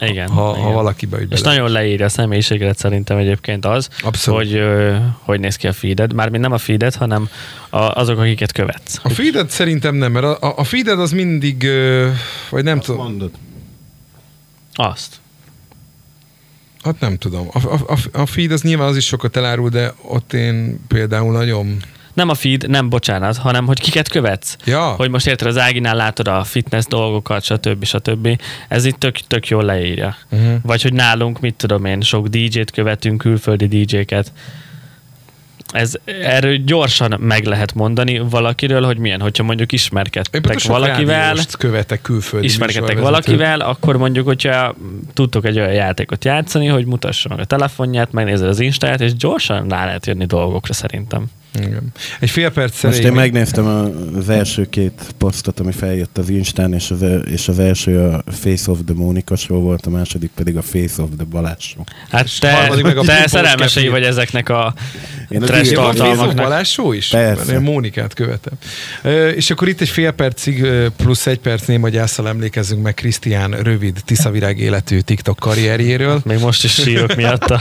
Igen. 0.00 0.28
Ha, 0.28 0.50
igen. 0.56 0.62
ha 0.64 0.72
valaki 0.72 1.06
beügy 1.06 1.32
És 1.32 1.40
nagyon 1.40 1.70
leírja 1.70 2.04
a 2.04 2.08
személyiséget 2.08 2.78
szerintem 2.78 3.16
egyébként 3.16 3.66
az, 3.66 3.88
Abszolút. 4.02 4.40
hogy 4.40 4.62
hogy 5.22 5.40
néz 5.40 5.56
ki 5.56 5.66
a 5.66 5.72
feeded. 5.72 6.12
Mármint 6.12 6.42
nem 6.42 6.52
a 6.52 6.58
feeded, 6.58 6.94
hanem 6.94 7.28
a, 7.70 7.78
azok, 7.78 8.18
akiket 8.18 8.52
követsz. 8.52 8.98
A 9.02 9.08
feeded 9.08 9.50
szerintem 9.50 9.94
nem, 9.94 10.12
mert 10.12 10.24
a, 10.24 10.54
a- 10.56 10.64
feeded 10.64 11.00
az 11.00 11.10
mindig, 11.12 11.66
vagy 12.50 12.64
nem 12.64 12.80
tudom, 12.80 13.02
Mondod. 13.02 13.30
Azt. 14.74 15.16
hát 16.82 17.00
nem 17.00 17.16
tudom. 17.16 17.48
A, 17.52 17.58
a, 17.68 17.78
a, 17.92 18.20
a 18.20 18.26
feed 18.26 18.52
az 18.52 18.62
nyilván 18.62 18.88
az 18.88 18.96
is 18.96 19.06
sokat 19.06 19.36
elárul, 19.36 19.68
de 19.68 19.94
ott 20.02 20.32
én 20.32 20.80
például 20.88 21.32
nagyon... 21.32 21.76
Nem 22.12 22.28
a 22.28 22.34
feed, 22.34 22.68
nem 22.68 22.88
bocsánat, 22.88 23.36
hanem 23.36 23.66
hogy 23.66 23.80
kiket 23.80 24.08
követsz. 24.08 24.56
Ja, 24.64 24.80
Hogy 24.80 25.10
most 25.10 25.26
érted, 25.26 25.46
az 25.46 25.58
Áginál 25.58 25.96
látod 25.96 26.28
a 26.28 26.44
fitness 26.44 26.84
dolgokat, 26.84 27.44
stb. 27.44 27.84
stb. 27.84 28.40
Ez 28.68 28.84
itt 28.84 28.98
tök, 28.98 29.16
tök 29.18 29.48
jól 29.48 29.64
leírja. 29.64 30.16
uh-huh. 30.30 30.54
Vagy 30.62 30.82
hogy 30.82 30.92
nálunk, 30.92 31.40
mit 31.40 31.54
tudom 31.54 31.84
én, 31.84 32.00
sok 32.00 32.26
DJ-t 32.26 32.70
követünk, 32.70 33.18
külföldi 33.18 33.66
DJ-ket. 33.66 34.32
Ez, 35.72 35.94
erről 36.22 36.56
gyorsan 36.56 37.16
meg 37.20 37.44
lehet 37.44 37.74
mondani 37.74 38.18
valakiről, 38.18 38.84
hogy 38.84 38.98
milyen, 38.98 39.20
hogyha 39.20 39.42
mondjuk 39.42 39.72
ismerkedtek 39.72 40.62
valakivel, 40.62 41.36
követek 41.58 42.02
külföldi 42.02 42.46
ismerkedtek 42.46 42.98
valakivel, 42.98 43.60
akkor 43.60 43.96
mondjuk, 43.96 44.26
hogyha 44.26 44.74
tudtok 45.14 45.44
egy 45.44 45.58
olyan 45.58 45.72
játékot 45.72 46.24
játszani, 46.24 46.66
hogy 46.66 46.86
mutassa 46.86 47.28
meg 47.28 47.38
a 47.38 47.44
telefonját, 47.44 48.12
megnézed 48.12 48.48
az 48.48 48.60
instáját, 48.60 49.00
és 49.00 49.14
gyorsan 49.14 49.68
rá 49.68 49.84
lehet 49.84 50.06
jönni 50.06 50.24
dolgokra 50.26 50.72
szerintem. 50.72 51.26
Igen. 51.58 51.92
Egy 52.20 52.30
fél 52.30 52.50
perc 52.50 52.82
Most 52.82 52.98
én 52.98 53.12
megnéztem 53.12 53.66
a- 53.66 54.16
az 54.18 54.28
első 54.28 54.68
két 54.68 55.14
posztot, 55.18 55.60
ami 55.60 55.72
feljött 55.72 56.18
az 56.18 56.28
Instán, 56.28 56.74
és 56.74 56.90
az, 56.90 57.04
és 57.30 57.48
az 57.48 57.58
első 57.58 57.98
a 57.98 58.22
Face 58.32 58.70
of 58.70 58.78
the 58.86 58.94
Mónika 58.94 59.36
show 59.36 59.60
volt, 59.60 59.86
a 59.86 59.90
második 59.90 60.30
pedig 60.34 60.56
a 60.56 60.62
Face 60.62 61.02
of 61.02 61.08
the 61.16 61.24
Balázs 61.30 61.64
show. 61.64 61.84
Hát 62.10 62.24
És 62.24 62.38
te, 62.38 62.70
meg 62.82 62.96
a 62.96 63.02
te 63.02 63.24
szerelmesei 63.26 63.88
vagy 63.88 64.02
ezeknek 64.02 64.48
a 64.48 64.74
Én 65.28 65.40
trash 65.40 65.72
tartalmaknak. 65.74 66.36
Balázs 66.36 66.68
show 66.68 66.92
is? 66.92 67.08
Persze. 67.08 67.52
Én 67.52 67.60
Mónikát 67.60 68.14
követem. 68.14 68.52
És 69.34 69.50
akkor 69.50 69.68
itt 69.68 69.80
egy 69.80 69.88
fél 69.88 70.10
percig 70.10 70.66
plusz 70.96 71.26
egy 71.26 71.38
perc 71.38 71.66
néma 71.66 71.88
gyászsal 71.88 72.28
emlékezünk 72.28 72.82
meg 72.82 72.94
Krisztián 72.94 73.50
rövid 73.50 74.02
tiszavirág 74.04 74.58
életű 74.58 74.98
TikTok 74.98 75.38
karrierjéről. 75.38 76.20
Még 76.24 76.38
most 76.38 76.64
is 76.64 76.72
sírok 76.72 77.14
miatta. 77.14 77.60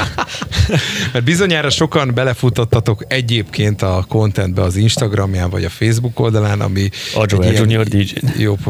Mert 1.13 1.25
bizonyára 1.25 1.69
sokan 1.69 2.11
belefutottatok 2.13 3.05
egyébként 3.07 3.78
a 3.81 4.05
contentbe 4.07 4.61
az 4.61 4.75
Instagramján 4.75 5.49
vagy 5.49 5.63
a 5.63 5.69
Facebook 5.69 6.19
oldalán, 6.19 6.61
ami 6.61 6.89
Adjo 7.15 7.41
egy 7.41 7.49
ilyen- 7.51 7.61
Junior 7.61 7.85
DJ. 7.85 8.13
Jó, 8.37 8.55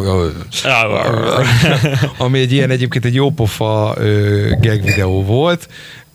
ami 2.18 2.40
egy 2.40 2.52
ilyen 2.52 2.70
egyébként 2.70 3.06
egy 3.06 3.14
jópofa 3.14 3.96
gag 4.62 4.84
videó 4.84 5.24
volt, 5.24 5.68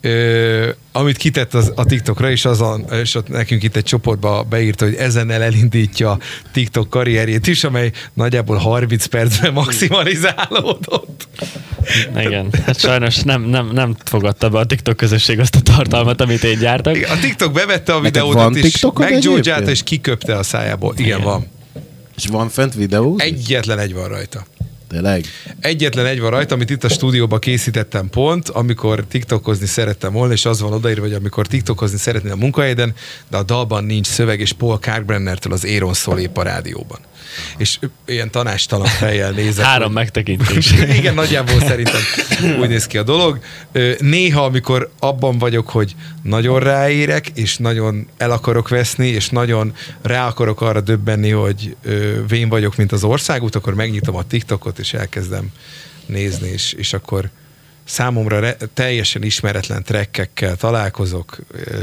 ö, 0.04 0.68
amit 0.92 1.16
kitett 1.16 1.54
az, 1.54 1.72
a 1.74 1.84
TikTokra, 1.84 2.30
és, 2.30 2.44
azon, 2.44 2.84
és 2.92 3.14
ott 3.14 3.28
nekünk 3.28 3.62
itt 3.62 3.76
egy 3.76 3.84
csoportba 3.84 4.42
beírta, 4.42 4.84
hogy 4.84 4.94
ezennel 4.94 5.42
elindítja 5.42 6.18
TikTok 6.52 6.90
karrierjét 6.90 7.46
is, 7.46 7.64
amely 7.64 7.90
nagyjából 8.12 8.56
30 8.56 9.06
percben 9.06 9.52
maximalizálódott. 9.52 11.28
Igen, 12.16 12.48
hát 12.66 12.78
sajnos 12.78 13.16
nem, 13.16 13.42
nem, 13.42 13.70
nem 13.72 13.96
fogadta 14.04 14.48
be 14.48 14.58
a 14.58 14.64
TikTok 14.64 14.96
közösség 14.96 15.38
azt 15.38 15.56
a 15.56 15.60
tartalmat, 15.60 16.20
amit 16.20 16.44
én 16.44 16.58
gyártak. 16.58 16.96
A 17.08 17.18
TikTok 17.20 17.52
bevette 17.52 17.94
a 17.94 18.00
videót, 18.00 18.34
van 18.34 18.56
és 18.56 18.86
meggyógyálta, 18.94 19.70
és 19.70 19.82
kiköpte 19.82 20.36
a 20.36 20.42
szájából. 20.42 20.94
Igen, 20.96 21.06
Igen. 21.06 21.20
van. 21.20 21.46
És 22.16 22.26
van 22.26 22.48
fent 22.48 22.74
videó? 22.74 23.16
Egyetlen 23.18 23.78
egy 23.78 23.94
van 23.94 24.08
rajta. 24.08 24.46
Tényleg? 24.94 25.24
Egyetlen 25.60 26.06
egy 26.06 26.20
van 26.20 26.30
rajta, 26.30 26.54
amit 26.54 26.70
itt 26.70 26.84
a 26.84 26.88
stúdióban 26.88 27.38
készítettem 27.38 28.10
pont, 28.10 28.48
amikor 28.48 29.04
tiktokozni 29.04 29.66
szerettem 29.66 30.12
volna, 30.12 30.32
és 30.32 30.44
az 30.44 30.60
van 30.60 30.72
odaírva, 30.72 31.02
hogy 31.02 31.12
amikor 31.12 31.46
tiktokozni 31.46 31.98
szeretnél 31.98 32.32
a 32.32 32.36
munkahelyeden, 32.36 32.94
de 33.30 33.36
a 33.36 33.42
dalban 33.42 33.84
nincs 33.84 34.06
szöveg, 34.06 34.40
és 34.40 34.52
Paul 34.52 34.78
Kalkbrennertől 34.78 35.52
az 35.52 35.64
Éron 35.64 35.94
szól 35.94 36.18
épp 36.18 36.36
a 36.36 36.42
rádióban. 36.42 36.98
És 37.56 37.78
ilyen 38.06 38.30
tanástalan 38.30 38.86
fejjel 38.86 39.30
nézek. 39.30 39.64
Három 39.64 39.86
hogy- 39.86 39.94
megtekintés. 39.94 40.72
Igen, 40.98 41.14
nagyjából 41.14 41.60
szerintem 41.60 42.00
úgy 42.60 42.68
néz 42.68 42.86
ki 42.86 42.98
a 42.98 43.02
dolog. 43.02 43.38
Néha, 43.98 44.44
amikor 44.44 44.90
abban 44.98 45.38
vagyok, 45.38 45.68
hogy 45.68 45.94
nagyon 46.22 46.60
ráérek, 46.60 47.28
és 47.34 47.56
nagyon 47.56 48.06
el 48.16 48.30
akarok 48.30 48.68
veszni, 48.68 49.06
és 49.06 49.28
nagyon 49.28 49.74
rá 50.02 50.26
akarok 50.26 50.60
arra 50.60 50.80
döbbenni, 50.80 51.30
hogy 51.30 51.76
vén 52.28 52.48
vagyok, 52.48 52.76
mint 52.76 52.92
az 52.92 53.04
országút, 53.04 53.54
akkor 53.54 53.74
megnyitom 53.74 54.16
a 54.16 54.22
TikTokot, 54.26 54.78
és 54.78 54.92
elkezdem 54.94 55.48
nézni, 56.06 56.48
és, 56.48 56.72
és 56.72 56.92
akkor 56.92 57.30
számomra 57.84 58.38
re- 58.40 58.56
teljesen 58.74 59.22
ismeretlen 59.22 59.82
trekkekkel 59.82 60.56
találkozok, 60.56 61.38
ö, 61.52 61.76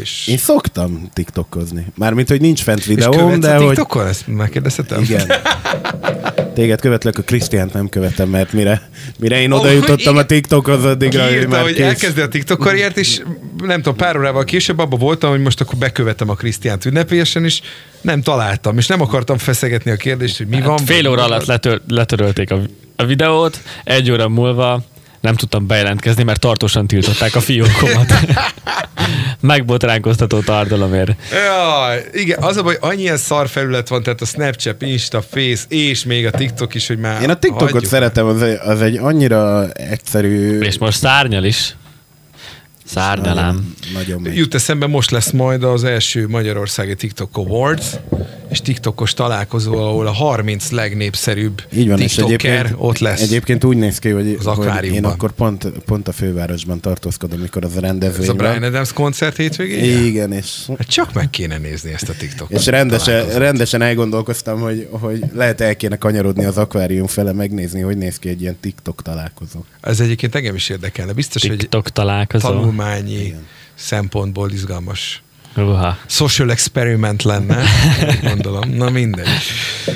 és... 0.00 0.26
Én 0.26 0.36
szoktam 0.36 1.10
tiktokozni. 1.12 1.86
Mármint, 1.94 2.28
hogy 2.28 2.40
nincs 2.40 2.62
fent 2.62 2.78
és 2.78 2.86
videóm, 2.86 3.16
követsz 3.16 3.38
de 3.38 3.54
a 3.54 3.58
hogy... 3.58 3.66
TikTokon? 3.66 4.06
Ezt 4.06 4.26
megkérdezhetem? 4.26 5.02
Igen. 5.02 5.32
Téged 6.54 6.80
követlek, 6.80 7.18
a 7.18 7.22
Krisztiánt 7.22 7.72
nem 7.72 7.88
követem, 7.88 8.28
mert 8.28 8.52
mire, 8.52 8.90
mire 9.18 9.40
én 9.40 9.50
oda 9.52 9.70
jutottam 9.70 10.12
igen. 10.12 10.16
a 10.16 10.26
TikTokhoz, 10.26 10.84
addigra 10.84 11.26
Kiírta, 11.26 11.48
már 11.48 11.62
hogy 11.62 11.74
kész. 11.74 11.84
elkezdi 11.84 12.20
a 12.20 12.28
TikTok 12.28 12.58
karriert, 12.58 12.96
és 12.96 13.22
nem 13.62 13.76
tudom, 13.82 13.96
pár 13.96 14.16
órával 14.16 14.44
később 14.44 14.78
abban 14.78 14.98
voltam, 14.98 15.30
hogy 15.30 15.40
most 15.40 15.60
akkor 15.60 15.78
bekövetem 15.78 16.28
a 16.28 16.34
Krisztiánt 16.34 16.84
ünnepélyesen, 16.84 17.44
és 17.44 17.60
nem 18.00 18.22
találtam, 18.22 18.78
és 18.78 18.86
nem 18.86 19.00
akartam 19.00 19.38
feszegetni 19.38 19.90
a 19.90 19.96
kérdést, 19.96 20.36
hogy 20.36 20.46
mi 20.46 20.60
van. 20.60 20.78
Hát 20.78 20.80
fél 20.80 21.02
vagy- 21.02 21.10
óra 21.10 21.24
alatt 21.24 21.44
letör, 21.44 21.80
letörölték 21.88 22.50
a, 22.50 22.60
a 22.96 23.04
videót, 23.04 23.60
egy 23.84 24.10
óra 24.10 24.28
múlva 24.28 24.84
nem 25.22 25.34
tudtam 25.34 25.66
bejelentkezni, 25.66 26.22
mert 26.22 26.40
tartósan 26.40 26.86
tiltották 26.86 27.34
a 27.34 27.40
fiókomat. 27.40 28.12
Megbotránkoztató 29.40 30.40
tartalomért. 30.40 31.14
Ja, 31.32 31.94
igen, 32.12 32.42
az 32.42 32.56
a 32.56 32.62
baj, 32.62 32.76
annyi 32.80 33.00
ilyen 33.00 33.16
szar 33.16 33.48
felület 33.48 33.88
van, 33.88 34.02
tehát 34.02 34.20
a 34.20 34.24
Snapchat, 34.24 34.82
Insta, 34.82 35.22
Face, 35.22 35.62
és 35.68 36.04
még 36.04 36.26
a 36.26 36.30
TikTok 36.30 36.74
is, 36.74 36.86
hogy 36.86 36.98
már 36.98 37.22
Én 37.22 37.30
a 37.30 37.34
TikTokot 37.34 37.70
hagyjuk. 37.70 37.90
szeretem, 37.90 38.26
az 38.26 38.42
egy, 38.42 38.58
az 38.62 38.82
egy 38.82 38.96
annyira 38.96 39.70
egyszerű... 39.72 40.60
És 40.60 40.78
most 40.78 40.98
szárnyal 40.98 41.44
is. 41.44 41.76
Szárnyalám. 42.84 43.74
Nagyon, 43.92 44.22
nagyon. 44.22 44.36
Jut 44.36 44.54
eszembe, 44.54 44.86
most 44.86 45.10
lesz 45.10 45.30
majd 45.30 45.64
az 45.64 45.84
első 45.84 46.28
Magyarországi 46.28 46.94
TikTok 46.94 47.36
Awards, 47.36 47.86
és 48.52 48.60
TikTokos 48.60 49.14
találkozó, 49.14 49.74
ahol 49.78 50.06
a 50.06 50.12
30 50.12 50.70
legnépszerűbb 50.70 51.62
Így 51.76 51.88
van, 51.88 52.00
és 52.00 52.14
TikToker 52.14 52.50
egyébként, 52.50 52.74
ott 52.78 52.98
lesz. 52.98 53.20
egyébként 53.22 53.64
úgy 53.64 53.76
néz 53.76 53.98
ki, 53.98 54.08
hogy, 54.10 54.36
Az 54.38 54.44
hogy 54.44 54.84
én 54.84 55.04
akkor 55.04 55.32
pont, 55.32 55.64
pont 55.64 56.08
a 56.08 56.12
fővárosban 56.12 56.80
tartózkodom, 56.80 57.40
mikor 57.40 57.64
az 57.64 57.76
a 57.76 57.80
rendezvény 57.80 58.22
Ez 58.22 58.28
a 58.28 58.34
Brian. 58.34 58.62
Adams 58.62 58.92
koncert 58.92 59.36
hétvégén? 59.36 60.04
Igen, 60.04 60.32
és, 60.32 60.64
Hát 60.78 60.86
csak 60.88 61.12
meg 61.12 61.30
kéne 61.30 61.58
nézni 61.58 61.92
ezt 61.92 62.08
a 62.08 62.12
TikTokot. 62.18 62.58
és 62.58 62.66
rendesen, 62.66 63.38
rendesen 63.38 63.82
elgondolkoztam, 63.82 64.60
hogy, 64.60 64.88
hogy 64.90 65.24
lehet 65.34 65.60
el 65.60 65.76
kéne 65.76 65.96
kanyarodni 65.96 66.44
az 66.44 66.58
akvárium 66.58 67.06
fele, 67.06 67.32
megnézni, 67.32 67.80
hogy 67.80 67.96
néz 67.96 68.18
ki 68.18 68.28
egy 68.28 68.40
ilyen 68.40 68.56
TikTok 68.60 69.02
találkozó. 69.02 69.60
Ez 69.80 70.00
egyébként 70.00 70.34
engem 70.34 70.54
is 70.54 70.68
érdekelne. 70.68 71.12
Biztos, 71.12 71.46
hogy 71.46 71.56
TikTok 71.56 71.90
találkozó. 71.90 72.48
tanulmányi 72.48 73.24
Igen. 73.24 73.46
szempontból 73.74 74.50
izgalmas 74.50 75.22
Uha. 75.56 75.98
social 76.06 76.50
experiment 76.50 77.22
lenne, 77.22 77.62
gondolom. 78.22 78.70
Na 78.70 78.90
mindegy. 78.90 79.26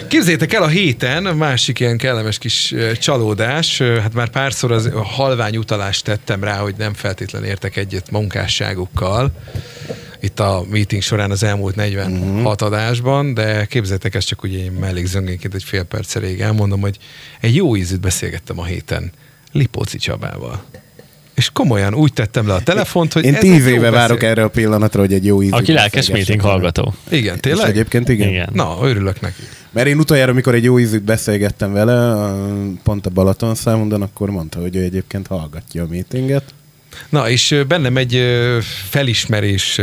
Képzétek 0.09 0.53
el 0.53 0.63
a 0.63 0.69
héten, 0.69 1.27
a 1.27 1.35
másik 1.35 1.81
ilyen 1.81 1.97
kellemes 1.99 2.39
kis 2.39 2.75
csalódás, 2.99 3.79
hát 3.79 4.15
már 4.15 4.29
párszor 4.29 4.73
az 4.73 4.91
halvány 4.95 5.57
utalást 5.57 6.05
tettem 6.05 6.45
rá, 6.45 6.59
hogy 6.59 6.75
nem 6.79 6.95
feltétlen 6.95 7.45
értek 7.45 7.77
egyet 7.77 8.11
munkásságukkal 8.11 9.33
itt 10.21 10.41
a 10.41 10.65
meeting 10.71 11.03
során 11.03 11.31
az 11.31 11.43
elmúlt 11.43 11.75
46 11.75 12.63
adásban, 12.63 13.35
de 13.35 13.65
képzeljétek 13.65 14.15
ezt 14.15 14.27
csak 14.27 14.43
ugye 14.43 14.59
én 14.59 14.73
mellékzöngénként 14.73 15.55
egy 15.55 15.65
fél 15.65 15.83
perc 15.83 16.15
elég 16.15 16.41
elmondom, 16.41 16.81
hogy 16.81 16.99
egy 17.41 17.55
jó 17.55 17.77
ízűt 17.77 18.01
beszélgettem 18.01 18.59
a 18.59 18.65
héten 18.65 19.13
Lipóci 19.53 19.99
Csabával. 19.99 20.65
És 21.37 21.51
komolyan 21.53 21.95
úgy 21.95 22.13
tettem 22.13 22.47
le 22.47 22.55
a 22.55 22.61
telefont, 22.61 23.13
hogy 23.13 23.25
Én 23.25 23.35
ez 23.35 23.41
tíz 23.41 23.67
éve 23.67 23.91
várok 23.91 24.23
erre 24.23 24.43
a 24.43 24.49
pillanatra, 24.49 25.01
hogy 25.01 25.13
egy 25.13 25.25
jó 25.25 25.43
ízű 25.43 25.53
Aki 25.53 25.73
lelkes 25.73 26.11
meeting 26.11 26.41
hallgató. 26.41 26.95
Igen, 27.09 27.35
És 27.35 27.41
tényleg? 27.41 27.69
egyébként 27.69 28.09
igen. 28.09 28.29
Igen. 28.29 28.49
Na, 28.53 28.79
örülök 28.83 29.21
neki. 29.21 29.43
Mert 29.71 29.87
én 29.87 29.99
utoljára, 29.99 30.31
amikor 30.31 30.55
egy 30.55 30.65
jó 30.65 30.79
ízűt 30.79 31.03
beszélgettem 31.03 31.73
vele, 31.73 32.31
pont 32.83 33.07
a 33.07 33.11
Balaton 33.11 33.55
számondon, 33.55 34.03
akkor 34.03 34.31
mondta, 34.31 34.61
hogy 34.61 34.77
ő 34.77 34.83
egyébként 34.83 35.27
hallgatja 35.27 35.83
a 35.83 35.87
meetinget. 35.91 36.43
Na, 37.09 37.29
és 37.29 37.63
bennem 37.69 37.97
egy 37.97 38.23
felismerés 38.89 39.81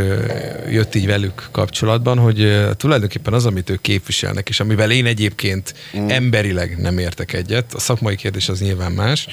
jött 0.70 0.94
így 0.94 1.06
velük 1.06 1.48
kapcsolatban, 1.50 2.18
hogy 2.18 2.66
tulajdonképpen 2.76 3.32
az, 3.32 3.46
amit 3.46 3.70
ők 3.70 3.80
képviselnek, 3.80 4.48
és 4.48 4.60
amivel 4.60 4.90
én 4.90 5.06
egyébként 5.06 5.74
mm. 5.98 6.08
emberileg 6.08 6.78
nem 6.78 6.98
értek 6.98 7.32
egyet, 7.32 7.74
a 7.74 7.80
szakmai 7.80 8.16
kérdés 8.16 8.48
az 8.48 8.60
nyilván 8.60 8.92
más, 8.92 9.26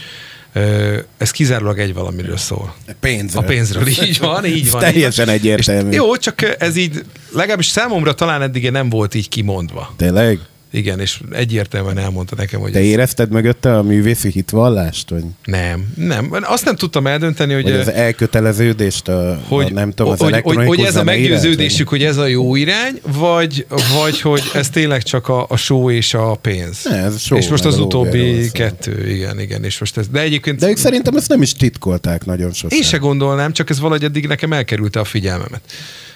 ez 1.17 1.31
kizárólag 1.31 1.79
egy 1.79 1.93
valamiről 1.93 2.37
szól. 2.37 2.75
Pénzről. 2.99 3.43
A 3.43 3.45
pénzről, 3.45 3.87
így 3.87 4.19
van, 4.19 4.45
így 4.45 4.71
van. 4.71 4.81
teljesen 4.81 5.29
egyértelmű. 5.29 5.89
És 5.89 5.95
jó, 5.95 6.15
csak 6.17 6.55
ez 6.61 6.75
így, 6.75 7.05
legalábbis 7.31 7.65
számomra 7.65 8.13
talán 8.13 8.41
eddig 8.41 8.71
nem 8.71 8.89
volt 8.89 9.13
így 9.13 9.29
kimondva. 9.29 9.93
Tényleg? 9.97 10.39
Igen, 10.73 10.99
és 10.99 11.21
egyértelműen 11.31 11.97
elmondta 11.97 12.35
nekem, 12.35 12.59
hogy 12.59 12.71
Te 12.71 12.79
ez 12.79 12.85
érezted 12.85 13.31
mögötte 13.31 13.77
a 13.77 13.83
művészi 13.83 14.29
hitvallást? 14.29 15.09
Vagy, 15.09 15.23
nem, 15.45 15.93
nem. 15.95 16.29
Azt 16.41 16.65
nem 16.65 16.75
tudtam 16.75 17.07
eldönteni, 17.07 17.53
hogy, 17.53 17.63
vagy 17.63 17.71
az 17.71 17.91
elköteleződést, 17.91 19.07
a, 19.07 19.41
hogy, 19.47 19.65
a, 19.65 19.73
nem 19.73 19.91
tudom, 19.91 20.11
az 20.11 20.19
hogy, 20.19 20.41
hogy, 20.43 20.65
hogy 20.65 20.79
ez 20.79 20.95
a 20.95 21.03
meggyőződésük, 21.03 21.87
hogy 21.87 22.03
ez 22.03 22.17
a 22.17 22.25
jó 22.25 22.55
irány, 22.55 23.01
vagy, 23.17 23.65
vagy 24.01 24.21
hogy 24.21 24.41
ez 24.53 24.69
tényleg 24.69 25.03
csak 25.03 25.27
a, 25.27 25.45
a 25.49 25.57
show 25.57 25.89
és 25.89 26.13
a 26.13 26.35
pénz. 26.35 26.83
Ne, 26.83 26.95
ez 26.95 27.13
a 27.13 27.17
show, 27.17 27.37
és 27.37 27.47
most 27.47 27.65
az 27.65 27.79
utóbbi 27.79 28.51
kettő, 28.51 29.09
igen, 29.09 29.39
igen. 29.39 29.63
És 29.63 29.79
most 29.79 29.97
ez, 29.97 30.07
de 30.07 30.19
egyébként 30.19 30.59
De 30.59 30.69
ők 30.69 30.77
szerintem 30.77 31.15
ezt 31.15 31.27
nem 31.27 31.41
is 31.41 31.53
titkolták 31.53 32.25
nagyon 32.25 32.51
sosem. 32.51 32.77
én 32.77 32.83
se 32.83 32.97
gondolnám, 32.97 33.53
csak 33.53 33.69
ez 33.69 33.79
valahogy 33.79 34.03
eddig 34.03 34.27
nekem 34.27 34.53
elkerülte 34.53 34.99
a 34.99 35.03
figyelmemet. 35.03 35.61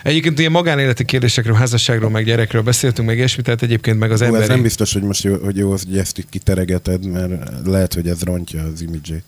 Egyébként 0.05 0.39
ilyen 0.39 0.51
magánéleti 0.51 1.05
kérdésekről, 1.05 1.55
házasságról, 1.55 2.09
meg 2.09 2.25
gyerekről 2.25 2.61
beszéltünk, 2.61 3.07
meg 3.07 3.17
ilyesmi, 3.17 3.43
tehát 3.43 3.61
egyébként 3.61 3.99
meg 3.99 4.11
az 4.11 4.21
Hú, 4.21 4.35
ez 4.35 4.47
nem 4.47 4.61
biztos, 4.61 4.93
hogy 4.93 5.01
most 5.01 5.23
jó, 5.23 5.37
hogy 5.43 5.57
jó, 5.57 5.69
hogy 5.69 5.97
ezt 5.97 6.17
itt 6.17 6.29
kiteregeted, 6.29 7.05
mert 7.05 7.31
lehet, 7.65 7.93
hogy 7.93 8.07
ez 8.07 8.23
rontja 8.23 8.63
az 8.63 8.81
imidzsét. 8.81 9.23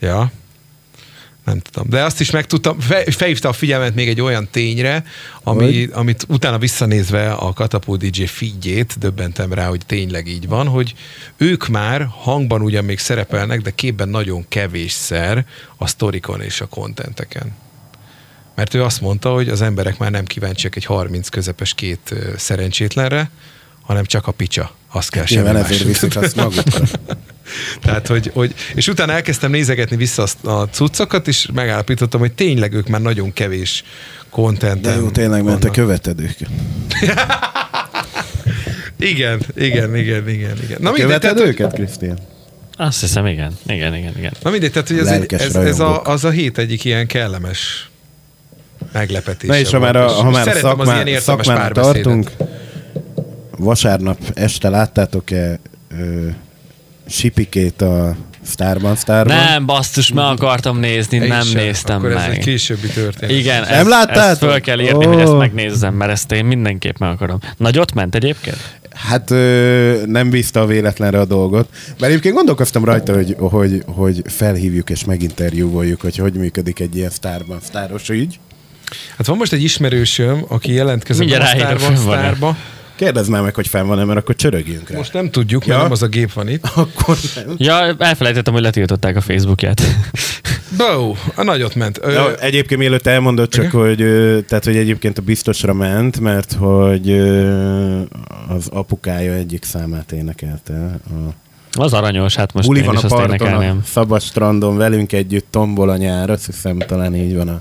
Ja. 0.00 0.32
Nem 1.44 1.58
tudom. 1.58 1.88
De 1.88 2.04
azt 2.04 2.20
is 2.20 2.30
megtudtam, 2.30 2.78
fe, 2.78 3.10
felhívta 3.10 3.48
a 3.48 3.52
figyelmet 3.52 3.94
még 3.94 4.08
egy 4.08 4.20
olyan 4.20 4.48
tényre, 4.50 5.04
ami, 5.42 5.64
Hogy? 5.64 5.90
amit 5.92 6.24
utána 6.28 6.58
visszanézve 6.58 7.32
a 7.32 7.52
Katapult 7.52 8.00
DJ 8.10 8.24
feedjét 8.24 8.98
döbbentem 8.98 9.52
rá, 9.52 9.66
hogy 9.66 9.86
tényleg 9.86 10.26
így 10.26 10.48
van, 10.48 10.66
hogy 10.66 10.94
ők 11.36 11.68
már 11.68 12.06
hangban 12.10 12.62
ugyan 12.62 12.84
még 12.84 12.98
szerepelnek, 12.98 13.62
de 13.62 13.70
képben 13.70 14.08
nagyon 14.08 14.44
kevésszer 14.48 15.46
a 15.76 15.86
sztorikon 15.86 16.40
és 16.40 16.60
a 16.60 16.66
kontenteken. 16.66 17.52
Mert 18.60 18.74
ő 18.74 18.82
azt 18.82 19.00
mondta, 19.00 19.32
hogy 19.32 19.48
az 19.48 19.62
emberek 19.62 19.98
már 19.98 20.10
nem 20.10 20.24
kíváncsiak 20.24 20.76
egy 20.76 20.84
30 20.84 21.28
közepes 21.28 21.74
két 21.74 22.14
szerencsétlenre, 22.36 23.30
hanem 23.82 24.04
csak 24.04 24.26
a 24.26 24.32
picsa. 24.32 24.74
Azt 24.92 25.10
kell 25.10 25.24
semmi 25.24 25.42
Nyilván 25.42 25.62
más. 25.62 25.82
viszik 25.82 26.16
azt. 26.16 26.40
Tehát, 27.82 28.06
hogy, 28.06 28.30
hogy, 28.34 28.54
és 28.74 28.88
utána 28.88 29.12
elkezdtem 29.12 29.50
nézegetni 29.50 29.96
vissza 29.96 30.26
a 30.42 30.62
cuccokat, 30.62 31.28
és 31.28 31.48
megállapítottam, 31.54 32.20
hogy 32.20 32.32
tényleg 32.32 32.72
ők 32.72 32.88
már 32.88 33.00
nagyon 33.00 33.32
kevés 33.32 33.84
kontenten 34.30 34.92
De 34.94 35.00
jó, 35.00 35.10
tényleg, 35.10 35.44
mert 35.44 35.60
te 35.60 35.70
követed 35.70 36.20
őket. 36.20 36.48
Igen, 38.98 39.40
igen, 39.56 39.96
igen, 39.96 40.28
igen, 40.28 40.56
igen. 40.62 40.78
Na 40.80 40.90
mindegy, 40.90 41.06
Követed 41.06 41.34
tehát, 41.34 41.48
őket, 41.48 41.72
Krisztián? 41.72 42.18
Azt 42.76 43.00
hiszem, 43.00 43.26
igen. 43.26 43.58
Igen, 43.66 43.94
igen, 43.94 44.12
igen. 44.16 44.32
Na 44.42 44.50
mindegy, 44.50 44.72
tehát 44.72 44.88
hogy 44.88 44.98
ez, 44.98 45.06
egy, 45.06 45.32
ez, 45.32 45.54
ez 45.54 45.80
a, 45.80 46.02
az 46.02 46.24
a 46.24 46.30
hét 46.30 46.58
egyik 46.58 46.84
ilyen 46.84 47.06
kellemes 47.06 47.89
meglepetése 48.92 49.52
Na 49.52 49.58
és 49.58 49.70
ha 49.70 49.78
már, 49.78 49.96
a, 49.96 50.08
ha 50.08 50.30
már 50.30 50.48
a 50.48 50.52
szakmá, 51.20 51.54
párbeszédet. 51.54 51.72
tartunk, 52.02 52.30
vasárnap 53.58 54.18
este 54.34 54.68
láttátok-e 54.68 55.58
ö, 55.98 56.26
Sipikét 57.08 57.82
a 57.82 58.16
Starban 58.46 58.96
Starban? 58.96 59.36
Nem, 59.36 59.66
basszus, 59.66 60.12
meg 60.12 60.24
akartam 60.24 60.78
nézni, 60.78 61.16
Én 61.16 61.26
nem 61.28 61.42
sem. 61.42 61.62
néztem 61.62 61.96
Akkor 61.98 62.10
ez 62.12 62.22
egy 62.22 62.28
meg. 62.28 62.38
későbbi 62.38 62.86
történet. 62.88 63.36
Igen, 63.36 63.60
Nem 63.62 63.70
ezt, 63.72 63.88
láttátok? 63.88 64.30
ezt 64.30 64.38
föl 64.38 64.60
kell 64.60 64.80
írni, 64.80 65.04
hogy 65.04 65.18
ezt 65.20 65.36
megnézzem, 65.38 65.94
mert 65.94 66.10
ezt 66.10 66.32
én 66.32 66.44
mindenképp 66.44 66.96
meg 66.98 67.10
akarom. 67.10 67.38
Nagyot 67.56 67.94
ment 67.94 68.14
egyébként? 68.14 68.78
Hát 68.94 69.30
ö, 69.30 70.02
nem 70.06 70.30
bízta 70.30 70.60
a 70.60 70.66
véletlenre 70.66 71.18
a 71.20 71.24
dolgot. 71.24 71.68
Mert 71.98 72.10
egyébként 72.12 72.34
gondolkoztam 72.34 72.84
rajta, 72.84 73.14
hogy, 73.14 73.36
hogy, 73.38 73.82
hogy 73.86 74.22
felhívjuk 74.26 74.90
és 74.90 75.04
meginterjúvoljuk, 75.04 76.00
hogy 76.00 76.16
hogy 76.16 76.32
működik 76.32 76.80
egy 76.80 76.96
ilyen 76.96 77.10
Starban 77.10 77.58
Staros 77.64 78.08
ügy. 78.08 78.38
Hát 79.16 79.26
van 79.26 79.36
most 79.36 79.52
egy 79.52 79.62
ismerősöm, 79.62 80.44
aki 80.48 80.72
jelentkezett 80.72 81.26
Mindjárt 81.26 81.60
a 81.62 81.78
van-e. 81.78 81.96
Starba. 81.96 82.56
Kérdezd 82.94 83.30
már 83.30 83.42
meg, 83.42 83.54
hogy 83.54 83.68
fenn 83.68 83.86
van-e, 83.86 84.04
mert 84.04 84.18
akkor 84.18 84.34
csörögjünk 84.36 84.90
rá. 84.90 84.96
Most 84.96 85.12
nem 85.12 85.30
tudjuk, 85.30 85.60
mert 85.66 85.76
Ja. 85.78 85.82
nem 85.82 85.92
az 85.92 86.02
a 86.02 86.06
gép 86.06 86.32
van 86.32 86.48
itt. 86.48 86.64
Akkor 86.74 87.16
nem. 87.34 87.54
Ja, 87.58 87.94
elfelejtettem, 87.98 88.52
hogy 88.52 88.62
letiltották 88.62 89.16
a 89.16 89.20
Facebookját. 89.20 89.82
Bó, 90.76 91.16
a 91.34 91.42
nagyot 91.42 91.74
ment. 91.74 91.98
Ö, 92.02 92.12
Ja, 92.12 92.34
egyébként 92.36 92.80
mielőtt 92.80 93.06
elmondod 93.06 93.48
csak, 93.48 93.64
Igen? 93.64 93.80
hogy, 93.80 93.96
tehát, 94.46 94.64
hogy 94.64 94.76
egyébként 94.76 95.18
a 95.18 95.22
biztosra 95.22 95.72
ment, 95.72 96.20
mert 96.20 96.52
hogy 96.52 97.10
az 98.48 98.68
apukája 98.70 99.32
egyik 99.32 99.64
számát 99.64 100.12
énekelte. 100.12 100.98
A 101.74 101.80
Az 101.82 101.92
aranyos, 101.92 102.34
hát 102.34 102.52
most 102.52 102.66
Buli 102.66 102.80
én 102.80 102.86
van 102.86 102.96
a 102.96 103.06
parton, 103.06 103.52
a 103.52 103.76
szabad 103.86 104.22
strandon 104.22 104.76
velünk 104.76 105.12
együtt 105.12 105.46
tombol 105.50 105.88
a 105.88 105.96
nyár, 105.96 106.30
azt 106.30 106.46
hiszem 106.46 106.78
talán 106.78 107.14
így 107.14 107.36
van 107.36 107.48
a, 107.48 107.56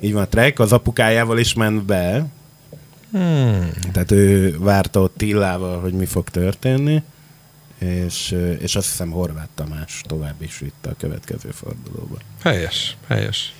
így 0.00 0.12
van 0.12 0.22
a 0.22 0.28
track. 0.28 0.58
Az 0.58 0.72
apukájával 0.72 1.38
is 1.38 1.54
ment 1.54 1.84
be, 1.84 2.26
hmm. 3.12 3.70
tehát 3.92 4.10
ő 4.10 4.56
várta 4.58 5.00
ott 5.00 5.16
Tillával, 5.16 5.80
hogy 5.80 5.92
mi 5.92 6.06
fog 6.06 6.28
történni, 6.28 7.02
és, 7.78 8.34
és 8.58 8.76
azt 8.76 8.88
hiszem 8.88 9.10
Horváth 9.10 9.50
Tamás 9.54 10.02
tovább 10.06 10.42
is 10.42 10.58
vitte 10.58 10.90
a 10.90 10.94
következő 10.98 11.50
fordulóba. 11.50 12.16
Helyes, 12.42 12.96
helyes. 13.08 13.52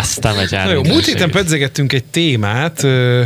Aztán 0.00 0.34
megy 0.34 0.54
át 0.54 0.66
Na 0.66 0.72
jó, 0.72 0.82
múlt 0.82 1.04
héten 1.04 1.30
pedzegettünk 1.30 1.92
egy 1.92 2.04
témát, 2.04 2.82
ö, 2.82 3.24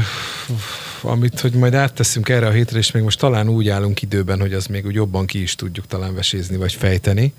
amit 1.07 1.41
hogy 1.41 1.53
majd 1.53 1.75
átteszünk 1.75 2.29
erre 2.29 2.47
a 2.47 2.51
hétre, 2.51 2.79
és 2.79 2.91
még 2.91 3.03
most 3.03 3.19
talán 3.19 3.49
úgy 3.49 3.69
állunk 3.69 4.03
időben, 4.03 4.41
hogy 4.41 4.53
az 4.53 4.67
még 4.67 4.87
úgy 4.87 4.95
jobban 4.95 5.27
ki 5.27 5.43
is 5.43 5.55
tudjuk 5.55 5.87
talán 5.87 6.15
vesézni, 6.15 6.57
vagy 6.57 6.73
fejteni. 6.73 7.33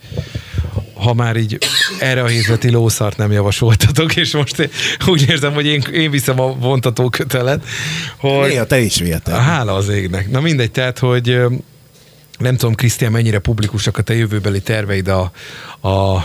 Ha 0.94 1.14
már 1.14 1.36
így 1.36 1.58
erre 2.00 2.24
a 2.24 2.28
hétre 2.28 2.58
ti 2.58 2.70
lószart 2.70 3.18
nem 3.18 3.32
javasoltatok, 3.32 4.16
és 4.16 4.34
most 4.34 4.60
én 4.60 4.70
úgy 5.08 5.26
érzem, 5.30 5.54
hogy 5.54 5.66
én, 5.66 5.82
én 5.94 6.12
viszem 6.12 6.40
a 6.40 6.54
vontató 6.54 7.10
kötelet, 7.10 7.66
hogy... 8.18 8.48
Néha 8.48 8.66
te 8.66 8.80
is 8.80 9.00
viheted. 9.00 9.36
Hála 9.36 9.74
az 9.74 9.90
égnek. 9.90 10.30
Na 10.30 10.42
mindegy, 10.42 10.72
tehát, 10.72 11.00
hogy 11.00 11.40
nem 12.38 12.56
tudom, 12.58 12.76
Krisztián, 12.76 13.12
mennyire 13.12 13.40
publikusak 13.40 13.98
a 13.98 14.02
te 14.02 14.16
jövőbeli 14.16 14.62
terveid 14.62 15.08
a, 15.08 15.32
a, 15.80 16.24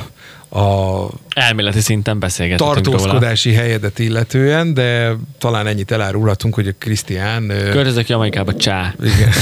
a 0.53 1.09
Elméleti 1.35 1.81
szinten 1.81 2.19
beszélgetünk 2.19 2.75
róla. 2.75 2.81
tartózkodási 2.81 3.53
helyedet 3.53 3.99
illetően, 3.99 4.75
de 4.75 5.13
talán 5.39 5.67
ennyit 5.67 5.91
elárulhatunk, 5.91 6.55
hogy 6.55 6.69
a 6.69 6.73
Krisztián... 6.79 7.47
Költözök 7.47 8.09
Jamaikába, 8.09 8.55
csá. 8.55 8.95
igen. 9.03 9.33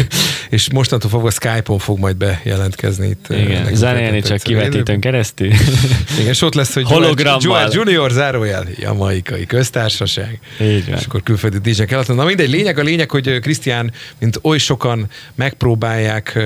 és 0.50 0.70
mostantól 0.72 1.10
fogva 1.10 1.30
Skype-on 1.30 1.78
fog 1.78 1.98
majd 1.98 2.16
bejelentkezni 2.16 3.08
itt. 3.08 3.26
Igen, 3.28 3.74
zenélni 3.74 4.22
csak 4.22 4.38
kivetítőn 4.38 5.00
keresztül. 5.00 5.46
Igen, 6.18 6.28
és 6.28 6.42
ott 6.42 6.54
lesz, 6.54 6.74
hogy 6.74 6.86
Hologrammal. 6.86 7.40
Joel 7.42 7.70
Junior 7.72 8.10
zárójel, 8.10 8.64
jamaikai 8.76 9.46
köztársaság. 9.46 10.40
Így 10.60 10.88
van. 10.88 10.98
És 10.98 11.04
akkor 11.04 11.22
külföldi 11.22 11.58
DJ-k 11.70 11.90
eladni. 11.90 12.14
Na 12.14 12.24
mindegy, 12.24 12.50
lényeg 12.50 12.78
a 12.78 12.82
lényeg, 12.82 13.10
hogy 13.10 13.38
Krisztián, 13.38 13.92
mint 14.18 14.38
oly 14.42 14.58
sokan 14.58 15.06
megpróbálják 15.34 16.38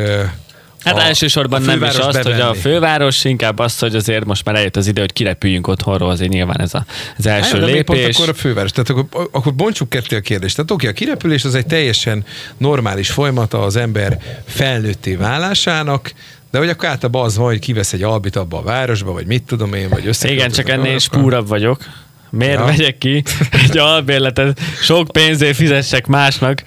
Hát 0.88 0.96
a- 0.96 1.06
elsősorban 1.06 1.62
a 1.62 1.64
nem 1.64 1.82
is 1.82 1.94
azt, 1.94 2.22
hogy 2.22 2.40
a 2.40 2.54
főváros, 2.54 3.24
inkább 3.24 3.58
azt, 3.58 3.80
hogy 3.80 3.94
azért 3.94 4.24
most 4.24 4.44
már 4.44 4.54
eljött 4.54 4.76
az 4.76 4.86
idő, 4.86 5.00
hogy 5.00 5.12
kirepüljünk 5.12 5.66
otthonról, 5.66 6.10
azért 6.10 6.30
nyilván 6.30 6.60
ez 6.60 6.74
a, 6.74 6.84
az 7.18 7.26
első 7.26 7.58
de 7.58 7.66
még 7.66 7.82
pont 7.82 7.98
lépés. 7.98 8.16
akkor 8.16 8.28
a 8.28 8.34
főváros. 8.34 8.70
Tehát 8.70 8.90
akkor, 8.90 9.28
akkor 9.32 9.54
bontsuk 9.54 9.88
ketté 9.88 10.16
a 10.16 10.20
kérdést. 10.20 10.54
Tehát 10.54 10.70
oké, 10.70 10.86
a 10.86 10.92
kirepülés 10.92 11.44
az 11.44 11.54
egy 11.54 11.66
teljesen 11.66 12.24
normális 12.56 13.10
folyamata 13.10 13.62
az 13.62 13.76
ember 13.76 14.18
felnőtté 14.46 15.14
válásának, 15.14 16.12
de 16.50 16.58
hogy 16.58 16.68
akkor 16.68 16.88
általában 16.88 17.24
az 17.24 17.36
van, 17.36 17.46
hogy 17.46 17.58
kivesz 17.58 17.92
egy 17.92 18.02
albit 18.02 18.36
abba 18.36 18.58
a 18.58 18.62
városba, 18.62 19.12
vagy 19.12 19.26
mit 19.26 19.42
tudom 19.42 19.74
én, 19.74 19.88
vagy 19.88 20.06
össze. 20.06 20.30
Igen, 20.32 20.50
csak 20.50 20.68
ennél 20.68 20.94
is 20.94 21.08
púrabb 21.08 21.48
vagyok. 21.48 21.84
Miért 22.30 22.58
ja. 22.58 22.64
vegyek 22.64 22.98
ki 22.98 23.22
egy 23.50 23.78
albérletet, 23.78 24.60
sok 24.82 25.08
pénzért 25.12 25.56
fizessek 25.56 26.06
másnak, 26.06 26.62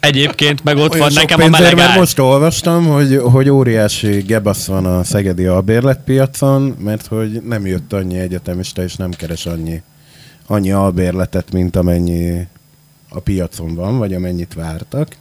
egyébként 0.00 0.64
meg 0.64 0.76
ott 0.76 0.92
Olyan 0.92 1.00
van 1.00 1.12
nekem 1.12 1.40
a 1.40 1.42
pénzért, 1.42 1.62
meleg 1.62 1.76
mert 1.76 1.98
most 1.98 2.18
olvastam, 2.18 2.86
hogy, 2.86 3.16
hogy 3.16 3.48
óriási 3.48 4.20
gebasz 4.20 4.66
van 4.66 4.86
a 4.86 5.04
szegedi 5.04 5.46
albérletpiacon, 5.46 6.76
mert 6.78 7.06
hogy 7.06 7.42
nem 7.42 7.66
jött 7.66 7.92
annyi 7.92 8.18
egyetemista, 8.18 8.82
és 8.82 8.96
nem 8.96 9.10
keres 9.10 9.46
annyi, 9.46 9.82
annyi 10.46 10.72
albérletet, 10.72 11.52
mint 11.52 11.76
amennyi 11.76 12.46
a 13.08 13.20
piacon 13.20 13.74
van, 13.74 13.98
vagy 13.98 14.14
amennyit 14.14 14.54
vártak. 14.54 15.16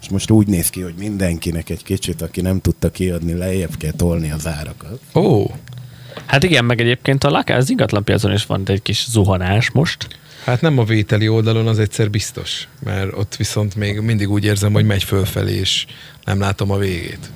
És 0.00 0.08
most 0.08 0.30
úgy 0.30 0.46
néz 0.46 0.68
ki, 0.68 0.80
hogy 0.80 0.94
mindenkinek 0.98 1.70
egy 1.70 1.82
kicsit, 1.84 2.22
aki 2.22 2.40
nem 2.40 2.60
tudta 2.60 2.90
kiadni, 2.90 3.32
lejjebb 3.32 3.76
kell 3.78 3.92
tolni 3.96 4.30
az 4.30 4.46
árakat. 4.46 5.00
Ó, 5.14 5.50
Hát 6.26 6.42
igen, 6.42 6.64
meg 6.64 6.80
egyébként 6.80 7.24
a 7.24 7.30
lakáz 7.30 7.70
ingatlanpiacon 7.70 8.32
is 8.32 8.46
van 8.46 8.62
egy 8.66 8.82
kis 8.82 9.06
zuhanás 9.10 9.70
most. 9.70 10.08
Hát 10.44 10.60
nem 10.60 10.78
a 10.78 10.84
vételi 10.84 11.28
oldalon, 11.28 11.66
az 11.66 11.78
egyszer 11.78 12.10
biztos, 12.10 12.68
mert 12.84 13.12
ott 13.16 13.36
viszont 13.36 13.74
még 13.74 14.00
mindig 14.00 14.30
úgy 14.30 14.44
érzem, 14.44 14.72
hogy 14.72 14.84
megy 14.84 15.04
fölfelé, 15.04 15.54
és 15.54 15.86
nem 16.24 16.40
látom 16.40 16.70
a 16.70 16.78
végét. 16.78 17.30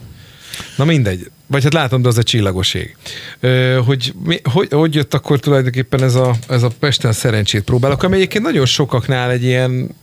Na 0.76 0.84
mindegy. 0.84 1.30
Vagy 1.46 1.62
hát 1.62 1.72
látom, 1.72 2.02
de 2.02 2.08
az 2.08 2.18
a 2.18 2.22
csillagoség. 2.22 2.96
Ö, 3.40 3.80
hogy, 3.84 4.14
hogy, 4.42 4.72
hogy 4.72 4.94
jött 4.94 5.14
akkor 5.14 5.40
tulajdonképpen 5.40 6.02
ez 6.02 6.14
a, 6.14 6.34
ez 6.48 6.62
a 6.62 6.70
Pesten 6.78 7.12
szerencsét 7.12 7.62
próbálok, 7.62 8.02
ami 8.02 8.16
egyébként 8.16 8.44
nagyon 8.44 8.66
sokaknál 8.66 9.30
egy 9.30 9.42
ilyen 9.42 9.94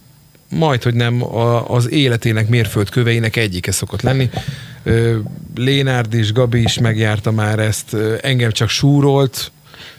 majd, 0.50 0.84
hogy 0.84 0.94
nem 0.94 1.24
a, 1.24 1.70
az 1.70 1.92
életének 1.92 2.50
mérföldköveinek 2.50 3.36
egyike 3.36 3.72
szokott 3.72 4.02
lenni. 4.02 4.30
Lénárd 5.56 6.14
is, 6.14 6.32
Gabi 6.32 6.62
is 6.62 6.80
megjárta 6.80 7.32
már 7.32 7.60
ezt, 7.60 7.96
engem 8.22 8.52
csak 8.52 8.70
súrolt, 8.70 9.52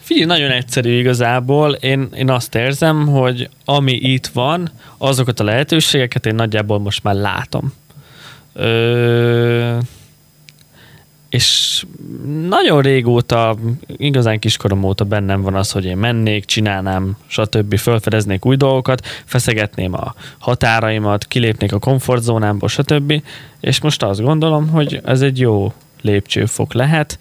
Figyelj, 0.05 0.25
nagyon 0.25 0.51
egyszerű 0.51 0.97
igazából. 0.97 1.73
Én, 1.73 2.09
én 2.15 2.29
azt 2.29 2.55
érzem, 2.55 3.07
hogy 3.07 3.49
ami 3.65 3.91
itt 3.91 4.27
van, 4.27 4.69
azokat 4.97 5.39
a 5.39 5.43
lehetőségeket 5.43 6.25
én 6.25 6.35
nagyjából 6.35 6.79
most 6.79 7.03
már 7.03 7.15
látom. 7.15 7.73
Ö, 8.53 9.77
és 11.29 11.83
nagyon 12.47 12.81
régóta, 12.81 13.55
igazán 13.87 14.39
kiskorom 14.39 14.83
óta 14.83 15.03
bennem 15.03 15.41
van 15.41 15.55
az, 15.55 15.71
hogy 15.71 15.85
én 15.85 15.97
mennék, 15.97 16.45
csinálnám, 16.45 17.17
stb. 17.27 17.77
felfedeznék 17.77 18.45
új 18.45 18.55
dolgokat, 18.55 19.05
feszegetném 19.25 19.93
a 19.93 20.13
határaimat, 20.37 21.25
kilépnék 21.25 21.73
a 21.73 21.79
komfortzónámból, 21.79 22.69
stb. 22.69 23.21
És 23.59 23.81
most 23.81 24.03
azt 24.03 24.21
gondolom, 24.21 24.69
hogy 24.69 25.01
ez 25.05 25.21
egy 25.21 25.39
jó 25.39 25.73
lépcsőfok 26.01 26.73
lehet, 26.73 27.17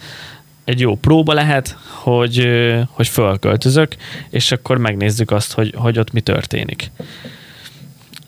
egy 0.64 0.80
jó 0.80 0.96
próba 0.96 1.32
lehet, 1.32 1.76
hogy, 2.02 2.48
hogy 2.88 3.08
fölköltözök, 3.08 3.94
és 4.30 4.52
akkor 4.52 4.78
megnézzük 4.78 5.30
azt, 5.30 5.52
hogy, 5.52 5.74
hogy 5.76 5.98
ott 5.98 6.12
mi 6.12 6.20
történik. 6.20 6.90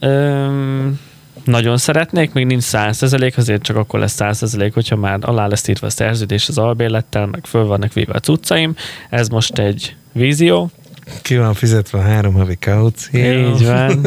Öm, 0.01 1.01
nagyon 1.45 1.76
szeretnék, 1.76 2.32
még 2.32 2.47
nincs 2.47 2.64
100%, 2.64 3.37
azért 3.37 3.62
csak 3.62 3.76
akkor 3.76 4.01
lesz 4.01 4.16
100%, 4.18 4.70
hogyha 4.74 4.97
már 4.97 5.18
alá 5.20 5.47
lesz 5.47 5.68
írva 5.68 5.87
a 5.87 5.91
szerződés 5.91 6.49
az 6.49 6.59
albérlettel, 6.59 7.26
meg 7.26 7.47
föl 7.47 7.64
vannak 7.64 7.93
véve 7.93 8.12
a 8.12 8.20
cuccaim. 8.20 8.76
Ez 9.11 9.28
most 9.28 9.59
egy 9.59 9.97
vízió. 10.12 10.70
ki 11.22 11.37
van 11.37 11.55
fizetve 11.55 11.99
a 11.99 12.03
három 12.03 12.34
havi 12.34 12.57
kaució. 12.57 13.20
Így 13.20 13.66
van. 13.66 14.07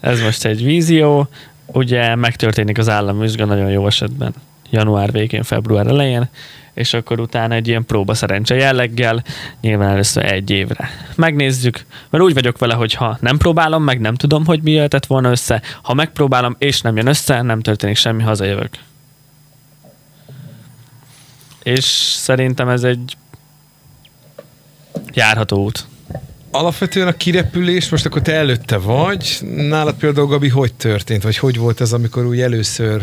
Ez 0.00 0.20
most 0.20 0.44
egy 0.44 0.64
vízió. 0.64 1.28
Ugye 1.66 2.14
megtörténik 2.14 2.78
az 2.78 2.88
államvizsga 2.88 3.44
nagyon 3.44 3.70
jó 3.70 3.86
esetben 3.86 4.34
január 4.70 5.12
végén, 5.12 5.42
február 5.42 5.86
elején, 5.86 6.28
és 6.74 6.94
akkor 6.94 7.20
utána 7.20 7.54
egy 7.54 7.68
ilyen 7.68 7.84
próba 7.84 8.14
szerencse 8.14 8.54
jelleggel, 8.54 9.24
nyilván 9.60 9.90
először 9.90 10.32
egy 10.32 10.50
évre. 10.50 10.90
Megnézzük, 11.16 11.84
mert 12.10 12.24
úgy 12.24 12.34
vagyok 12.34 12.58
vele, 12.58 12.74
hogy 12.74 12.94
ha 12.94 13.18
nem 13.20 13.36
próbálom, 13.36 13.82
meg 13.82 14.00
nem 14.00 14.14
tudom, 14.14 14.46
hogy 14.46 14.62
mi 14.62 14.70
jöhetett 14.70 15.06
volna 15.06 15.30
össze, 15.30 15.62
ha 15.82 15.94
megpróbálom, 15.94 16.56
és 16.58 16.80
nem 16.80 16.96
jön 16.96 17.06
össze, 17.06 17.42
nem 17.42 17.60
történik 17.60 17.96
semmi, 17.96 18.22
hazajövök. 18.22 18.70
És 21.62 21.84
szerintem 22.16 22.68
ez 22.68 22.84
egy 22.84 23.16
járható 25.12 25.64
út. 25.64 25.86
Alapvetően 26.50 27.08
a 27.08 27.12
kirepülés, 27.12 27.88
most 27.88 28.06
akkor 28.06 28.22
te 28.22 28.32
előtte 28.32 28.76
vagy, 28.76 29.38
nálad 29.40 29.94
például 29.94 30.26
Gabi 30.26 30.48
hogy 30.48 30.74
történt, 30.74 31.22
vagy 31.22 31.36
hogy 31.36 31.56
volt 31.56 31.80
ez, 31.80 31.92
amikor 31.92 32.26
úgy 32.26 32.40
először 32.40 33.02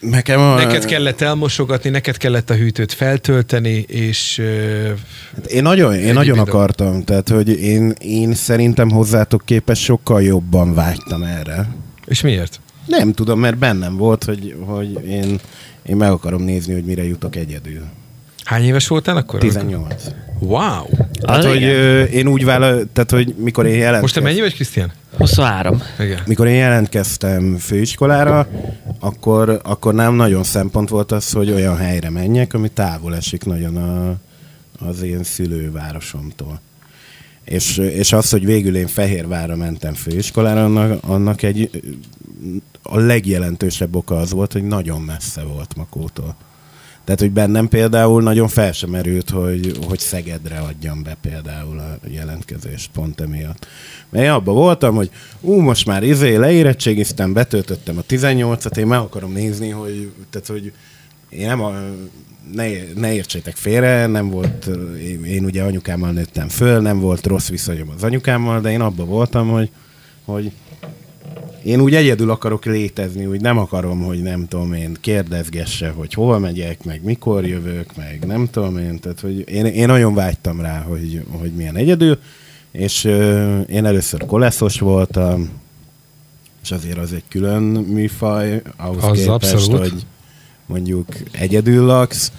Nekem 0.00 0.40
a... 0.40 0.54
neked 0.54 0.84
kellett 0.84 1.20
elmosogatni, 1.20 1.90
neked 1.90 2.16
kellett 2.16 2.50
a 2.50 2.54
hűtőt 2.54 2.92
feltölteni, 2.92 3.84
és 3.88 4.42
Hát 5.34 5.46
Én 5.46 5.62
nagyon, 5.62 5.94
én 5.94 6.12
nagyon 6.14 6.38
videó. 6.38 6.54
akartam, 6.58 7.04
tehát 7.04 7.28
hogy 7.28 7.48
én, 7.62 7.94
én 8.00 8.34
szerintem 8.34 8.90
hozzátok 8.90 9.42
képest 9.44 9.82
sokkal 9.82 10.22
jobban 10.22 10.74
vágytam 10.74 11.22
erre. 11.22 11.68
és 12.06 12.20
miért? 12.20 12.60
Nem 12.86 13.12
tudom, 13.12 13.40
mert 13.40 13.58
bennem 13.58 13.96
volt, 13.96 14.24
hogy, 14.24 14.56
hogy 14.66 15.04
én, 15.08 15.40
én 15.86 15.96
meg 15.96 16.10
akarom 16.10 16.42
nézni, 16.42 16.72
hogy 16.72 16.84
mire 16.84 17.04
jutok 17.04 17.36
egyedül. 17.36 17.82
Hány 18.44 18.64
éves 18.64 18.88
voltál 18.88 19.16
akkor? 19.16 19.40
18. 19.40 20.04
Wow! 20.40 20.84
Tehát, 21.20 21.38
Az 21.38 21.46
hogy 21.46 21.62
ö, 21.62 22.02
én 22.02 22.26
úgy 22.28 22.44
vállal, 22.44 22.82
tehát, 22.92 23.10
hogy 23.10 23.34
mikor 23.38 23.66
én 23.66 23.70
jelentkeztem, 23.74 24.00
Most 24.00 24.14
te 24.14 24.20
mennyi 24.20 24.40
vagy, 24.40 24.54
Krisztián? 24.54 24.92
23. 25.18 25.82
Igen. 25.98 26.22
mikor 26.26 26.46
én 26.46 26.54
jelentkeztem 26.54 27.56
főiskolára, 27.56 28.48
akkor, 29.00 29.60
akkor 29.64 29.94
nem 29.94 30.14
nagyon 30.14 30.42
szempont 30.42 30.88
volt 30.88 31.12
az, 31.12 31.30
hogy 31.30 31.50
olyan 31.50 31.76
helyre 31.76 32.10
menjek, 32.10 32.54
ami 32.54 32.68
távol 32.68 33.16
esik 33.16 33.44
nagyon 33.44 33.76
a, 33.76 34.16
az 34.86 35.02
én 35.02 35.22
szülővárosomtól. 35.22 36.60
És, 37.44 37.76
és 37.76 38.12
az, 38.12 38.30
hogy 38.30 38.44
végül 38.44 38.76
én 38.76 38.86
Fehérvárra 38.86 39.56
mentem 39.56 39.94
főiskolára, 39.94 40.64
annak, 40.64 41.04
annak 41.04 41.42
egy 41.42 41.70
a 42.82 42.98
legjelentősebb 42.98 43.96
oka 43.96 44.16
az 44.16 44.30
volt, 44.30 44.52
hogy 44.52 44.64
nagyon 44.64 45.00
messze 45.00 45.42
volt 45.42 45.76
Makótól. 45.76 46.36
Tehát, 47.10 47.24
hogy 47.24 47.34
bennem 47.34 47.68
például 47.68 48.22
nagyon 48.22 48.48
fel 48.48 48.72
sem 48.72 48.90
merült, 48.90 49.30
hogy, 49.30 49.78
hogy 49.86 49.98
Szegedre 49.98 50.58
adjam 50.58 51.02
be 51.02 51.16
például 51.20 51.78
a 51.78 51.98
jelentkezést 52.08 52.90
pont 52.90 53.20
emiatt. 53.20 53.66
Mert 54.08 54.24
én 54.24 54.30
abban 54.30 54.54
voltam, 54.54 54.94
hogy 54.94 55.10
ú, 55.40 55.60
most 55.60 55.86
már 55.86 56.02
izé 56.02 56.34
leérettségiztem, 56.34 57.32
betöltöttem 57.32 57.98
a 57.98 58.02
18-at, 58.08 58.76
én 58.76 58.86
meg 58.86 58.98
akarom 58.98 59.32
nézni, 59.32 59.68
hogy, 59.68 60.12
tehát, 60.30 60.46
hogy 60.46 60.72
én 61.28 61.46
nem 61.46 61.60
a, 61.62 61.72
ne, 62.52 62.66
ne 62.94 63.14
értsétek 63.14 63.56
félre, 63.56 64.06
nem 64.06 64.30
volt, 64.30 64.70
én, 65.00 65.24
én 65.24 65.44
ugye 65.44 65.62
anyukámmal 65.62 66.10
nőttem 66.10 66.48
föl, 66.48 66.80
nem 66.80 67.00
volt 67.00 67.26
rossz 67.26 67.48
viszonyom 67.48 67.88
az 67.96 68.02
anyukámmal, 68.02 68.60
de 68.60 68.70
én 68.70 68.80
abban 68.80 69.06
voltam, 69.06 69.48
hogy, 69.48 69.70
hogy 70.24 70.52
én 71.64 71.80
úgy 71.80 71.94
egyedül 71.94 72.30
akarok 72.30 72.64
létezni, 72.64 73.26
úgy 73.26 73.40
nem 73.40 73.58
akarom, 73.58 74.02
hogy 74.02 74.22
nem 74.22 74.48
tudom 74.48 74.72
én 74.72 74.96
kérdezgesse, 75.00 75.88
hogy 75.88 76.14
hova 76.14 76.38
megyek, 76.38 76.84
meg 76.84 77.04
mikor 77.04 77.46
jövök, 77.46 77.96
meg 77.96 78.24
nem 78.26 78.48
tudom 78.50 78.78
én, 78.78 78.98
tehát 79.00 79.20
hogy 79.20 79.44
én, 79.48 79.66
én 79.66 79.86
nagyon 79.86 80.14
vágytam 80.14 80.60
rá, 80.60 80.80
hogy, 80.80 81.24
hogy 81.30 81.52
milyen 81.52 81.76
egyedül, 81.76 82.18
és 82.70 83.04
ö, 83.04 83.60
én 83.60 83.84
először 83.84 84.26
koleszos 84.26 84.78
voltam, 84.78 85.48
és 86.62 86.70
azért 86.70 86.98
az 86.98 87.12
egy 87.12 87.24
külön 87.28 87.62
műfaj, 87.62 88.62
ahhoz 88.76 89.04
Az 89.04 89.10
képest, 89.10 89.28
abszolút. 89.28 89.78
hogy 89.78 90.06
mondjuk 90.66 91.06
egyedül 91.32 91.84
laksz, 91.84 92.32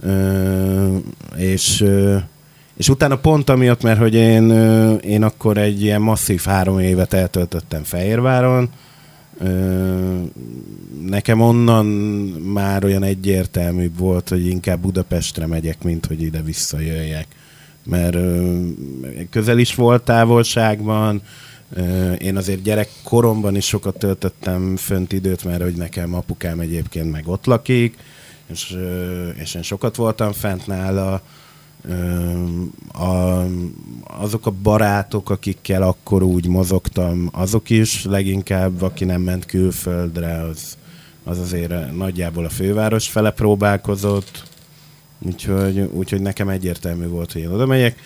ö, 0.00 0.96
és, 1.36 1.80
ö, 1.80 2.16
és 2.80 2.88
utána 2.88 3.16
pont 3.16 3.50
amiatt, 3.50 3.82
mert 3.82 3.98
hogy 3.98 4.14
én, 4.14 4.50
én 5.00 5.22
akkor 5.22 5.58
egy 5.58 5.82
ilyen 5.82 6.00
masszív 6.00 6.42
három 6.44 6.78
évet 6.78 7.12
eltöltöttem 7.12 7.82
Fehérváron, 7.82 8.68
nekem 11.06 11.40
onnan 11.40 11.86
már 12.52 12.84
olyan 12.84 13.02
egyértelműbb 13.02 13.98
volt, 13.98 14.28
hogy 14.28 14.46
inkább 14.46 14.80
Budapestre 14.80 15.46
megyek, 15.46 15.82
mint 15.82 16.06
hogy 16.06 16.22
ide 16.22 16.42
visszajöjjek. 16.42 17.26
Mert 17.84 18.16
közel 19.30 19.58
is 19.58 19.74
volt 19.74 20.02
távolságban, 20.02 21.22
Én 22.18 22.36
azért 22.36 22.62
gyerekkoromban 22.62 23.56
is 23.56 23.66
sokat 23.66 23.98
töltöttem 23.98 24.76
fönt 24.76 25.12
időt, 25.12 25.44
mert 25.44 25.62
hogy 25.62 25.74
nekem 25.74 26.14
apukám 26.14 26.60
egyébként 26.60 27.10
meg 27.10 27.28
ott 27.28 27.46
lakik, 27.46 27.96
és, 28.46 28.76
és 29.34 29.54
én 29.54 29.62
sokat 29.62 29.96
voltam 29.96 30.32
fent 30.32 30.66
nála. 30.66 31.22
A, 32.92 33.44
azok 34.20 34.46
a 34.46 34.52
barátok, 34.62 35.30
akikkel 35.30 35.82
akkor 35.82 36.22
úgy 36.22 36.46
mozogtam, 36.46 37.28
azok 37.32 37.70
is 37.70 38.04
leginkább, 38.04 38.82
aki 38.82 39.04
nem 39.04 39.20
ment 39.20 39.44
külföldre, 39.44 40.40
az, 40.40 40.76
az 41.24 41.38
azért 41.38 41.96
nagyjából 41.96 42.44
a 42.44 42.48
főváros 42.48 43.08
fele 43.08 43.30
próbálkozott, 43.30 44.48
úgyhogy, 45.18 45.78
úgyhogy 45.78 46.20
nekem 46.20 46.48
egyértelmű 46.48 47.06
volt, 47.06 47.32
hogy 47.32 47.42
én 47.42 47.48
oda 47.48 47.66
megyek. 47.66 47.96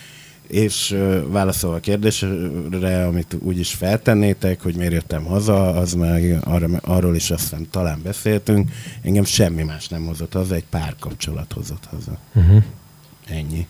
És 0.47 0.97
válaszolva 1.27 1.75
a 1.75 1.79
kérdésre, 1.79 3.05
amit 3.05 3.37
úgyis 3.41 3.73
feltennétek, 3.73 4.61
hogy 4.61 4.75
miért 4.75 4.93
jöttem 4.93 5.23
haza, 5.23 5.69
az 5.73 5.93
meg 5.93 6.37
arra, 6.43 6.67
arról 6.81 7.15
is 7.15 7.31
azt 7.31 7.41
hiszem 7.41 7.67
talán 7.71 7.99
beszéltünk. 8.03 8.71
Engem 9.01 9.23
semmi 9.23 9.63
más 9.63 9.87
nem 9.87 10.05
hozott 10.05 10.33
haza, 10.33 10.55
egy 10.55 10.65
párkapcsolat 10.69 11.53
hozott 11.53 11.85
haza. 11.85 12.17
Uh-huh. 12.35 12.63
Ennyi. 13.27 13.67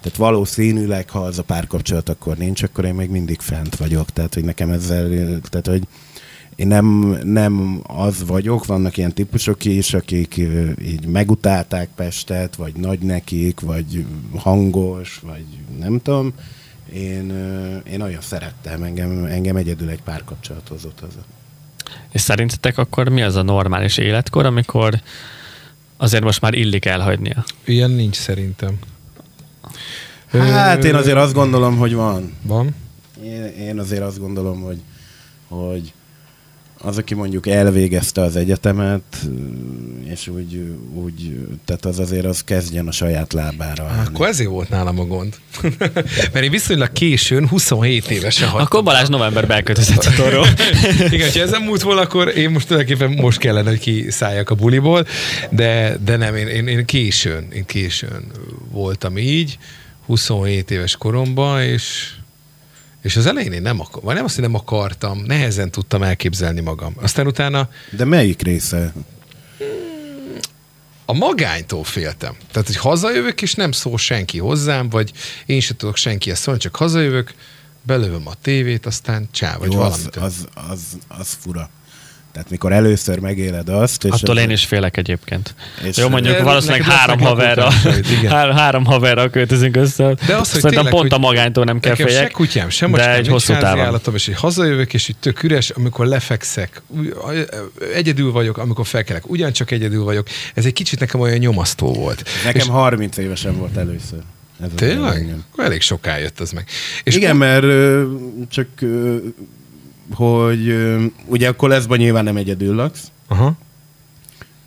Tehát 0.00 0.18
valószínűleg, 0.18 1.10
ha 1.10 1.18
az 1.18 1.38
a 1.38 1.42
párkapcsolat 1.42 2.08
akkor 2.08 2.36
nincs, 2.36 2.62
akkor 2.62 2.84
én 2.84 2.94
még 2.94 3.10
mindig 3.10 3.40
fent 3.40 3.76
vagyok. 3.76 4.10
Tehát, 4.10 4.34
hogy 4.34 4.44
nekem 4.44 4.70
ezzel, 4.70 5.08
tehát, 5.40 5.66
hogy 5.66 5.86
én 6.56 6.66
nem, 6.66 7.18
nem 7.22 7.80
az 7.86 8.26
vagyok, 8.26 8.66
vannak 8.66 8.96
ilyen 8.96 9.12
típusok 9.12 9.64
is, 9.64 9.94
akik 9.94 10.36
így 10.82 11.06
megutálták 11.06 11.88
Pestet, 11.94 12.56
vagy 12.56 12.74
nagy 12.74 12.98
nekik, 12.98 13.60
vagy 13.60 14.06
hangos, 14.36 15.20
vagy 15.22 15.44
nem 15.78 16.00
tudom. 16.00 16.32
Én, 16.92 17.32
én 17.90 18.00
olyan 18.00 18.20
szerettem, 18.20 18.82
engem, 18.82 19.24
engem 19.24 19.56
egyedül 19.56 19.88
egy 19.88 20.02
párkapcsolat 20.02 20.68
hozott 20.68 21.00
haza. 21.00 21.24
És 22.12 22.20
szerintetek 22.20 22.78
akkor 22.78 23.08
mi 23.08 23.22
az 23.22 23.36
a 23.36 23.42
normális 23.42 23.96
életkor, 23.96 24.46
amikor 24.46 25.00
azért 25.96 26.24
most 26.24 26.40
már 26.40 26.54
illik 26.54 26.84
elhagynia. 26.84 27.44
Ilyen 27.64 27.90
nincs 27.90 28.16
szerintem. 28.16 28.78
Hát 30.30 30.84
én 30.84 30.94
azért 30.94 31.16
azt 31.16 31.34
gondolom, 31.34 31.76
hogy 31.76 31.94
van. 31.94 32.32
Van? 32.42 32.74
Én, 33.24 33.44
én 33.44 33.78
azért 33.78 34.02
azt 34.02 34.18
gondolom, 34.18 34.60
hogy, 34.60 34.80
hogy 35.48 35.92
az, 36.84 36.98
aki 36.98 37.14
mondjuk 37.14 37.46
elvégezte 37.46 38.20
az 38.20 38.36
egyetemet, 38.36 39.02
és 40.04 40.28
úgy, 40.28 40.62
úgy 40.94 41.38
tehát 41.64 41.84
az 41.84 41.98
azért 41.98 42.24
az 42.24 42.42
kezdjen 42.42 42.88
a 42.88 42.92
saját 42.92 43.32
lábára. 43.32 43.84
állni. 43.84 44.06
Akkor 44.06 44.26
ezért 44.26 44.48
volt 44.48 44.68
nálam 44.68 44.98
a 44.98 45.04
gond. 45.04 45.34
Mert 46.32 46.44
én 46.44 46.50
viszonylag 46.50 46.92
későn, 46.92 47.48
27 47.48 48.10
évesen 48.10 48.48
hagytam. 48.48 48.66
Akkor 48.66 48.82
Balázs 48.82 49.08
novemberben 49.08 49.56
elköltözött 49.56 50.04
a 50.04 50.10
torról. 50.22 50.46
Igen, 51.10 51.32
ha 51.32 51.40
ezen 51.40 51.62
múlt 51.62 51.82
volna, 51.82 52.00
akkor 52.00 52.36
én 52.36 52.50
most 52.50 52.66
tulajdonképpen 52.66 53.16
most 53.22 53.38
kellene, 53.38 53.68
hogy 53.68 53.80
kiszálljak 53.80 54.50
a 54.50 54.54
buliból, 54.54 55.06
de, 55.50 55.98
de 56.04 56.16
nem, 56.16 56.36
én, 56.36 56.46
én, 56.46 56.66
én 56.66 56.84
későn, 56.84 57.46
én 57.52 57.64
későn 57.64 58.24
voltam 58.70 59.18
így, 59.18 59.58
27 60.06 60.70
éves 60.70 60.96
koromban, 60.96 61.62
és 61.62 62.10
és 63.04 63.16
az 63.16 63.26
elején 63.26 63.52
én 63.52 63.62
nem, 63.62 63.80
akar, 63.80 64.02
vagy 64.02 64.14
nem 64.14 64.24
azt, 64.24 64.34
hogy 64.34 64.44
nem 64.44 64.54
akartam, 64.54 65.18
nehezen 65.18 65.70
tudtam 65.70 66.02
elképzelni 66.02 66.60
magam. 66.60 66.94
Aztán 67.00 67.26
utána 67.26 67.68
De 67.90 68.04
melyik 68.04 68.42
része? 68.42 68.92
a 71.06 71.12
magánytól 71.12 71.84
féltem. 71.84 72.36
Tehát, 72.52 72.66
hogy 72.66 72.76
hazajövök, 72.76 73.42
és 73.42 73.54
nem 73.54 73.72
szól 73.72 73.98
senki 73.98 74.38
hozzám, 74.38 74.88
vagy 74.88 75.12
én 75.46 75.60
sem 75.60 75.76
tudok 75.76 75.96
senkihez 75.96 76.38
szólni, 76.38 76.60
csak 76.60 76.76
hazajövök, 76.76 77.34
belövöm 77.82 78.26
a 78.26 78.34
tévét, 78.42 78.86
aztán 78.86 79.28
csá, 79.30 79.56
vagy 79.56 79.72
Jó, 79.72 79.78
valamit. 79.78 80.16
az, 80.16 80.22
az, 80.22 80.48
az, 80.70 80.80
az 81.08 81.36
fura. 81.40 81.70
Tehát 82.34 82.50
mikor 82.50 82.72
először 82.72 83.18
megéled 83.18 83.68
azt, 83.68 84.04
és 84.04 84.10
Attól 84.10 84.38
én 84.38 84.50
is 84.50 84.64
félek 84.64 84.96
egyébként. 84.96 85.54
És- 85.84 85.96
Jó, 85.96 86.08
mondjuk 86.08 86.38
valószínűleg 86.42 86.82
három 86.82 87.20
haverra, 87.20 87.70
három 88.56 88.84
haverra 88.84 89.30
költözünk 89.30 89.76
össze. 89.76 90.04
De 90.04 90.12
az, 90.36 90.50
hogy 90.52 90.60
Szerintem 90.60 90.70
tényleg, 90.70 90.92
pont 90.92 91.12
a 91.12 91.14
hogy 91.14 91.24
magánytól 91.24 91.64
nem 91.64 91.80
kell 91.80 91.90
Nekem 91.90 92.06
se 92.06 92.12
féljek. 92.12 92.30
kutyám, 92.32 92.68
sem 92.70 92.90
de 92.90 92.96
macskám, 92.96 93.14
egy 93.18 93.28
hosszú 93.28 93.52
állatom, 93.52 94.14
és 94.14 94.28
így 94.28 94.34
hazajövök, 94.34 94.94
és 94.94 95.08
így 95.08 95.16
tök 95.20 95.42
üres, 95.42 95.70
amikor 95.70 96.06
lefekszek, 96.06 96.82
egyedül 97.94 98.32
vagyok, 98.32 98.58
amikor 98.58 98.86
felkelek, 98.86 99.30
ugyancsak 99.30 99.70
egyedül 99.70 100.04
vagyok. 100.04 100.26
Ez 100.54 100.64
egy 100.64 100.72
kicsit 100.72 101.00
nekem 101.00 101.20
olyan 101.20 101.38
nyomasztó 101.38 101.92
volt. 101.92 102.28
Nekem 102.44 102.60
és 102.60 102.66
30 102.68 103.16
évesen 103.16 103.56
volt 103.58 103.76
először. 103.76 104.18
Ez 104.62 104.68
tényleg? 104.74 105.34
Elég 105.56 105.80
soká 105.80 106.18
jött 106.18 106.40
az 106.40 106.50
meg. 106.50 106.64
És 107.02 107.14
Igen, 107.14 107.36
mert 107.36 107.66
csak, 108.50 108.66
hogy 110.12 110.74
ugye 111.26 111.48
akkor 111.48 111.68
leszben 111.68 111.98
nyilván 111.98 112.24
nem 112.24 112.36
egyedül 112.36 112.74
laksz. 112.74 113.10
Aha. 113.28 113.56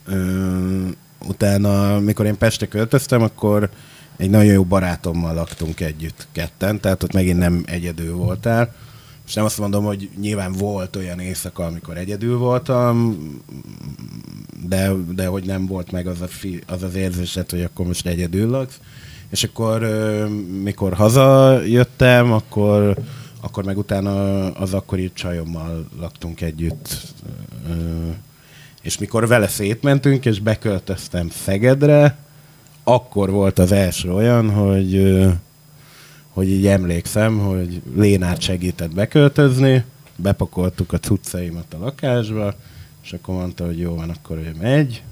Ö, 0.06 0.88
utána, 1.28 2.00
mikor 2.00 2.26
én 2.26 2.38
Pestre 2.38 2.66
költöztem, 2.66 3.22
akkor 3.22 3.70
egy 4.18 4.30
nagyon 4.30 4.54
jó 4.54 4.64
barátommal 4.64 5.34
laktunk 5.34 5.80
együtt 5.80 6.28
ketten, 6.32 6.80
tehát 6.80 7.04
ott 7.04 7.14
megint 7.14 7.40
nem 7.40 7.64
egyedül 7.66 8.16
voltál. 8.16 8.76
És 9.28 9.34
nem 9.34 9.46
azt 9.46 9.58
mondom, 9.58 9.84
hogy 9.84 10.10
nyilván 10.20 10.52
volt 10.52 10.96
olyan 10.96 11.20
éjszaka, 11.20 11.66
amikor 11.66 11.98
egyedül 11.98 12.38
voltam, 12.38 13.18
de, 14.68 14.92
de 15.16 15.26
hogy 15.26 15.46
nem 15.46 15.66
volt 15.66 15.92
meg 15.92 16.08
az, 16.08 16.22
a 16.22 16.28
fi, 16.28 16.64
az 16.68 16.84
az 16.84 16.96
érzésed, 16.96 17.50
hogy 17.50 17.62
akkor 17.62 17.86
most 17.86 18.06
egyedül 18.06 18.50
laksz. 18.50 18.80
És 19.30 19.44
akkor, 19.44 19.82
mikor 20.64 20.94
hazajöttem, 20.94 22.32
akkor, 22.32 22.98
akkor 23.42 23.64
meg 23.64 23.78
utána 23.78 24.46
az 24.52 24.74
akkori 24.74 25.12
csajommal 25.14 25.88
laktunk 26.00 26.42
együtt. 26.42 27.14
És 28.82 28.98
mikor 28.98 29.28
vele 29.28 29.48
szétmentünk, 29.48 30.26
és 30.26 30.40
beköltöztem 30.40 31.30
Szegedre, 31.30 32.18
akkor 32.84 33.30
volt 33.30 33.60
az 33.60 33.72
első 33.72 34.14
olyan, 34.14 34.50
hogy, 34.50 35.24
hogy 36.30 36.50
így 36.50 36.68
emlékszem, 36.68 37.40
hogy 37.40 37.82
Lénát 37.96 38.42
segített 38.42 38.94
beköltözni, 38.94 39.84
bepakoltuk 40.16 40.94
a 40.94 41.00
cuccaimat 41.00 41.74
a 41.74 41.78
lakásba, 41.78 42.54
és 43.04 43.14
akkor 43.14 43.36
mondta, 43.36 43.66
hogy 43.66 43.80
jó 43.80 43.96
van, 43.96 44.10
akkor 44.10 44.38
ő 44.38 44.56
megy, 44.60 45.04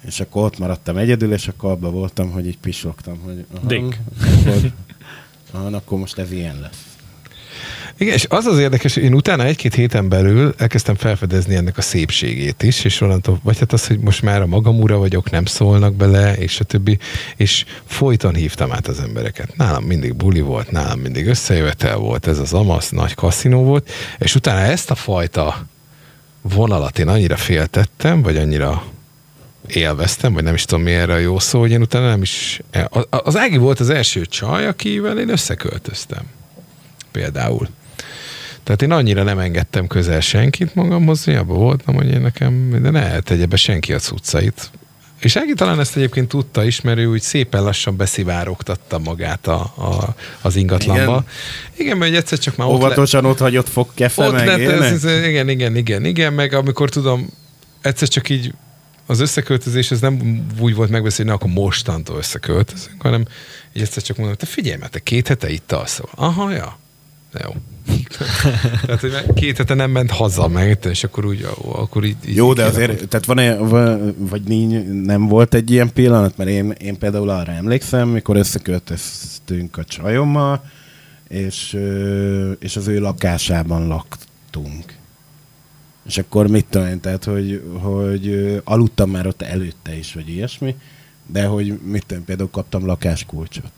és 0.00 0.20
akkor 0.20 0.44
ott 0.44 0.58
maradtam 0.58 0.96
egyedül, 0.96 1.32
és 1.32 1.48
akkor 1.48 1.70
abban 1.70 1.92
voltam, 1.92 2.30
hogy 2.30 2.46
így 2.46 2.58
pislogtam, 2.58 3.18
hogy 3.18 3.44
aha, 3.54 3.66
Dink. 3.66 3.96
Akkor, 4.46 4.72
aha, 5.52 5.76
akkor 5.76 5.98
most 5.98 6.18
ez 6.18 6.32
ilyen 6.32 6.60
lesz. 6.60 6.98
Igen, 8.00 8.14
és 8.14 8.26
az 8.28 8.46
az 8.46 8.58
érdekes, 8.58 8.94
hogy 8.94 9.02
én 9.02 9.14
utána 9.14 9.44
egy-két 9.44 9.74
héten 9.74 10.08
belül 10.08 10.54
elkezdtem 10.58 10.94
felfedezni 10.94 11.54
ennek 11.54 11.78
a 11.78 11.80
szépségét 11.80 12.62
is, 12.62 12.84
és 12.84 13.00
onnantól, 13.00 13.40
vagy 13.42 13.58
hát 13.58 13.72
az, 13.72 13.86
hogy 13.86 13.98
most 13.98 14.22
már 14.22 14.42
a 14.42 14.46
magam 14.46 14.80
ura 14.80 14.96
vagyok, 14.96 15.30
nem 15.30 15.44
szólnak 15.44 15.94
bele, 15.94 16.36
és 16.36 16.60
a 16.60 16.64
többi, 16.64 16.98
és 17.36 17.64
folyton 17.86 18.34
hívtam 18.34 18.72
át 18.72 18.86
az 18.86 19.00
embereket. 19.00 19.56
Nálam 19.56 19.84
mindig 19.84 20.14
buli 20.14 20.40
volt, 20.40 20.70
nálam 20.70 20.98
mindig 20.98 21.26
összejövetel 21.26 21.96
volt, 21.96 22.26
ez 22.26 22.38
az 22.38 22.52
amasz 22.52 22.90
nagy 22.90 23.14
kaszinó 23.14 23.62
volt, 23.62 23.90
és 24.18 24.34
utána 24.34 24.60
ezt 24.60 24.90
a 24.90 24.94
fajta 24.94 25.66
vonalat 26.40 26.98
én 26.98 27.08
annyira 27.08 27.36
féltettem, 27.36 28.22
vagy 28.22 28.36
annyira 28.36 28.84
élveztem, 29.66 30.32
vagy 30.32 30.44
nem 30.44 30.54
is 30.54 30.64
tudom 30.64 30.84
mi 30.84 30.92
erre 30.92 31.12
a 31.12 31.18
jó 31.18 31.38
szó, 31.38 31.60
hogy 31.60 31.70
én 31.70 31.80
utána 31.80 32.08
nem 32.08 32.22
is... 32.22 32.60
Az 33.10 33.36
Ági 33.36 33.56
volt 33.56 33.80
az 33.80 33.90
első 33.90 34.26
csaj, 34.26 34.66
akivel 34.66 35.18
én 35.18 35.28
összeköltöztem. 35.28 36.22
Például. 37.10 37.68
Tehát 38.62 38.82
én 38.82 38.92
annyira 38.92 39.22
nem 39.22 39.38
engedtem 39.38 39.86
közel 39.86 40.20
senkit 40.20 40.74
magamhoz, 40.74 41.24
hogy 41.24 41.34
abban 41.34 41.56
voltam, 41.56 41.94
hogy 41.94 42.10
én 42.10 42.20
nekem, 42.20 42.82
de 42.82 42.90
ne 42.90 43.20
tegye 43.20 43.46
be 43.46 43.56
senki 43.56 43.92
a 43.92 43.98
cuccait. 43.98 44.70
És 45.20 45.36
Ági 45.36 45.54
talán 45.54 45.80
ezt 45.80 45.96
egyébként 45.96 46.28
tudta 46.28 46.64
is, 46.64 46.80
mert 46.80 46.98
ő 46.98 47.06
úgy 47.06 47.20
szépen 47.20 47.62
lassan 47.62 47.96
beszivárogtatta 47.96 48.98
magát 48.98 49.46
a, 49.46 49.60
a, 49.60 50.14
az 50.40 50.56
ingatlanba. 50.56 51.02
Igen, 51.02 51.24
Igen? 51.76 51.96
mert 51.96 52.10
hogy 52.10 52.20
egyszer 52.20 52.38
csak 52.38 52.56
már 52.56 52.68
ott, 52.68 52.78
le, 52.78 52.86
Óvatosan 52.86 53.24
ott 53.24 53.38
hagyott 53.38 53.68
fog 53.68 53.88
kefe 53.94 54.26
ott 54.26 54.32
meg 54.32 54.46
lett, 54.46 54.60
ez, 54.60 55.04
ez, 55.04 55.26
igen, 55.26 55.48
igen, 55.48 55.76
igen, 55.76 56.04
igen, 56.04 56.32
meg 56.32 56.52
amikor 56.52 56.88
tudom, 56.90 57.30
egyszer 57.80 58.08
csak 58.08 58.28
így 58.28 58.54
az 59.06 59.20
összeköltözés, 59.20 59.90
ez 59.90 60.00
nem 60.00 60.46
úgy 60.58 60.74
volt 60.74 60.90
megbeszélni, 60.90 61.30
akkor 61.30 61.50
mostantól 61.50 62.16
összeköltözünk, 62.16 63.02
hanem 63.02 63.24
így 63.72 63.82
egyszer 63.82 64.02
csak 64.02 64.16
mondom, 64.16 64.36
te 64.36 64.46
figyelj 64.46 64.76
már, 64.78 64.88
te 64.88 64.98
két 64.98 65.28
hete 65.28 65.50
itt 65.50 65.72
alszol. 65.72 66.08
Aha, 66.14 66.50
ja. 66.50 66.78
Jó. 67.32 67.50
Tehát, 68.86 69.00
hogy 69.00 69.10
már 69.10 69.32
két 69.34 69.56
hete 69.56 69.74
nem 69.74 69.90
ment 69.90 70.10
haza 70.10 70.48
meg, 70.48 70.78
és 70.88 71.04
akkor 71.04 71.24
úgy, 71.24 71.46
akkor 71.72 72.04
így, 72.04 72.16
így 72.26 72.36
Jó, 72.36 72.52
de 72.52 72.64
azért, 72.64 73.08
tehát 73.08 73.26
van-e, 73.26 73.56
va- 73.56 74.00
vagy 74.16 74.42
nincs, 74.42 74.84
nem 75.06 75.26
volt 75.26 75.54
egy 75.54 75.70
ilyen 75.70 75.92
pillanat, 75.92 76.36
mert 76.36 76.50
én, 76.50 76.70
én 76.70 76.98
például 76.98 77.28
arra 77.28 77.52
emlékszem, 77.52 78.08
mikor 78.08 78.36
összeköltöztünk 78.36 79.76
a 79.76 79.84
csajommal, 79.84 80.64
és, 81.28 81.78
és 82.58 82.76
az 82.76 82.86
ő 82.86 83.00
lakásában 83.00 83.86
laktunk. 83.86 84.98
És 86.06 86.18
akkor 86.18 86.46
mit 86.46 86.66
tudom 86.70 86.86
én, 86.86 87.00
tehát, 87.00 87.24
hogy, 87.24 87.62
hogy 87.80 88.60
aludtam 88.64 89.10
már 89.10 89.26
ott 89.26 89.42
előtte 89.42 89.96
is, 89.96 90.14
vagy 90.14 90.28
ilyesmi, 90.28 90.74
de 91.26 91.44
hogy 91.44 91.80
mit 91.84 92.04
tudom, 92.06 92.24
például 92.24 92.50
kaptam 92.50 92.86
lakáskulcsot. 92.86 93.72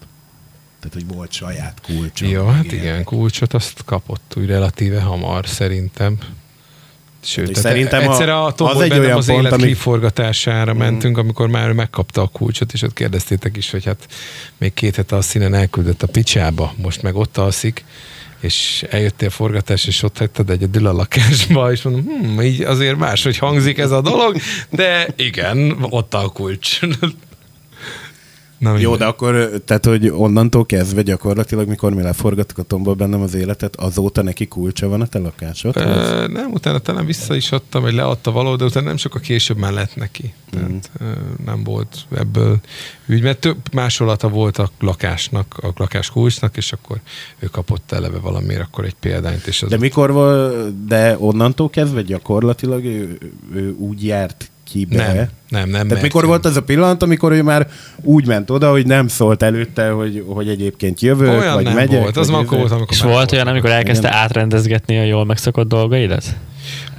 Tehát, 0.83 0.93
hogy 1.07 1.17
volt 1.17 1.33
saját 1.33 1.81
kulcsom. 1.83 2.29
Jó, 2.29 2.47
hát 2.47 2.65
ilyenek. 2.65 2.83
igen, 2.83 3.05
kulcsot 3.05 3.55
azt 3.55 3.83
kapott 3.85 4.35
úgy 4.37 4.47
relatíve 4.47 5.01
hamar, 5.01 5.47
szerintem. 5.47 6.19
Sőt, 7.25 7.47
tehát 7.53 7.63
szerintem 7.63 8.11
egyszer 8.11 8.29
a- 8.29 8.47
a 8.47 8.55
az 8.57 8.81
egy 8.81 8.99
olyan 8.99 9.17
az 9.17 9.27
pont, 9.27 9.39
élet 9.39 9.53
ami- 9.53 9.67
kiforgatására 9.67 10.75
mentünk, 10.75 11.19
amikor 11.19 11.49
már 11.49 11.69
ő 11.69 11.73
megkapta 11.73 12.23
a 12.23 12.27
kulcsot, 12.27 12.73
és 12.73 12.83
ott 12.83 12.93
kérdeztétek 12.93 13.57
is, 13.57 13.71
hogy 13.71 13.85
hát 13.85 14.07
még 14.59 14.75
két 14.75 14.97
hete 14.97 15.17
a 15.17 15.21
színen 15.23 15.55
elküldött 15.55 16.03
a 16.03 16.07
picsába, 16.07 16.75
most 16.77 17.03
meg 17.03 17.17
ott 17.17 17.37
alszik, 17.37 17.85
és 18.41 18.85
eljöttél 18.91 19.31
forgatás, 19.31 19.85
és 19.87 20.03
ott 20.03 20.19
hagytad 20.19 20.51
egyedül 20.51 20.87
a 20.87 20.93
lakásba, 20.93 21.73
és 21.73 21.83
mondom, 21.83 22.05
hm, 22.05 22.41
így 22.41 22.61
azért 22.63 22.97
máshogy 22.99 23.39
hangzik 23.39 23.79
ez 23.79 23.91
a 23.91 24.01
dolog, 24.01 24.37
de 24.71 25.07
igen, 25.17 25.77
ott 25.81 26.15
a 26.15 26.29
kulcs. 26.29 26.81
Na, 28.63 28.79
Jó, 28.79 28.97
de 28.97 29.05
akkor, 29.05 29.51
tehát, 29.65 29.85
hogy 29.85 30.09
onnantól 30.09 30.67
kezdve 30.67 31.03
gyakorlatilag, 31.03 31.69
mikor 31.69 31.95
mi 31.95 32.03
leforgattuk 32.03 32.59
a 32.59 32.63
tomból 32.63 32.95
bennem 32.95 33.21
az 33.21 33.35
életet, 33.35 33.77
azóta 33.77 34.23
neki 34.23 34.47
kulcsa 34.47 34.89
van 34.89 35.01
a 35.01 35.07
te 35.07 35.19
lakásod? 35.19 35.77
Ö, 35.77 36.27
nem, 36.27 36.53
utána 36.53 36.79
talán 36.79 37.07
vissza 37.07 37.35
is 37.35 37.53
adtam, 37.53 37.83
vagy 37.83 37.95
leadta 37.95 38.31
való, 38.31 38.57
de 38.57 38.65
utána 38.65 38.87
nem 38.87 38.97
sokkal 38.97 39.21
később 39.21 39.57
már 39.57 39.73
lett 39.73 39.97
neki. 39.97 40.35
Tehát 40.51 40.91
ö, 40.99 41.05
nem 41.45 41.65
volt 41.65 41.97
ebből 42.17 42.61
ügy, 43.07 43.23
mert 43.23 43.39
több 43.41 43.59
másolata 43.73 44.29
volt 44.29 44.59
a 44.59 44.71
lakásnak, 44.81 45.59
a 45.63 45.73
lakás 45.77 46.11
kulcsnak, 46.11 46.57
és 46.57 46.73
akkor 46.73 47.01
ő 47.39 47.47
kapott 47.47 47.93
eleve 47.93 48.19
valamiért 48.19 48.63
akkor 48.63 48.85
egy 48.85 48.97
példányt, 49.01 49.47
és 49.47 49.63
az 49.63 49.69
De 49.69 49.79
mikor 49.79 50.13
volt, 50.13 50.87
de 50.87 51.17
onnantól 51.19 51.71
kezdve 51.71 52.03
gyakorlatilag 52.03 52.85
ő, 52.85 53.19
ő 53.55 53.75
úgy 53.79 54.05
járt 54.05 54.52
ki 54.73 54.85
be? 54.85 54.97
nem, 54.97 55.15
nem, 55.15 55.29
nem. 55.49 55.71
Tehát 55.71 55.89
mert 55.89 56.03
mikor 56.03 56.23
én- 56.23 56.29
volt 56.29 56.45
az 56.45 56.57
a 56.57 56.63
pillanat, 56.63 57.03
amikor 57.03 57.33
ő 57.33 57.43
már 57.43 57.69
úgy 58.03 58.27
ment 58.27 58.51
oda, 58.51 58.71
hogy 58.71 58.87
nem 58.87 59.09
szólt 59.09 59.43
előtte, 59.43 59.91
hogy, 59.91 60.25
hogy 60.27 60.49
egyébként 60.49 61.01
jövök, 61.01 61.29
Olyan 61.41 61.55
vagy 61.55 61.65
nem 61.65 61.75
megyek? 61.75 62.01
volt, 62.01 62.17
az 62.17 62.29
akkor 62.31 62.59
volt, 62.59 62.71
amikor 62.71 62.93
És 62.93 63.03
már 63.03 63.13
volt 63.13 63.33
olyan, 63.33 63.47
amikor 63.47 63.71
elkezdte 63.71 64.09
Igen. 64.09 64.21
átrendezgetni 64.21 64.99
a 64.99 65.05
jól 65.05 65.25
megszokott 65.25 65.69
dolgaidat? 65.69 66.25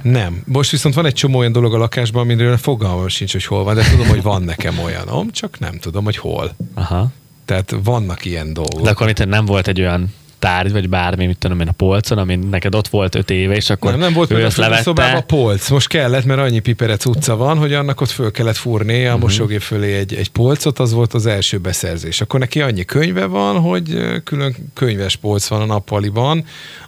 Nem. 0.02 0.42
Most 0.46 0.70
viszont 0.70 0.94
van 0.94 1.06
egy 1.06 1.12
csomó 1.14 1.38
olyan 1.38 1.52
dolog 1.52 1.74
a 1.74 1.78
lakásban, 1.78 2.22
amiről 2.22 2.56
fogalmam 2.56 3.08
sincs, 3.08 3.32
hogy 3.32 3.44
hol 3.44 3.64
van, 3.64 3.74
de 3.74 3.82
tudom, 3.90 4.06
hogy 4.06 4.22
van 4.22 4.42
nekem 4.42 4.78
olyanom, 4.84 5.30
csak 5.30 5.58
nem 5.58 5.78
tudom, 5.78 6.04
hogy 6.04 6.16
hol. 6.16 6.50
Aha. 6.74 7.06
Tehát 7.44 7.74
vannak 7.84 8.24
ilyen 8.24 8.52
dolgok. 8.52 8.82
De 8.82 8.90
akkor 8.90 9.08
itt 9.08 9.26
nem 9.26 9.44
volt 9.44 9.68
egy 9.68 9.80
olyan 9.80 10.12
tárgy, 10.38 10.72
vagy 10.72 10.88
bármi, 10.88 11.26
mit 11.26 11.38
tudom 11.38 11.60
én, 11.60 11.68
a 11.68 11.72
polcon, 11.72 12.18
ami 12.18 12.34
neked 12.36 12.74
ott 12.74 12.88
volt 12.88 13.14
öt 13.14 13.30
éve, 13.30 13.54
és 13.54 13.70
akkor 13.70 13.90
nem, 13.90 14.00
nem 14.00 14.12
volt 14.12 14.30
ő 14.30 14.44
azt 14.44 14.56
levette. 14.56 14.82
szobában 14.82 15.16
a 15.16 15.20
polc. 15.20 15.70
Most 15.70 15.88
kellett, 15.88 16.24
mert 16.24 16.40
annyi 16.40 16.58
piperec 16.58 17.04
utca 17.04 17.36
van, 17.36 17.58
hogy 17.58 17.72
annak 17.72 18.00
ott 18.00 18.10
föl 18.10 18.30
kellett 18.30 18.56
fúrni 18.56 19.02
Mhm. 19.02 19.12
a 19.12 19.16
mosógép 19.16 19.60
fölé 19.60 19.94
egy, 19.96 20.14
egy 20.14 20.30
polcot, 20.30 20.78
az 20.78 20.92
volt 20.92 21.14
az 21.14 21.26
első 21.26 21.58
beszerzés. 21.58 22.20
Akkor 22.20 22.40
neki 22.40 22.60
annyi 22.60 22.84
könyve 22.84 23.24
van, 23.26 23.60
hogy 23.60 23.98
külön 24.24 24.54
könyves 24.74 25.16
polc 25.16 25.46
van 25.46 25.60
a 25.60 25.64
nappaliban, 25.64 26.44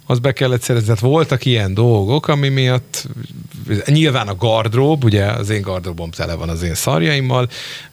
az 0.07 0.19
be 0.19 0.31
kellett 0.31 0.61
szerezni. 0.61 0.87
Tehát 0.87 1.01
voltak 1.01 1.45
ilyen 1.45 1.73
dolgok, 1.73 2.27
ami 2.27 2.49
miatt 2.49 3.07
nyilván 3.85 4.27
a 4.27 4.35
gardrób, 4.35 5.03
ugye 5.03 5.25
az 5.25 5.49
én 5.49 5.61
gardróbom 5.61 6.11
tele 6.11 6.33
van 6.33 6.49
az 6.49 6.63
én 6.63 6.75
szarjaimmal, 6.75 7.49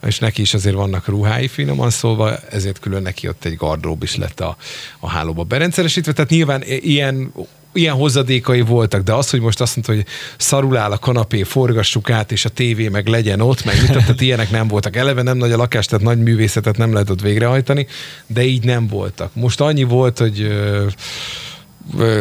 és 0.07 0.19
neki 0.19 0.41
is 0.41 0.55
azért 0.55 0.75
vannak 0.75 1.09
ruhái 1.09 1.49
finoman 1.49 1.91
szólva, 1.91 2.37
ezért 2.37 2.79
külön 2.79 3.03
neki 3.03 3.29
ott 3.29 3.45
egy 3.45 3.57
gardrób 3.57 4.03
is 4.03 4.17
lett 4.17 4.41
a, 4.41 4.57
a 4.99 5.09
hálóba 5.09 5.43
berendszeresítve. 5.43 6.13
Tehát 6.13 6.31
nyilván 6.31 6.63
ilyen 6.67 7.33
ilyen 7.75 7.95
hozadékai 7.95 8.61
voltak, 8.61 9.03
de 9.03 9.13
az, 9.13 9.31
hogy 9.31 9.41
most 9.41 9.61
azt 9.61 9.77
mondta, 9.77 9.95
hogy 9.95 10.07
szarul 10.37 10.77
áll 10.77 10.91
a 10.91 10.99
kanapé, 10.99 11.43
forgassuk 11.43 12.11
át, 12.11 12.33
és 12.33 12.45
a 12.45 12.49
tévé 12.49 12.89
meg 12.89 13.07
legyen 13.07 13.41
ott, 13.41 13.65
meg 13.65 13.81
mit, 13.81 13.93
tehát 13.93 14.21
ilyenek 14.21 14.51
nem 14.51 14.69
voltak. 14.69 14.97
Eleve 14.97 15.23
nem 15.23 15.37
nagy 15.37 15.53
a 15.53 15.57
lakás, 15.57 15.87
tehát 15.87 16.05
nagy 16.05 16.19
művészetet 16.19 16.77
nem 16.77 16.93
lehet 16.93 17.11
ott 17.11 17.21
végrehajtani, 17.21 17.87
de 18.27 18.45
így 18.45 18.65
nem 18.65 18.87
voltak. 18.87 19.35
Most 19.35 19.61
annyi 19.61 19.83
volt, 19.83 20.19
hogy 20.19 20.53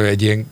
egy 0.04 0.22
ilyen 0.22 0.46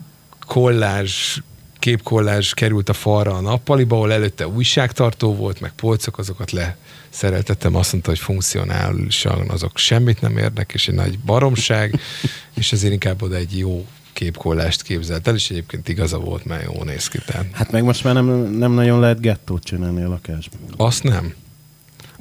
kollázs 0.47 1.39
képkollázs 1.83 2.53
került 2.53 2.89
a 2.89 2.93
falra 2.93 3.33
a 3.33 3.41
nappaliba, 3.41 3.95
ahol 3.95 4.11
előtte 4.11 4.47
újságtartó 4.47 5.35
volt, 5.35 5.59
meg 5.59 5.71
polcok, 5.71 6.17
azokat 6.17 6.51
leszereltettem, 6.51 7.75
azt 7.75 7.91
mondta, 7.91 8.09
hogy 8.09 8.19
funkcionálisan 8.19 9.49
azok 9.49 9.77
semmit 9.77 10.21
nem 10.21 10.37
érnek, 10.37 10.71
és 10.73 10.87
egy 10.87 10.95
nagy 10.95 11.19
baromság, 11.19 11.99
és 12.59 12.71
ezért 12.71 12.93
inkább 12.93 13.21
oda 13.21 13.35
egy 13.35 13.57
jó 13.57 13.85
képkollást 14.13 14.81
képzelt 14.81 15.27
el, 15.27 15.35
és 15.35 15.49
egyébként 15.49 15.89
igaza 15.89 16.17
volt, 16.17 16.45
mert 16.45 16.63
jó 16.63 16.83
néz 16.83 17.07
ki. 17.07 17.17
Tehát 17.25 17.45
Hát 17.51 17.71
meg 17.71 17.83
most 17.83 18.03
már 18.03 18.13
nem, 18.13 18.25
nem 18.57 18.71
nagyon 18.71 18.99
lehet 18.99 19.19
gettót 19.19 19.63
csinálni 19.63 20.03
a 20.03 20.07
lakásban. 20.09 20.59
azt 20.77 21.03
nem. 21.03 21.33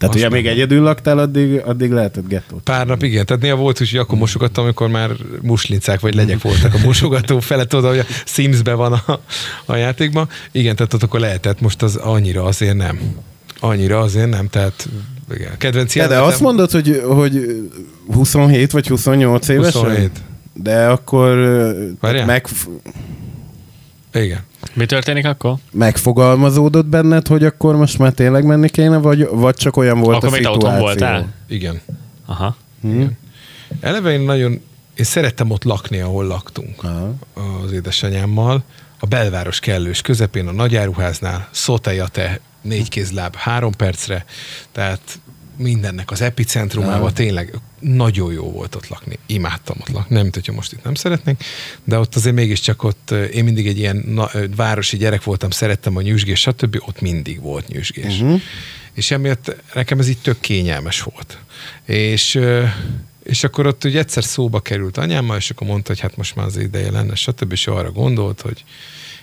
Tehát 0.02 0.16
Azt 0.16 0.24
ugye 0.24 0.34
még 0.34 0.46
egyedül 0.46 0.82
laktál, 0.82 1.18
addig, 1.18 1.60
addig 1.64 1.90
lehetett 1.90 2.28
gettót. 2.28 2.62
Pár 2.62 2.86
nap 2.86 3.02
igen, 3.02 3.26
tehát 3.26 3.42
néha 3.42 3.56
volt, 3.56 3.78
hogy 3.78 3.96
akkor 3.96 4.18
mosogattam, 4.18 4.64
amikor 4.64 4.88
már 4.88 5.10
muslincák 5.42 6.00
vagy 6.00 6.14
legyek 6.14 6.42
voltak 6.42 6.74
a 6.74 6.78
mosogató 6.84 7.40
felett 7.40 7.74
oda, 7.74 7.88
hogy 7.88 7.98
a 7.98 8.04
Simsbe 8.24 8.74
van 8.74 8.92
a, 8.92 9.20
a 9.66 9.76
játékban. 9.76 10.28
Igen, 10.52 10.76
tehát 10.76 10.94
ott 10.94 11.02
akkor 11.02 11.20
lehetett, 11.20 11.60
most 11.60 11.82
az 11.82 11.96
annyira 11.96 12.44
azért 12.44 12.76
nem. 12.76 13.00
Annyira 13.60 13.98
azért 14.00 14.30
nem, 14.30 14.48
tehát 14.48 14.88
igen. 15.34 15.56
Kedvenc 15.58 15.94
de 15.94 16.00
jelenetem- 16.00 16.30
azt 16.32 16.40
mondod, 16.40 16.70
hogy, 16.70 17.02
hogy 17.04 17.62
27 18.06 18.70
vagy 18.70 18.86
28 18.86 19.48
évesen? 19.48 19.82
27. 19.82 20.10
De 20.54 20.86
akkor 20.86 21.36
Várjál. 22.00 22.26
meg, 22.26 22.46
Igen. 24.14 24.40
Mi 24.74 24.86
történik 24.86 25.26
akkor? 25.26 25.54
megfogalmazódott 25.72 26.86
benned, 26.86 27.26
hogy 27.26 27.44
akkor 27.44 27.76
most 27.76 27.98
már 27.98 28.12
tényleg 28.12 28.44
menni 28.44 28.68
kéne, 28.68 28.96
vagy, 28.96 29.28
vagy 29.30 29.54
csak 29.54 29.76
olyan 29.76 30.00
volt 30.00 30.16
akkor 30.16 30.28
a 30.28 30.32
szituáció? 30.32 30.60
otthon 30.60 30.78
voltál? 30.78 31.34
Igen. 31.48 31.80
Aha. 32.26 32.56
Hm? 32.80 33.04
Eleve 33.80 34.12
én 34.12 34.20
nagyon, 34.20 34.52
én 34.94 35.04
szerettem 35.04 35.50
ott 35.50 35.64
lakni, 35.64 36.00
ahol 36.00 36.26
laktunk 36.26 36.84
Aha. 36.84 37.14
az 37.64 37.72
édesanyámmal. 37.72 38.62
A 38.98 39.06
belváros 39.06 39.60
kellős 39.60 40.00
közepén, 40.00 40.48
a 40.48 40.52
nagyáruháznál, 40.52 41.48
Szotejate, 41.50 42.40
négy 42.62 42.88
kézláb, 42.88 43.36
három 43.36 43.72
percre, 43.72 44.24
tehát 44.72 45.00
mindennek 45.62 46.10
az 46.10 46.20
epicentrumában 46.20 47.00
Aha. 47.00 47.12
tényleg 47.12 47.54
nagyon 47.80 48.32
jó 48.32 48.50
volt 48.50 48.74
ott 48.74 48.88
lakni. 48.88 49.18
Imádtam 49.26 49.76
ott 49.80 49.88
lakni, 49.88 50.14
nem 50.14 50.22
mint 50.22 50.34
hogyha 50.34 50.52
most 50.52 50.72
itt 50.72 50.84
nem 50.84 50.94
szeretnénk, 50.94 51.40
de 51.84 51.98
ott 51.98 52.14
azért 52.14 52.34
mégiscsak 52.34 52.82
ott, 52.82 53.10
eh, 53.10 53.34
én 53.34 53.44
mindig 53.44 53.66
egy 53.66 53.78
ilyen 53.78 54.04
na, 54.06 54.28
eh, 54.28 54.42
városi 54.56 54.96
gyerek 54.96 55.24
voltam, 55.24 55.50
szerettem 55.50 55.96
a 55.96 56.00
nyüzsgés, 56.00 56.40
stb. 56.40 56.82
Ott 56.86 57.00
mindig 57.00 57.40
volt 57.40 57.68
nyüzsgés. 57.68 58.18
Mhm. 58.18 58.34
És 58.92 59.10
emiatt 59.10 59.56
nekem 59.74 59.98
ez 59.98 60.08
így 60.08 60.18
tök 60.18 60.40
kényelmes 60.40 61.00
volt. 61.02 61.38
És, 61.86 62.34
ö, 62.34 62.64
és 63.22 63.44
akkor 63.44 63.66
ott 63.66 63.84
ugye 63.84 63.98
egyszer 63.98 64.24
szóba 64.24 64.60
került 64.60 64.96
anyámmal, 64.96 65.36
és 65.36 65.50
akkor 65.50 65.66
mondta, 65.66 65.88
hogy 65.88 66.00
hát 66.00 66.16
most 66.16 66.34
már 66.34 66.46
az 66.46 66.56
ideje 66.56 66.90
lenne, 66.90 67.14
stb. 67.14 67.52
És 67.52 67.66
arra 67.66 67.90
gondolt, 67.90 68.40
hogy 68.40 68.64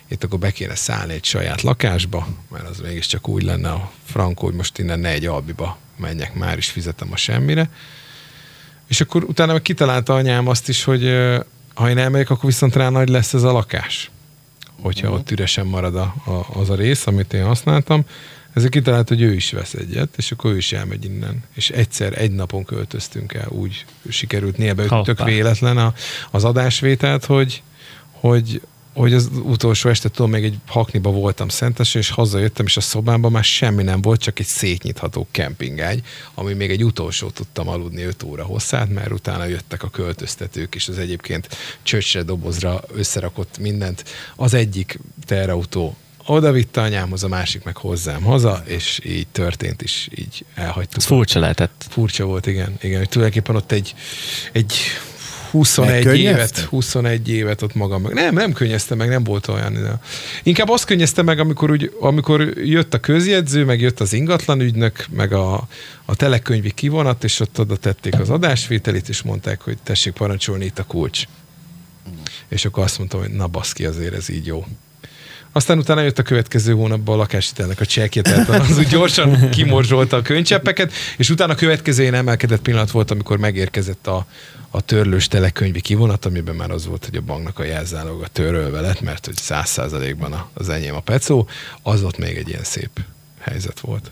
itt 0.09 0.23
akkor 0.23 0.39
be 0.39 0.51
kéne 0.51 0.75
szállni 0.75 1.13
egy 1.13 1.25
saját 1.25 1.61
lakásba, 1.61 2.27
mert 2.51 2.69
az 2.69 2.79
mégiscsak 2.79 3.27
úgy 3.27 3.43
lenne 3.43 3.69
a 3.69 3.91
frankó, 4.05 4.45
hogy 4.45 4.55
most 4.55 4.77
innen 4.77 4.99
ne 4.99 5.09
egy 5.09 5.25
albiba 5.25 5.77
menjek, 5.97 6.33
már 6.33 6.57
is 6.57 6.69
fizetem 6.69 7.11
a 7.11 7.17
semmire. 7.17 7.69
És 8.87 9.01
akkor 9.01 9.23
utána 9.23 9.51
meg 9.51 9.61
kitalálta 9.61 10.13
anyám 10.13 10.47
azt 10.47 10.69
is, 10.69 10.83
hogy 10.83 11.03
ha 11.73 11.89
én 11.89 11.97
elmegyek, 11.97 12.29
akkor 12.29 12.45
viszont 12.45 12.75
rá 12.75 12.89
nagy 12.89 13.09
lesz 13.09 13.33
ez 13.33 13.43
a 13.43 13.51
lakás. 13.51 14.11
Hogyha 14.81 15.07
uh-huh. 15.07 15.19
ott 15.19 15.31
üresen 15.31 15.65
marad 15.65 15.95
a, 15.95 16.13
a, 16.25 16.59
az 16.59 16.69
a 16.69 16.75
rész, 16.75 17.07
amit 17.07 17.33
én 17.33 17.43
használtam. 17.43 18.05
Ezért 18.53 18.71
kitalálta, 18.71 19.13
hogy 19.13 19.23
ő 19.23 19.33
is 19.33 19.51
vesz 19.51 19.73
egyet, 19.73 20.13
és 20.17 20.31
akkor 20.31 20.51
ő 20.51 20.57
is 20.57 20.71
elmegy 20.71 21.05
innen. 21.05 21.43
És 21.53 21.69
egyszer, 21.69 22.21
egy 22.21 22.31
napon 22.31 22.65
költöztünk 22.65 23.33
el, 23.33 23.47
úgy 23.49 23.85
sikerült 24.09 24.57
Hoppá. 24.89 25.01
tök 25.01 25.23
véletlen 25.23 25.77
a, 25.77 25.93
az 26.31 26.43
adásvételt, 26.43 27.25
hogy, 27.25 27.61
hogy, 28.11 28.61
hogy 28.93 29.13
az 29.13 29.29
utolsó 29.43 29.89
este 29.89 30.09
tudom, 30.09 30.31
még 30.31 30.43
egy 30.43 30.57
hakniba 30.67 31.11
voltam 31.11 31.49
szentes, 31.49 31.95
és 31.95 32.09
hazajöttem, 32.09 32.65
és 32.65 32.77
a 32.77 32.81
szobámban 32.81 33.31
már 33.31 33.43
semmi 33.43 33.83
nem 33.83 34.01
volt, 34.01 34.21
csak 34.21 34.39
egy 34.39 34.45
szétnyitható 34.45 35.27
kempingágy, 35.31 36.01
ami 36.33 36.53
még 36.53 36.69
egy 36.69 36.83
utolsó 36.83 37.29
tudtam 37.29 37.67
aludni 37.67 38.01
5 38.01 38.23
óra 38.23 38.43
hosszát, 38.43 38.89
mert 38.89 39.11
utána 39.11 39.45
jöttek 39.45 39.83
a 39.83 39.89
költöztetők, 39.89 40.75
és 40.75 40.87
az 40.87 40.97
egyébként 40.97 41.47
csöcsre 41.83 42.23
dobozra 42.23 42.81
összerakott 42.93 43.57
mindent. 43.57 44.03
Az 44.35 44.53
egyik 44.53 44.99
teherautó 45.25 45.95
oda 46.25 46.51
vitte 46.51 46.81
anyámhoz, 46.81 47.23
a 47.23 47.27
másik 47.27 47.63
meg 47.63 47.77
hozzám 47.77 48.21
haza, 48.21 48.63
és 48.65 48.99
így 49.03 49.27
történt 49.27 49.81
is, 49.81 50.09
így 50.15 50.45
elhagytuk. 50.55 50.97
Ez 50.97 51.05
furcsa 51.05 51.39
lehetett. 51.39 51.85
Furcsa 51.89 52.25
volt, 52.25 52.45
igen. 52.45 52.77
igen 52.81 52.97
hogy 52.97 53.09
tulajdonképpen 53.09 53.55
ott 53.55 53.71
egy, 53.71 53.95
egy 54.51 54.73
21 55.51 55.93
Megkönnyezte? 55.93 56.29
évet, 56.29 56.59
21 56.59 57.29
évet 57.29 57.61
ott 57.61 57.75
magam 57.75 58.01
meg. 58.01 58.13
Nem, 58.13 58.33
nem 58.33 58.53
könnyezte 58.53 58.95
meg, 58.95 59.09
nem 59.09 59.23
volt 59.23 59.47
olyan. 59.47 59.73
De. 59.73 59.99
Inkább 60.43 60.69
azt 60.69 60.85
könnyezte 60.85 61.21
meg, 61.21 61.39
amikor, 61.39 61.71
úgy, 61.71 61.95
amikor 61.99 62.41
jött 62.57 62.93
a 62.93 62.99
közjegyző, 62.99 63.65
meg 63.65 63.81
jött 63.81 63.99
az 63.99 64.13
ingatlan 64.13 64.61
ügynök, 64.61 65.05
meg 65.09 65.33
a, 65.33 65.67
a 66.05 66.15
telekönyvi 66.15 66.71
kivonat, 66.71 67.23
és 67.23 67.39
ott 67.39 67.59
oda 67.59 67.75
tették 67.75 68.19
az 68.19 68.29
adásvételit, 68.29 69.09
és 69.09 69.21
mondták, 69.21 69.61
hogy 69.61 69.77
tessék 69.83 70.13
parancsolni 70.13 70.65
itt 70.65 70.79
a 70.79 70.83
kulcs. 70.83 71.23
És 72.47 72.65
akkor 72.65 72.83
azt 72.83 72.97
mondtam, 72.97 73.19
hogy 73.19 73.31
na 73.31 73.47
baszki, 73.47 73.85
azért 73.85 74.13
ez 74.13 74.29
így 74.29 74.45
jó. 74.45 74.65
Aztán 75.51 75.77
utána 75.77 76.01
jött 76.01 76.19
a 76.19 76.23
következő 76.23 76.73
hónapban 76.73 77.15
a 77.15 77.17
lakáshitelnek 77.17 77.79
a 77.79 77.85
csekje, 77.85 78.21
tehát 78.21 78.49
az 78.49 78.77
úgy 78.77 78.87
gyorsan 78.87 79.49
kimorzsolta 79.49 80.17
a 80.17 80.21
könycseppeket, 80.21 80.93
és 81.17 81.29
utána 81.29 81.53
a 81.53 81.55
következő 81.55 82.01
ilyen 82.01 82.13
emelkedett 82.13 82.61
pillanat 82.61 82.91
volt, 82.91 83.11
amikor 83.11 83.37
megérkezett 83.37 84.07
a, 84.07 84.25
a 84.69 84.81
törlős 84.81 85.27
telekönyvi 85.27 85.81
kivonat, 85.81 86.25
amiben 86.25 86.55
már 86.55 86.71
az 86.71 86.85
volt, 86.85 87.05
hogy 87.05 87.15
a 87.15 87.21
banknak 87.21 87.59
a 87.59 87.63
jelzáloga 87.63 88.27
törölve 88.27 88.81
lett, 88.81 89.01
mert 89.01 89.25
hogy 89.25 89.35
száz 89.35 89.69
százalékban 89.69 90.49
az 90.53 90.69
enyém 90.69 90.95
a 90.95 90.99
pecó, 90.99 91.47
az 91.81 92.03
ott 92.03 92.17
még 92.17 92.37
egy 92.37 92.49
ilyen 92.49 92.63
szép 92.63 92.99
helyzet 93.39 93.79
volt. 93.79 94.11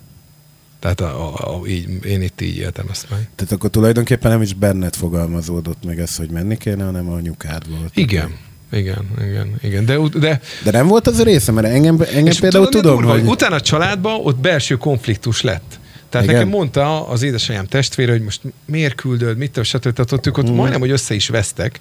Tehát 0.80 1.00
a, 1.00 1.36
a, 1.36 1.60
a, 1.60 1.68
így, 1.68 2.06
én 2.06 2.22
itt 2.22 2.42
így 2.42 2.58
éltem 2.58 2.86
ezt 2.92 3.10
meg. 3.10 3.30
Tehát 3.36 3.54
akkor 3.54 3.70
tulajdonképpen 3.70 4.32
nem 4.32 4.42
is 4.42 4.54
benned 4.54 4.96
fogalmazódott 4.96 5.84
meg 5.84 6.00
ez, 6.00 6.16
hogy 6.16 6.30
menni 6.30 6.58
kéne, 6.58 6.84
hanem 6.84 7.10
a 7.10 7.16
anyukád 7.16 7.70
volt. 7.70 7.92
Igen, 7.94 8.38
igen, 8.72 9.08
igen, 9.22 9.56
igen. 9.62 9.86
De, 9.86 9.98
de 10.20 10.42
De 10.64 10.72
nem 10.72 10.88
volt 10.88 11.08
az 11.08 11.20
a 11.20 11.24
része, 11.24 11.52
mert 11.52 11.68
engem, 11.68 12.02
engem 12.14 12.34
például 12.40 12.70
tudom, 12.70 13.04
hogy... 13.04 13.24
Utána 13.26 13.56
a 13.56 13.62
családban 13.62 14.20
ott 14.24 14.38
belső 14.38 14.76
konfliktus 14.76 15.42
lett. 15.42 15.80
Tehát 16.18 16.32
Igen. 16.32 16.46
Nekem 16.46 16.60
mondta 16.60 17.08
az 17.08 17.24
édesanyám 17.24 17.66
testvére, 17.66 18.12
hogy 18.12 18.22
most 18.22 18.42
miért 18.66 18.96
küldöd, 18.96 19.38
mit 19.38 19.60
stb. 19.64 19.82
Tehát 19.94 20.12
ott 20.12 20.28
ők 20.28 20.38
ott 20.38 20.50
mm. 20.50 20.54
majdnem, 20.54 20.80
hogy 20.80 20.90
össze 20.90 21.14
is 21.14 21.28
vesztek. 21.28 21.80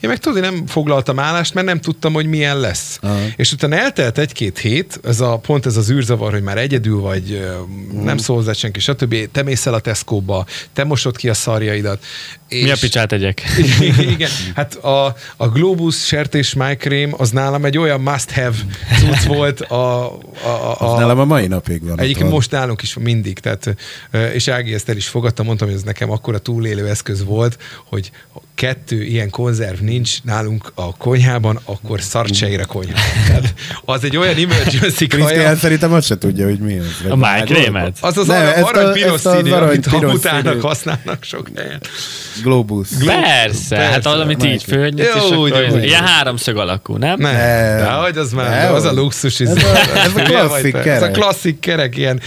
Én 0.00 0.10
meg 0.10 0.18
tudod, 0.18 0.44
én 0.44 0.50
nem 0.50 0.66
foglaltam 0.66 1.18
állást, 1.18 1.54
mert 1.54 1.66
nem 1.66 1.80
tudtam, 1.80 2.12
hogy 2.12 2.26
milyen 2.26 2.60
lesz. 2.60 2.98
Aha. 3.02 3.18
És 3.36 3.52
utána 3.52 3.76
eltelt 3.76 4.18
egy-két 4.18 4.58
hét, 4.58 5.00
ez 5.04 5.20
a, 5.20 5.36
pont 5.36 5.66
ez 5.66 5.76
az 5.76 5.90
űrzavar, 5.90 6.32
hogy 6.32 6.42
már 6.42 6.58
egyedül 6.58 7.00
vagy, 7.00 7.32
ö, 7.32 7.56
Mhm. 7.92 8.04
nem 8.04 8.16
szól 8.18 8.36
hozzá 8.36 8.52
senki, 8.52 8.80
stb. 8.80 9.14
Te 9.32 9.42
mész 9.42 9.66
el 9.66 9.74
a 9.74 9.80
Tesco-ba, 9.80 10.46
te 10.72 10.84
mosod 10.84 11.16
ki 11.16 11.28
a 11.28 11.34
szarjaidat. 11.34 12.04
És... 12.48 12.62
Mi 12.62 12.70
a 12.70 12.76
picsát 12.80 13.12
egyek? 13.12 13.42
Igen, 14.14 14.30
hát 14.54 14.74
a, 14.74 15.16
a 15.36 15.48
Globus 15.48 16.06
sertés 16.06 16.54
májkrém 16.54 17.14
az 17.16 17.30
nálam 17.30 17.64
egy 17.64 17.78
olyan 17.78 18.00
must-have 18.00 18.56
cucc 18.98 19.22
volt 19.22 19.60
a, 19.60 20.04
a, 20.04 20.18
a, 20.44 20.76
Az 20.78 20.92
a, 20.92 20.98
nálam 20.98 21.18
a 21.18 21.24
mai 21.24 21.46
napig 21.46 21.84
van. 21.84 22.00
Ott. 22.00 22.30
most 22.30 22.50
nálunk 22.50 22.82
is 22.82 22.96
mindig, 23.00 23.38
tehát 23.38 23.74
és 24.34 24.48
Ági 24.48 24.74
ezt 24.74 24.88
el 24.88 24.96
is 24.96 25.08
fogadta, 25.08 25.42
mondtam, 25.42 25.68
hogy 25.68 25.76
ez 25.76 25.82
nekem 25.82 26.10
akkora 26.10 26.38
túlélő 26.38 26.88
eszköz 26.88 27.24
volt, 27.24 27.58
hogy 27.84 28.10
ha 28.32 28.42
kettő 28.54 29.02
ilyen 29.02 29.30
konzerv 29.30 29.80
nincs 29.80 30.22
nálunk 30.22 30.72
a 30.74 30.96
konyhában, 30.96 31.58
akkor 31.64 32.00
szart 32.02 32.34
se 32.34 32.48
ér 32.48 32.60
a 32.60 32.66
konyhában. 32.66 33.02
Tehát 33.26 33.54
az 33.84 34.04
egy 34.04 34.16
olyan 34.16 34.34
emergency 34.36 35.06
kaja, 35.06 35.24
Krisztián 35.24 35.56
szerintem 35.56 35.92
azt 35.92 36.06
se 36.06 36.18
tudja, 36.18 36.44
hogy 36.44 36.58
mi 36.58 36.78
az. 36.78 36.86
A 37.10 37.16
májkrémet? 37.16 37.96
az 38.00 38.18
az 38.18 38.26
Nem, 38.26 38.36
arany, 38.36 38.52
ezt 38.52 38.62
a- 38.62 38.66
arany 38.78 38.92
piros 38.92 39.14
ezt 39.14 39.26
a 39.26 39.36
színű, 39.36 39.50
amit 39.50 39.88
színű. 40.22 40.58
használnak 40.60 41.22
sok 41.24 41.48
helyen. 41.56 41.80
Globus. 42.42 42.88
Persze, 43.06 43.76
hát 43.76 43.92
Persze, 43.92 44.10
az, 44.10 44.20
amit 44.20 44.44
így 44.44 44.62
fölnyitsz, 44.62 45.14
és 45.14 45.30
akkor 45.30 45.82
ilyen 45.84 46.04
háromszög 46.06 46.56
alakú, 46.56 46.96
nem? 46.96 47.18
Nem, 47.18 47.32
Nem. 47.32 47.76
de 47.78 47.84
hogy 47.90 48.16
az 48.18 48.32
már, 48.32 48.50
Nem. 48.64 48.74
az 48.74 48.84
a 48.84 48.92
luxus. 48.92 49.40
Ez 49.40 49.48
a- 49.56 50.10
a 50.16 50.22
klasszik 50.22 50.72
te? 50.72 50.78
Ez 50.78 50.84
a 50.84 50.98
kerek. 51.00 51.10
klasszik 51.12 51.60
kerek, 51.60 51.96
ilyen, 51.96 52.20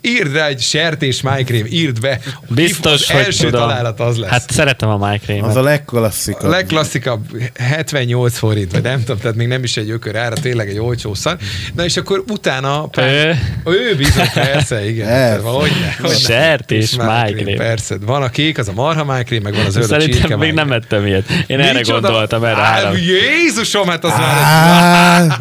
írd 0.00 0.32
rá 0.32 0.46
egy 0.46 0.60
sertés 0.72 1.20
májkrém, 1.20 1.66
írd 1.70 2.00
be. 2.00 2.20
Biztos, 2.48 2.92
az 2.92 3.10
hogy 3.10 3.20
első 3.20 3.44
tudom. 3.44 3.60
találat 3.60 4.00
az 4.00 4.16
lesz. 4.16 4.30
Hát 4.30 4.50
szeretem 4.50 4.88
a 4.88 4.96
májkrémet. 4.96 5.48
Az 5.50 5.56
a 5.56 5.60
a 5.60 5.62
legklasszikabb. 5.62 6.50
legklasszikabb 6.50 7.20
78 7.58 8.38
forint, 8.38 8.72
vagy 8.72 8.82
nem 8.82 8.98
tudom, 8.98 9.18
tehát 9.18 9.36
még 9.36 9.46
nem 9.48 9.62
is 9.62 9.76
egy 9.76 9.90
ökör 9.90 10.16
ára, 10.16 10.34
tényleg 10.34 10.68
egy 10.68 10.78
olcsó 10.78 11.14
szar. 11.14 11.36
Na 11.74 11.84
és 11.84 11.96
akkor 11.96 12.24
utána... 12.28 12.88
Ő? 12.96 13.38
Ő 13.64 13.94
bizony, 13.96 14.30
persze, 14.34 14.88
igen. 14.88 15.06
Persze. 15.06 15.48
Hogy 15.48 15.70
ne, 15.80 16.08
hogy 16.08 16.10
ne. 16.10 16.34
Sertés 16.34 16.82
És 16.82 16.96
májkrém. 16.96 17.56
Persze, 17.56 17.96
van 18.06 18.22
a 18.22 18.28
kék, 18.28 18.58
az 18.58 18.68
a 18.68 18.72
marha 18.72 19.04
májkrém, 19.04 19.42
meg 19.42 19.54
van 19.54 19.66
a 19.66 19.70
zöld 19.70 19.84
a 19.84 20.00
Szerintem 20.00 20.38
még 20.38 20.52
nem 20.52 20.72
ettem 20.72 21.06
ilyet. 21.06 21.24
Én 21.46 21.60
erre 21.60 21.80
gondoltam, 21.80 22.44
erre 22.44 22.60
Á, 22.60 22.64
három. 22.64 22.96
Jézusom, 22.96 23.88
hát 23.88 24.04
az 24.04 24.10
már 24.10 25.40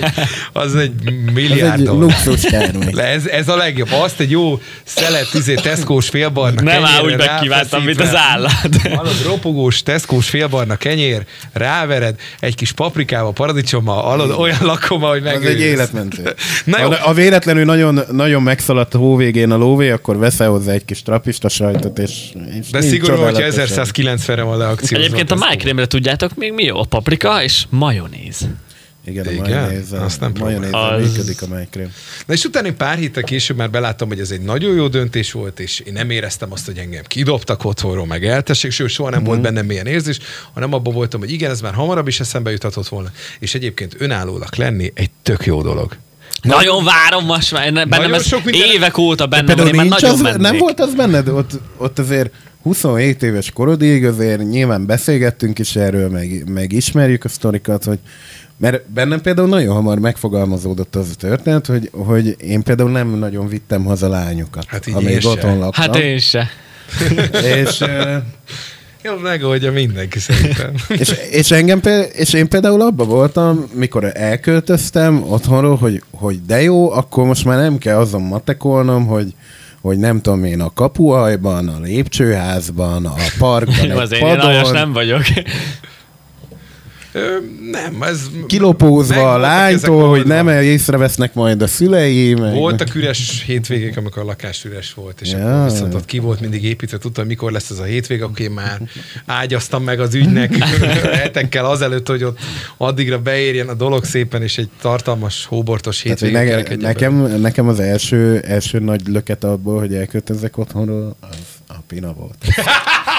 vagy. 0.00 0.10
az 0.62 0.76
egy 0.76 0.92
ez 1.04 1.34
milliárd 1.34 1.80
egy 1.80 1.86
dollár. 1.86 2.00
luxus 2.02 2.40
termék. 2.40 2.98
Ez, 2.98 3.26
ez 3.26 3.48
a 3.48 3.56
legjobb. 3.56 3.92
Azt 3.92 4.20
egy 4.20 4.30
jó 4.30 4.60
szelet, 4.84 5.34
izé, 5.34 5.54
teszkós 5.54 6.08
félbarna 6.08 6.62
Nem 6.62 6.84
áll, 6.84 7.04
úgy 7.04 7.16
megkívántam, 7.16 7.82
mint 7.82 8.00
az 8.00 8.14
állat. 8.16 8.76
Hallod, 8.94 9.22
ropogós, 9.24 9.82
teszkós 9.82 10.28
félbarna 10.28 10.76
kenyér, 10.76 11.24
rávered, 11.52 12.14
egy 12.40 12.54
kis 12.54 12.72
paprikával, 12.72 13.32
paradicsommal, 13.32 14.02
hallod, 14.02 14.30
olyan 14.30 14.58
lakoma, 14.60 15.08
hogy 15.08 15.16
Ez 15.26 15.32
megőrülsz. 15.32 15.54
egy 15.54 15.60
életmentő. 15.60 16.22
Na 16.64 16.80
jó, 16.80 16.90
Ha, 16.90 16.96
ha 16.96 17.12
véletlenül 17.12 17.64
nagyon, 17.64 18.00
nagyon 18.10 18.42
megszaladt 18.42 18.94
a 18.94 18.98
hóvégén 18.98 19.50
a 19.50 19.56
lóvé, 19.56 19.90
akkor 19.90 20.18
veszel 20.18 20.48
hozzá 20.48 20.72
egy 20.72 20.84
kis 20.84 21.02
trapista 21.02 21.48
sajtot, 21.48 21.98
és, 21.98 22.10
és 22.60 22.70
de 22.70 22.80
szigorú, 22.80 23.16
hogyha 23.16 23.50
csodálatosabb. 23.50 23.86
1190-re 23.94 24.42
van 24.42 24.58
leakció. 24.58 24.98
Egyébként 24.98 25.30
a 25.30 25.34
májkrémre 25.34 25.86
tudjátok 25.86 26.34
még 26.34 26.52
mi 26.52 26.64
jó? 26.64 26.78
A 26.78 26.84
paprika 26.88 27.42
és 27.42 27.64
majonéz. 27.68 28.46
Igen, 29.06 29.26
a 29.26 29.30
Igen? 29.30 29.42
majonéz, 29.62 29.92
Azt 29.92 30.20
nem 30.20 30.32
majonéz 30.38 30.70
próbáltam. 30.70 31.02
Az- 31.02 31.10
működik 31.16 31.42
a 31.42 31.46
májkrém. 31.46 31.92
Na 32.26 32.34
és 32.34 32.44
utána 32.44 32.72
pár 32.72 32.98
héttel 32.98 33.22
később 33.22 33.56
már 33.56 33.70
beláttam, 33.70 34.08
hogy 34.08 34.20
ez 34.20 34.30
egy 34.30 34.40
nagyon 34.40 34.74
jó 34.74 34.88
döntés 34.88 35.32
volt, 35.32 35.60
és 35.60 35.78
én 35.80 35.92
nem 35.92 36.10
éreztem 36.10 36.52
azt, 36.52 36.66
hogy 36.66 36.78
engem 36.78 37.02
kidobtak 37.06 37.64
otthonról, 37.64 38.06
meg 38.06 38.24
eltessék, 38.26 38.70
sőt, 38.70 38.88
soha 38.88 39.10
nem 39.10 39.24
volt 39.24 39.40
bennem 39.40 39.70
ilyen 39.70 39.86
érzés, 39.86 40.18
hanem 40.52 40.72
abban 40.72 40.94
voltam, 40.94 41.20
hogy 41.20 41.32
igen, 41.32 41.50
ez 41.50 41.60
már 41.60 41.74
hamarabb 41.74 42.08
is 42.08 42.20
eszembe 42.20 42.50
juthatott 42.50 42.88
volna, 42.88 43.10
és 43.38 43.54
egyébként 43.54 43.94
önállólag 43.98 44.48
lenni 44.56 44.92
egy 44.94 45.10
tök 45.22 45.44
jó 45.46 45.62
dolog. 45.62 45.96
Nagyon 46.42 46.84
várom 46.84 47.24
most 47.24 47.52
már, 47.52 47.72
bennem 47.72 47.88
Nagyon 47.88 48.14
ez 48.14 48.26
sok 48.26 48.44
minden- 48.44 48.68
évek 48.74 48.98
óta 48.98 49.26
bennem 49.26 49.58
én 49.66 49.74
már 49.74 49.86
nagyon 49.86 50.10
az, 50.10 50.20
mennék. 50.20 50.40
nem 50.40 50.56
volt 50.56 50.80
az 50.80 50.94
benned? 50.94 51.28
Ott, 51.28 51.50
ott 51.76 51.98
azért 51.98 52.32
27 52.62 53.22
éves 53.22 53.50
korodig 53.50 54.04
azért 54.04 54.48
nyilván 54.50 54.86
beszélgettünk 54.86 55.58
is 55.58 55.76
erről, 55.76 56.08
meg, 56.08 56.48
meg 56.50 56.72
ismerjük 56.72 57.24
a 57.24 57.28
sztorikat, 57.28 57.84
hogy 57.84 57.98
mert 58.62 58.90
bennem 58.90 59.20
például 59.20 59.48
nagyon 59.48 59.74
hamar 59.74 59.98
megfogalmazódott 59.98 60.96
az 60.96 61.10
a 61.12 61.14
történet, 61.14 61.66
hogy, 61.66 61.90
hogy 61.92 62.36
én 62.40 62.62
például 62.62 62.90
nem 62.90 63.08
nagyon 63.08 63.48
vittem 63.48 63.84
haza 63.84 64.08
lányokat, 64.08 64.64
Hát 64.66 64.86
így 64.86 64.94
amíg 64.94 65.20
se. 65.20 65.28
otthon 65.28 65.58
laktam. 65.58 65.84
Hát 65.84 65.96
én 65.96 66.18
se. 66.18 66.48
És, 67.62 67.80
ö, 67.80 68.16
Jó, 69.02 69.16
megoldja 69.16 69.72
mindenki 69.72 70.18
szerintem. 70.18 70.74
és, 71.00 71.14
és, 71.30 71.50
engem 71.50 71.80
például, 71.80 72.10
és 72.12 72.32
én 72.32 72.48
például 72.48 72.80
abban 72.80 73.08
voltam, 73.08 73.64
mikor 73.74 74.10
elköltöztem 74.14 75.22
otthonról, 75.28 75.76
hogy, 75.76 76.02
hogy 76.10 76.42
de 76.46 76.62
jó, 76.62 76.90
akkor 76.90 77.24
most 77.26 77.44
már 77.44 77.58
nem 77.58 77.78
kell 77.78 77.96
azon 77.98 78.22
matekolnom, 78.22 79.06
hogy 79.06 79.34
hogy 79.80 79.98
nem 79.98 80.20
tudom 80.20 80.44
én, 80.44 80.60
a 80.60 80.72
kapuajban, 80.74 81.68
a 81.68 81.80
lépcsőházban, 81.80 83.06
a 83.06 83.14
parkban, 83.38 84.00
egy 84.00 84.18
padon, 84.18 84.72
nem 84.72 84.92
vagyok. 84.92 85.22
Nem, 87.70 88.02
ez... 88.02 88.20
kilopózva 88.46 89.32
a 89.32 89.38
lánytól, 89.38 90.08
hogy 90.08 90.26
nem 90.26 90.48
észrevesznek 90.48 91.34
majd 91.34 91.62
a 91.62 91.66
szülei, 91.66 92.34
meg... 92.34 92.54
Voltak 92.54 92.94
üres 92.94 93.42
hétvégék, 93.46 93.96
amikor 93.96 94.22
a 94.22 94.24
lakás 94.24 94.64
üres 94.64 94.94
volt, 94.94 95.20
és 95.20 95.30
Ja. 95.32 95.58
akkor 95.58 95.72
viszont 95.72 95.94
ott 95.94 96.04
ki 96.04 96.18
volt 96.18 96.40
mindig 96.40 96.64
építve, 96.64 96.98
tudtam, 96.98 97.26
mikor 97.26 97.52
lesz 97.52 97.70
ez 97.70 97.78
a 97.78 97.84
hétvég, 97.84 98.22
akkor 98.22 98.40
én 98.40 98.50
már 98.50 98.80
ágyaztam 99.26 99.82
meg 99.84 100.00
az 100.00 100.14
ügynek 100.14 100.56
hetekkel 101.22 101.64
azelőtt, 101.64 102.08
hogy 102.08 102.24
ott 102.24 102.38
addigra 102.76 103.18
beérjen 103.18 103.68
a 103.68 103.74
dolog 103.74 104.04
szépen, 104.04 104.42
és 104.42 104.58
egy 104.58 104.68
tartalmas, 104.80 105.44
hóbortos 105.44 106.02
nege, 106.02 106.44
kerekedjen 106.44 106.78
nekem, 106.78 107.40
nekem 107.40 107.68
az 107.68 107.80
első, 107.80 108.40
első 108.46 108.78
nagy 108.78 109.06
löket 109.06 109.44
abból, 109.44 109.78
hogy 109.78 109.94
elköltözek 109.94 110.58
otthonról, 110.58 111.16
az 111.20 111.36
a 111.68 111.74
Pina 111.86 112.12
volt. 112.12 112.36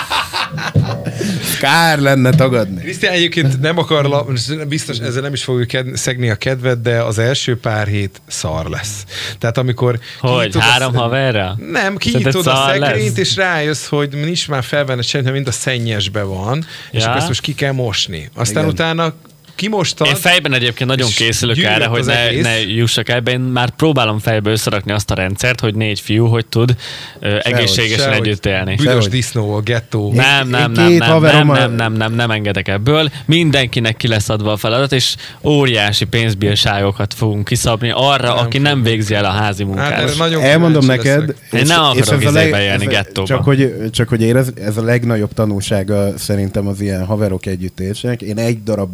Kár 1.59 1.99
lenne 1.99 2.29
tagadni. 2.29 2.81
Krisztián 2.81 3.13
egyébként 3.13 3.61
nem 3.61 3.77
akar, 3.77 4.05
la- 4.05 4.25
biztos 4.67 4.97
ezzel 4.99 5.21
nem 5.21 5.33
is 5.33 5.43
fogjuk 5.43 5.67
ked- 5.67 5.97
szegni 5.97 6.29
a 6.29 6.35
kedved, 6.35 6.79
de 6.79 7.01
az 7.01 7.17
első 7.17 7.57
pár 7.57 7.87
hét 7.87 8.21
szar 8.27 8.65
lesz. 8.69 9.05
Tehát 9.39 9.57
amikor... 9.57 9.99
Hogy, 10.19 10.57
a 10.57 10.61
három 10.61 10.91
sz- 10.91 10.97
haverra? 10.99 11.57
Nem, 11.71 11.97
kinyitod 11.97 12.47
a 12.47 12.65
szekrényt, 12.67 13.17
lesz? 13.17 13.17
és 13.17 13.35
rájössz, 13.35 13.87
hogy 13.87 14.09
nincs 14.09 14.47
már 14.49 14.63
felvenne 14.63 15.01
semmi, 15.01 15.29
mind 15.29 15.47
a 15.47 15.51
szennyesbe 15.51 16.21
van, 16.23 16.65
és 16.91 16.99
Ja. 17.01 17.05
akkor 17.05 17.17
ezt 17.17 17.27
most 17.27 17.41
ki 17.41 17.53
kell 17.53 17.71
mosni. 17.71 18.29
Aztán 18.35 18.63
Igen. 18.63 18.73
utána 18.73 19.13
kimostad, 19.55 20.07
Én 20.07 20.15
fejben 20.15 20.53
egyébként 20.53 20.89
nagyon 20.89 21.07
és 21.07 21.15
készülök 21.15 21.57
erre, 21.57 21.85
hogy 21.85 22.05
ne, 22.05 22.27
egész. 22.27 22.43
ne 22.43 22.59
jussak 22.61 23.09
el, 23.09 23.21
én 23.21 23.39
már 23.39 23.69
próbálom 23.69 24.19
fejbe 24.19 24.51
összerakni 24.51 24.91
azt 24.91 25.11
a 25.11 25.15
rendszert, 25.15 25.59
hogy 25.59 25.75
négy 25.75 25.99
fiú 25.99 26.25
hogy 26.25 26.45
tud 26.45 26.75
ö, 27.19 27.37
egészségesen 27.43 28.09
sehogy. 28.11 28.27
együtt 28.27 28.45
élni. 28.45 28.75
Büdös 28.75 29.07
disznó, 29.07 29.53
a 29.53 29.59
gettó. 29.61 30.13
Nem, 30.13 30.47
nem, 30.47 30.71
nem, 30.71 30.91
nem, 30.91 31.21
nem, 31.21 31.47
nem, 31.47 31.73
nem, 31.75 31.93
nem, 31.93 32.13
nem 32.13 32.31
engedek 32.31 32.67
ebből. 32.67 33.09
Mindenkinek 33.25 33.97
ki 33.97 34.07
lesz 34.07 34.29
adva 34.29 34.51
a 34.51 34.57
feladat, 34.57 34.91
és 34.91 35.15
óriási 35.43 36.05
pénzbírságokat 36.05 37.13
fogunk 37.13 37.45
kiszabni 37.45 37.91
arra, 37.95 38.27
Nem 38.27 38.37
aki 38.37 38.57
nem 38.57 38.83
végzi 38.83 39.13
el 39.13 39.25
a 39.25 39.29
házi 39.31 39.63
Hát 39.63 39.71
munkát. 39.71 39.99
erre 39.99 40.11
nagyon 40.17 40.43
Elmondom 40.43 40.85
neked. 40.85 41.35
Én 41.51 41.65
nem 41.65 41.83
akarok 41.83 42.23
izébe 42.23 42.61
élni, 42.61 42.85
ez- 42.85 42.91
gettóba. 42.91 43.27
Csak 43.27 43.43
hogy, 43.43 43.73
csak 43.91 44.09
hogy 44.09 44.21
érez, 44.21 44.51
ez 44.65 44.77
a 44.77 44.83
legnagyobb 44.83 45.33
tanulsága 45.33 46.17
szerintem 46.17 46.67
az 46.67 46.81
ilyen 46.81 47.05
haverok 47.05 47.45
együttésnek. 47.45 48.21
Én 48.21 48.37
egy 48.37 48.63
darab 48.63 48.89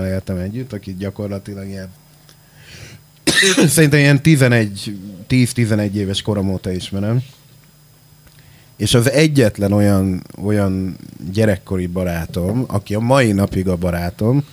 barátommal 0.00 0.06
éltem 0.06 0.36
együtt, 0.36 0.72
aki 0.72 0.94
gyakorlatilag 0.98 1.68
ilyen 1.68 1.88
szerintem 3.68 3.98
ilyen 3.98 4.22
11, 4.22 4.96
10-11 5.28 5.92
éves 5.92 6.22
korom 6.22 6.50
óta 6.50 6.70
ismerem. 6.70 7.22
És 8.76 8.94
az 8.94 9.10
egyetlen 9.10 9.72
olyan, 9.72 10.22
olyan 10.44 10.96
gyerekkori 11.32 11.86
barátom, 11.86 12.64
aki 12.66 12.94
a 12.94 13.00
mai 13.00 13.32
napig 13.32 13.68
a 13.68 13.76
barátom, 13.76 14.44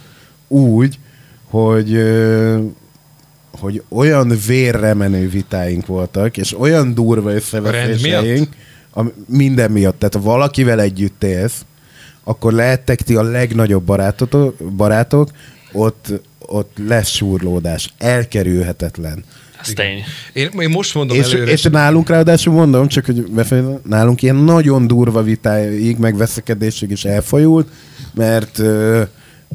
úgy, 0.47 0.99
hogy 1.43 2.01
hogy 3.59 3.83
olyan 3.89 4.37
vérre 4.47 4.93
menő 4.93 5.29
vitáink 5.29 5.85
voltak, 5.85 6.37
és 6.37 6.59
olyan 6.59 6.93
durva 6.93 7.33
összeveszéseink, 7.33 8.49
minden 9.27 9.71
miatt. 9.71 9.99
Tehát 9.99 10.25
valakivel 10.25 10.81
együtt 10.81 11.23
élsz, 11.23 11.65
akkor 12.27 12.53
lehettek 12.53 13.01
ti 13.01 13.15
a 13.15 13.21
legnagyobb 13.21 13.83
barátotok, 13.83 14.55
barátok, 14.75 15.29
ott, 15.71 16.13
ott 16.39 16.77
lesz 16.87 17.09
súrlódás, 17.09 17.93
elkerülhetetlen. 17.97 19.23
Ez 19.61 19.67
tény. 19.67 20.03
Én, 20.33 20.49
én 20.59 20.69
most 20.69 20.95
mondom 20.95 21.17
És, 21.17 21.31
előre. 21.31 21.51
és 21.51 21.63
nálunk 21.63 22.09
ráadásul 22.09 22.53
mondom, 22.53 22.87
csak 22.87 23.05
hogy 23.05 23.31
befejezem, 23.31 23.79
nálunk 23.83 24.21
ilyen 24.21 24.35
nagyon 24.35 24.87
durva 24.87 25.23
vitáig, 25.23 25.97
meg 25.97 26.17
veszekedésig 26.17 26.91
is 26.91 27.05
elfolyult, 27.05 27.67
mert 28.13 28.61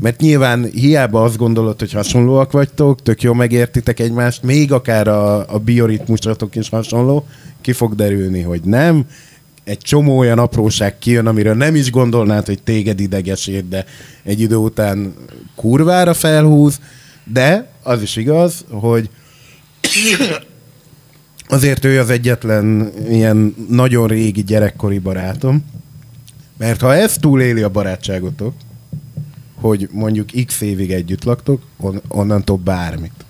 mert 0.00 0.20
nyilván 0.20 0.64
hiába 0.64 1.22
azt 1.22 1.36
gondolod, 1.36 1.78
hogy 1.78 1.92
hasonlóak 1.92 2.52
vagytok, 2.52 3.02
tök 3.02 3.22
jó 3.22 3.32
megértitek 3.32 4.00
egymást, 4.00 4.42
még 4.42 4.72
akár 4.72 5.08
a, 5.08 5.54
a 5.54 5.58
bioritmusatok 5.58 6.56
is 6.56 6.68
hasonló, 6.68 7.26
ki 7.60 7.72
fog 7.72 7.94
derülni, 7.94 8.40
hogy 8.40 8.60
nem. 8.64 9.06
Egy 9.64 9.78
csomó 9.78 10.18
olyan 10.18 10.38
apróság 10.38 10.98
kijön, 10.98 11.26
amiről 11.26 11.54
nem 11.54 11.74
is 11.74 11.90
gondolnád, 11.90 12.46
hogy 12.46 12.62
téged 12.62 13.00
idegesít, 13.00 13.68
de 13.68 13.84
egy 14.22 14.40
idő 14.40 14.56
után 14.56 15.14
kurvára 15.54 16.14
felhúz, 16.14 16.80
de 17.24 17.70
az 17.82 18.02
is 18.02 18.16
igaz, 18.16 18.64
hogy 18.70 19.10
azért 21.48 21.84
ő 21.84 22.00
az 22.00 22.10
egyetlen 22.10 22.92
ilyen 23.08 23.54
nagyon 23.68 24.06
régi 24.06 24.42
gyerekkori 24.42 24.98
barátom, 24.98 25.64
mert 26.58 26.80
ha 26.80 26.94
ez 26.94 27.16
túléli 27.16 27.62
a 27.62 27.68
barátságotok, 27.68 28.54
hogy 29.54 29.88
mondjuk 29.92 30.28
x 30.46 30.60
évig 30.60 30.92
együtt 30.92 31.24
laktok, 31.24 31.62
on, 31.76 32.00
onnantól 32.08 32.56
bármit. 32.56 33.24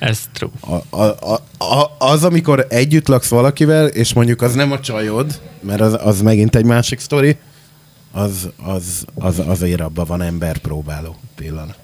Ezt 0.00 0.28
true. 0.32 0.50
A, 0.90 0.96
a, 1.00 1.34
a, 1.64 1.96
az, 1.98 2.24
amikor 2.24 2.66
együtt 2.68 3.08
laksz 3.08 3.28
valakivel, 3.28 3.86
és 3.86 4.12
mondjuk 4.12 4.42
az 4.42 4.54
nem 4.54 4.72
a 4.72 4.80
csajod, 4.80 5.40
mert 5.60 5.80
az, 5.80 5.96
az 6.00 6.22
megint 6.22 6.56
egy 6.56 6.64
másik 6.64 6.98
sztori, 6.98 7.36
az, 8.12 8.48
az, 8.64 9.04
az 9.14 9.38
azért 9.46 9.80
abban 9.80 10.06
van 10.06 10.22
ember 10.22 10.58
próbáló 10.58 11.16
pillanat. 11.40 11.76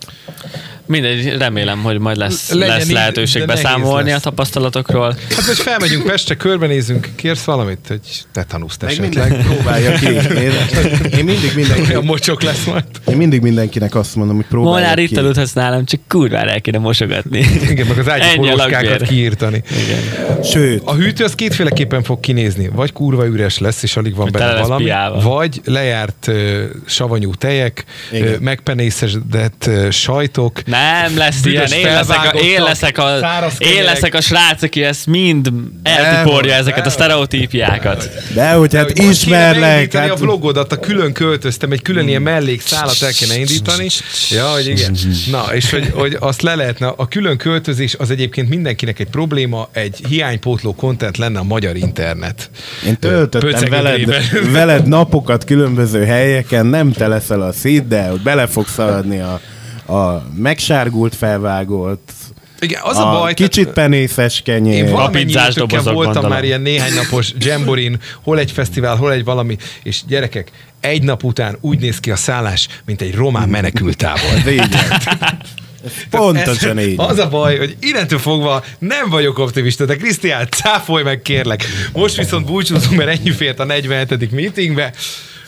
Mindegy, 0.89 1.37
remélem, 1.39 1.83
hogy 1.83 1.99
majd 1.99 2.17
lesz, 2.17 2.51
Legyen 2.53 2.77
lesz 2.77 2.91
lehetőség 2.91 3.41
de 3.41 3.47
beszámolni 3.47 4.11
lesz. 4.11 4.19
a 4.19 4.23
tapasztalatokról. 4.23 5.17
Hát 5.37 5.47
most 5.47 5.61
felmegyünk 5.63 6.05
Pestre, 6.07 6.35
körbenézünk, 6.35 7.09
kérsz 7.17 7.45
valamit, 7.45 7.79
hogy 7.89 8.01
tetanuszt 8.33 8.83
Meg 8.83 8.91
esetleg. 8.91 9.45
próbálja 9.47 9.93
ki. 9.93 10.07
Én, 10.07 10.53
én, 11.19 11.25
mindig 11.25 11.53
mindenki, 11.55 11.91
Olyan 11.91 12.05
mocsok 12.05 12.43
lesz 12.43 12.65
majd. 12.65 12.85
én 13.09 13.17
mindig 13.17 13.41
mindenkinek 13.43 13.95
azt 13.95 14.17
mondom, 14.17 14.37
hogy 14.37 14.45
próbálja 14.47 14.71
Molnár 14.79 14.97
ki. 14.97 15.03
itt 15.03 15.17
aludhatsz 15.17 15.53
nálam, 15.53 15.85
csak 15.85 16.01
kurvára 16.09 16.51
el 16.51 16.61
kéne 16.61 16.79
mosogatni. 16.79 17.39
Igen, 17.71 17.87
meg 17.87 17.99
az 17.99 18.09
ágyi 18.09 18.23
Ennyi 18.23 18.49
a 18.49 18.51
poloskákat 18.51 19.03
kiírtani. 19.03 19.63
Igen. 19.71 20.43
Sőt, 20.43 20.83
A 20.85 20.95
hűtő 20.95 21.25
az 21.25 21.35
kétféleképpen 21.35 22.03
fog 22.03 22.21
kinézni. 22.21 22.69
Vagy 22.73 22.93
kurva 22.93 23.27
üres 23.27 23.59
lesz, 23.59 23.83
és 23.83 23.97
alig 23.97 24.15
van 24.15 24.29
benne 24.33 24.61
valami, 24.61 24.85
piával. 24.85 25.21
vagy 25.21 25.61
lejárt 25.65 26.27
ö, 26.29 26.65
savanyú 26.87 27.35
tejek, 27.35 27.85
Igen. 28.13 28.27
ö, 28.27 28.37
megpenészesedett 28.41 29.46
ö, 29.67 29.91
sajtok, 29.91 30.65
Nem 30.65 31.17
lesz 31.17 31.45
ilyen, 31.45 31.71
én 31.73 31.93
leszek, 31.93 32.35
a, 32.35 32.39
én, 32.39 32.63
leszek 32.63 32.99
a, 32.99 33.17
én 33.59 33.85
leszek 33.85 34.15
a 34.15 34.21
srác, 34.21 34.63
aki 34.63 34.85
ezt 34.85 35.07
mind 35.07 35.51
eltiporja 35.83 36.51
Nem, 36.51 36.61
ezeket 36.61 36.87
a 36.87 36.91
sztereotípiákat. 36.91 38.11
de 38.35 38.51
hogy 38.53 38.75
hát 38.75 38.99
ismerlek. 38.99 39.93
Hát, 39.93 40.11
a 40.11 40.15
vlogodat, 40.15 40.73
a 40.73 40.81
külön 40.81 41.13
költöztem, 41.13 41.73
egy 41.73 41.83
külön 41.83 42.09
ilyen 42.09 42.23
mellékszálat 42.23 43.03
el 43.03 43.13
kéne 43.13 43.39
indítani. 43.39 43.87
Ja, 44.31 44.47
hogy 44.47 44.67
igen. 44.67 44.97
Na, 45.31 45.45
és 45.55 45.71
hogy, 45.71 45.91
hogy 45.95 46.17
azt 46.21 46.43
le 46.43 46.55
lehetne, 46.55 46.87
a 46.97 47.09
külön 47.09 47.37
költözés 47.37 47.95
az 47.95 48.11
egyébként 48.11 48.49
mindenkinek 48.49 48.99
egy 48.99 49.09
probléma, 49.09 49.69
egy 49.73 50.01
hiánypótló 50.09 50.75
content 50.75 51.17
lenne 51.17 51.39
a 51.39 51.43
magyar 51.43 51.77
internet. 51.77 52.51
én 52.87 52.99
töltöttem 52.99 53.71
veled, 53.71 54.15
veled 54.53 54.87
napokat 54.87 55.45
különböző 55.45 56.05
helyeken, 56.05 56.67
nem 56.67 56.93
te 56.93 57.07
leszel 57.07 57.43
a 57.43 57.53
szíd, 57.53 57.83
de 57.89 58.09
hogy 58.09 58.21
bele 58.21 58.47
fogsz 58.47 58.73
szaladni 58.73 59.21
a, 59.21 59.36
a 59.89 60.27
megsárgult 60.37 61.15
felvágott, 61.15 62.11
Igen, 62.61 62.81
az 62.85 62.97
a 62.97 63.09
a 63.15 63.19
baj, 63.19 63.35
kicsit 63.35 63.53
tehát- 63.69 63.73
penészes 63.73 64.43
kenyér. 64.45 64.85
Én 64.85 64.91
valamennyi 64.93 65.33
voltam 65.95 65.95
gondolom. 65.95 66.31
már 66.31 66.45
ilyen 66.45 66.61
néhány 66.61 66.95
napos 66.95 67.33
jamborin, 67.39 68.01
hol 68.23 68.39
egy 68.39 68.51
fesztivál, 68.51 68.97
hol 68.97 69.13
egy 69.13 69.25
valami, 69.25 69.57
és 69.83 70.01
gyerekek, 70.09 70.51
egy 70.81 71.03
nap 71.03 71.25
után 71.25 71.57
úgy 71.61 71.79
néz 71.79 72.01
ki 72.01 72.11
a 72.11 72.17
szállás, 72.17 72.69
mint 72.87 73.01
egy 73.01 73.15
román 73.15 73.49
menekültábor. 73.49 74.43
Pontosan 76.11 76.79
Ez- 76.79 76.87
így. 76.87 76.95
Az 76.97 77.19
a 77.19 77.29
baj, 77.29 77.59
hogy 77.59 77.77
innentől 77.81 78.19
fogva 78.19 78.65
nem 78.79 79.09
vagyok 79.11 79.39
optimista, 79.39 79.85
de 79.85 79.97
Krisztián, 79.97 80.49
cáfolj 80.51 81.03
meg 81.03 81.23
kérlek. 81.23 81.65
Most 81.93 82.17
viszont 82.17 82.47
búcsúzunk, 82.47 82.97
mert 82.97 83.19
ennyi 83.19 83.31
fért 83.31 83.61
a 83.61 83.65
47. 83.65 84.31
meetingbe. 84.31 84.93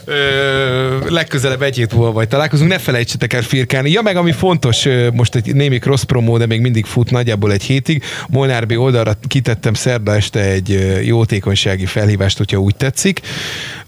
Ö, 0.08 1.10
legközelebb 1.10 1.62
egy 1.62 1.76
hét 1.76 1.94
múlva 1.94 2.12
vagy 2.12 2.28
találkozunk, 2.28 2.70
ne 2.70 2.78
felejtsetek 2.78 3.32
el 3.32 3.42
firkálni. 3.42 3.90
Ja, 3.90 4.02
meg 4.02 4.16
ami 4.16 4.32
fontos, 4.32 4.86
most 5.12 5.34
egy 5.34 5.54
némi 5.54 5.78
cross 5.78 6.04
promó, 6.04 6.38
de 6.38 6.46
még 6.46 6.60
mindig 6.60 6.84
fut 6.84 7.10
nagyjából 7.10 7.52
egy 7.52 7.62
hétig. 7.62 8.02
Molnár 8.28 8.66
B 8.66 8.72
oldalra 8.78 9.18
kitettem 9.26 9.74
szerda 9.74 10.14
este 10.14 10.40
egy 10.40 10.98
jótékonysági 11.04 11.86
felhívást, 11.86 12.38
hogyha 12.38 12.58
úgy 12.58 12.76
tetszik. 12.76 13.20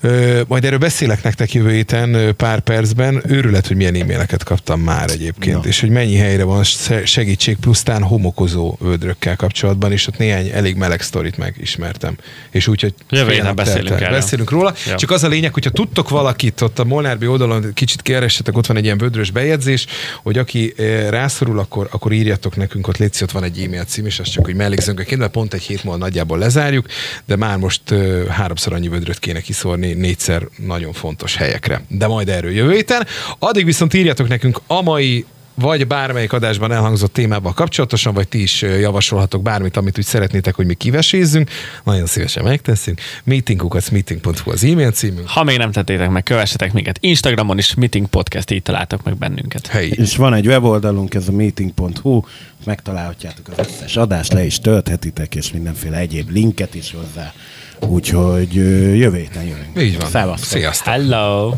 Ö, 0.00 0.40
majd 0.48 0.64
erről 0.64 0.78
beszélek 0.78 1.22
nektek 1.22 1.52
jövő 1.52 1.70
héten 1.72 2.34
pár 2.36 2.60
percben. 2.60 3.22
Őrület, 3.28 3.66
hogy 3.66 3.76
milyen 3.76 3.94
e-maileket 3.94 4.44
kaptam 4.44 4.80
már 4.80 5.10
egyébként, 5.10 5.62
Na. 5.62 5.68
és 5.68 5.80
hogy 5.80 5.90
mennyi 5.90 6.16
helyre 6.16 6.44
van 6.44 6.64
se- 6.64 7.06
segítség, 7.06 7.56
plusztán 7.56 8.02
homokozó 8.02 8.76
vödrökkel 8.80 9.36
kapcsolatban, 9.36 9.92
és 9.92 10.06
ott 10.06 10.18
néhány 10.18 10.50
elég 10.54 10.76
meleg 10.76 11.00
sztorit 11.00 11.36
megismertem. 11.38 12.16
És 12.50 12.66
úgy, 12.68 12.80
hogy 12.80 12.94
Jövő 13.10 13.30
héten 13.32 13.54
beszélünk 13.54 14.00
erről. 14.00 14.10
Beszélünk 14.18 14.50
róla. 14.50 14.74
Ja. 14.86 14.94
Csak 14.96 15.10
az 15.10 15.24
a 15.24 15.28
lényeg, 15.28 15.52
hogyha 15.52 15.70
tudtok 15.70 16.08
valakit 16.10 16.60
ott 16.60 16.78
a 16.78 16.84
Molnárbi 16.84 17.26
oldalon 17.26 17.72
kicsit 17.74 18.02
keressetek, 18.02 18.56
ott 18.56 18.66
van 18.66 18.76
egy 18.76 18.84
ilyen 18.84 18.98
vödrös 18.98 19.30
bejegyzés, 19.30 19.86
hogy 20.22 20.38
aki 20.38 20.74
eh, 20.76 21.10
rászorul, 21.10 21.58
akkor, 21.58 21.88
akkor 21.90 22.12
írjatok 22.12 22.56
nekünk, 22.56 22.88
ott 22.88 22.96
létszik, 22.96 23.22
ott 23.22 23.30
van 23.30 23.44
egy 23.44 23.60
e-mail 23.60 23.84
cím, 23.84 24.06
és 24.06 24.18
az 24.18 24.28
csak, 24.28 24.44
hogy 24.44 24.54
mellékzőnként, 24.54 25.20
mert 25.20 25.32
pont 25.32 25.54
egy 25.54 25.62
hét 25.62 25.84
múlva 25.84 25.98
nagyjából 25.98 26.38
lezárjuk, 26.38 26.86
de 27.26 27.36
már 27.36 27.56
most 27.56 27.90
uh, 27.90 28.26
háromszor 28.26 28.72
annyi 28.72 28.88
vödröt 28.88 29.18
kéne 29.18 29.40
kiszórni, 29.40 29.92
négyszer 29.92 30.48
nagyon 30.56 30.92
fontos 30.92 31.36
helyekre. 31.36 31.82
De 31.88 32.06
majd 32.06 32.28
erről 32.28 32.50
jövő 32.50 32.72
héten. 32.72 33.06
Addig 33.38 33.64
viszont 33.64 33.94
írjatok 33.94 34.28
nekünk 34.28 34.60
a 34.66 34.82
mai 34.82 35.24
vagy 35.54 35.86
bármelyik 35.86 36.32
adásban 36.32 36.72
elhangzott 36.72 37.12
témával 37.12 37.52
kapcsolatosan, 37.52 38.14
vagy 38.14 38.28
ti 38.28 38.42
is 38.42 38.62
javasolhatok 38.62 39.42
bármit, 39.42 39.76
amit 39.76 39.98
úgy 39.98 40.04
szeretnétek, 40.04 40.54
hogy 40.54 40.66
mi 40.66 40.74
kivesézzünk. 40.74 41.50
Nagyon 41.84 42.06
szívesen 42.06 42.44
megteszünk. 42.44 43.00
Meetingukat 43.24 43.90
meeting.hu 43.90 44.50
az 44.50 44.64
e-mail 44.64 44.90
címünk. 44.90 45.28
Ha 45.28 45.44
még 45.44 45.58
nem 45.58 45.72
tettétek 45.72 46.10
meg, 46.10 46.22
kövessetek 46.22 46.72
minket 46.72 46.98
Instagramon 47.00 47.58
is, 47.58 47.74
Meeting 47.74 48.06
Podcast, 48.06 48.50
így 48.50 48.62
találtok 48.62 49.02
meg 49.02 49.16
bennünket. 49.16 49.66
Helyi. 49.66 49.92
És 49.96 50.16
van 50.16 50.34
egy 50.34 50.46
weboldalunk, 50.46 51.14
ez 51.14 51.28
a 51.28 51.32
meeting.hu, 51.32 52.20
megtalálhatjátok 52.64 53.48
az 53.48 53.66
összes 53.66 53.96
adást, 53.96 54.32
le 54.32 54.44
is 54.44 54.58
tölthetitek, 54.58 55.34
és 55.34 55.52
mindenféle 55.52 55.96
egyéb 55.96 56.30
linket 56.30 56.74
is 56.74 56.92
hozzá. 56.92 57.32
Úgyhogy 57.88 58.54
jövő 58.98 59.16
héten 59.16 59.42
jövünk. 59.42 59.80
Így 59.80 59.98
van. 59.98 60.08
Szevasztok. 60.10 60.58
Sziasztok. 60.58 60.92
Hello! 60.92 61.54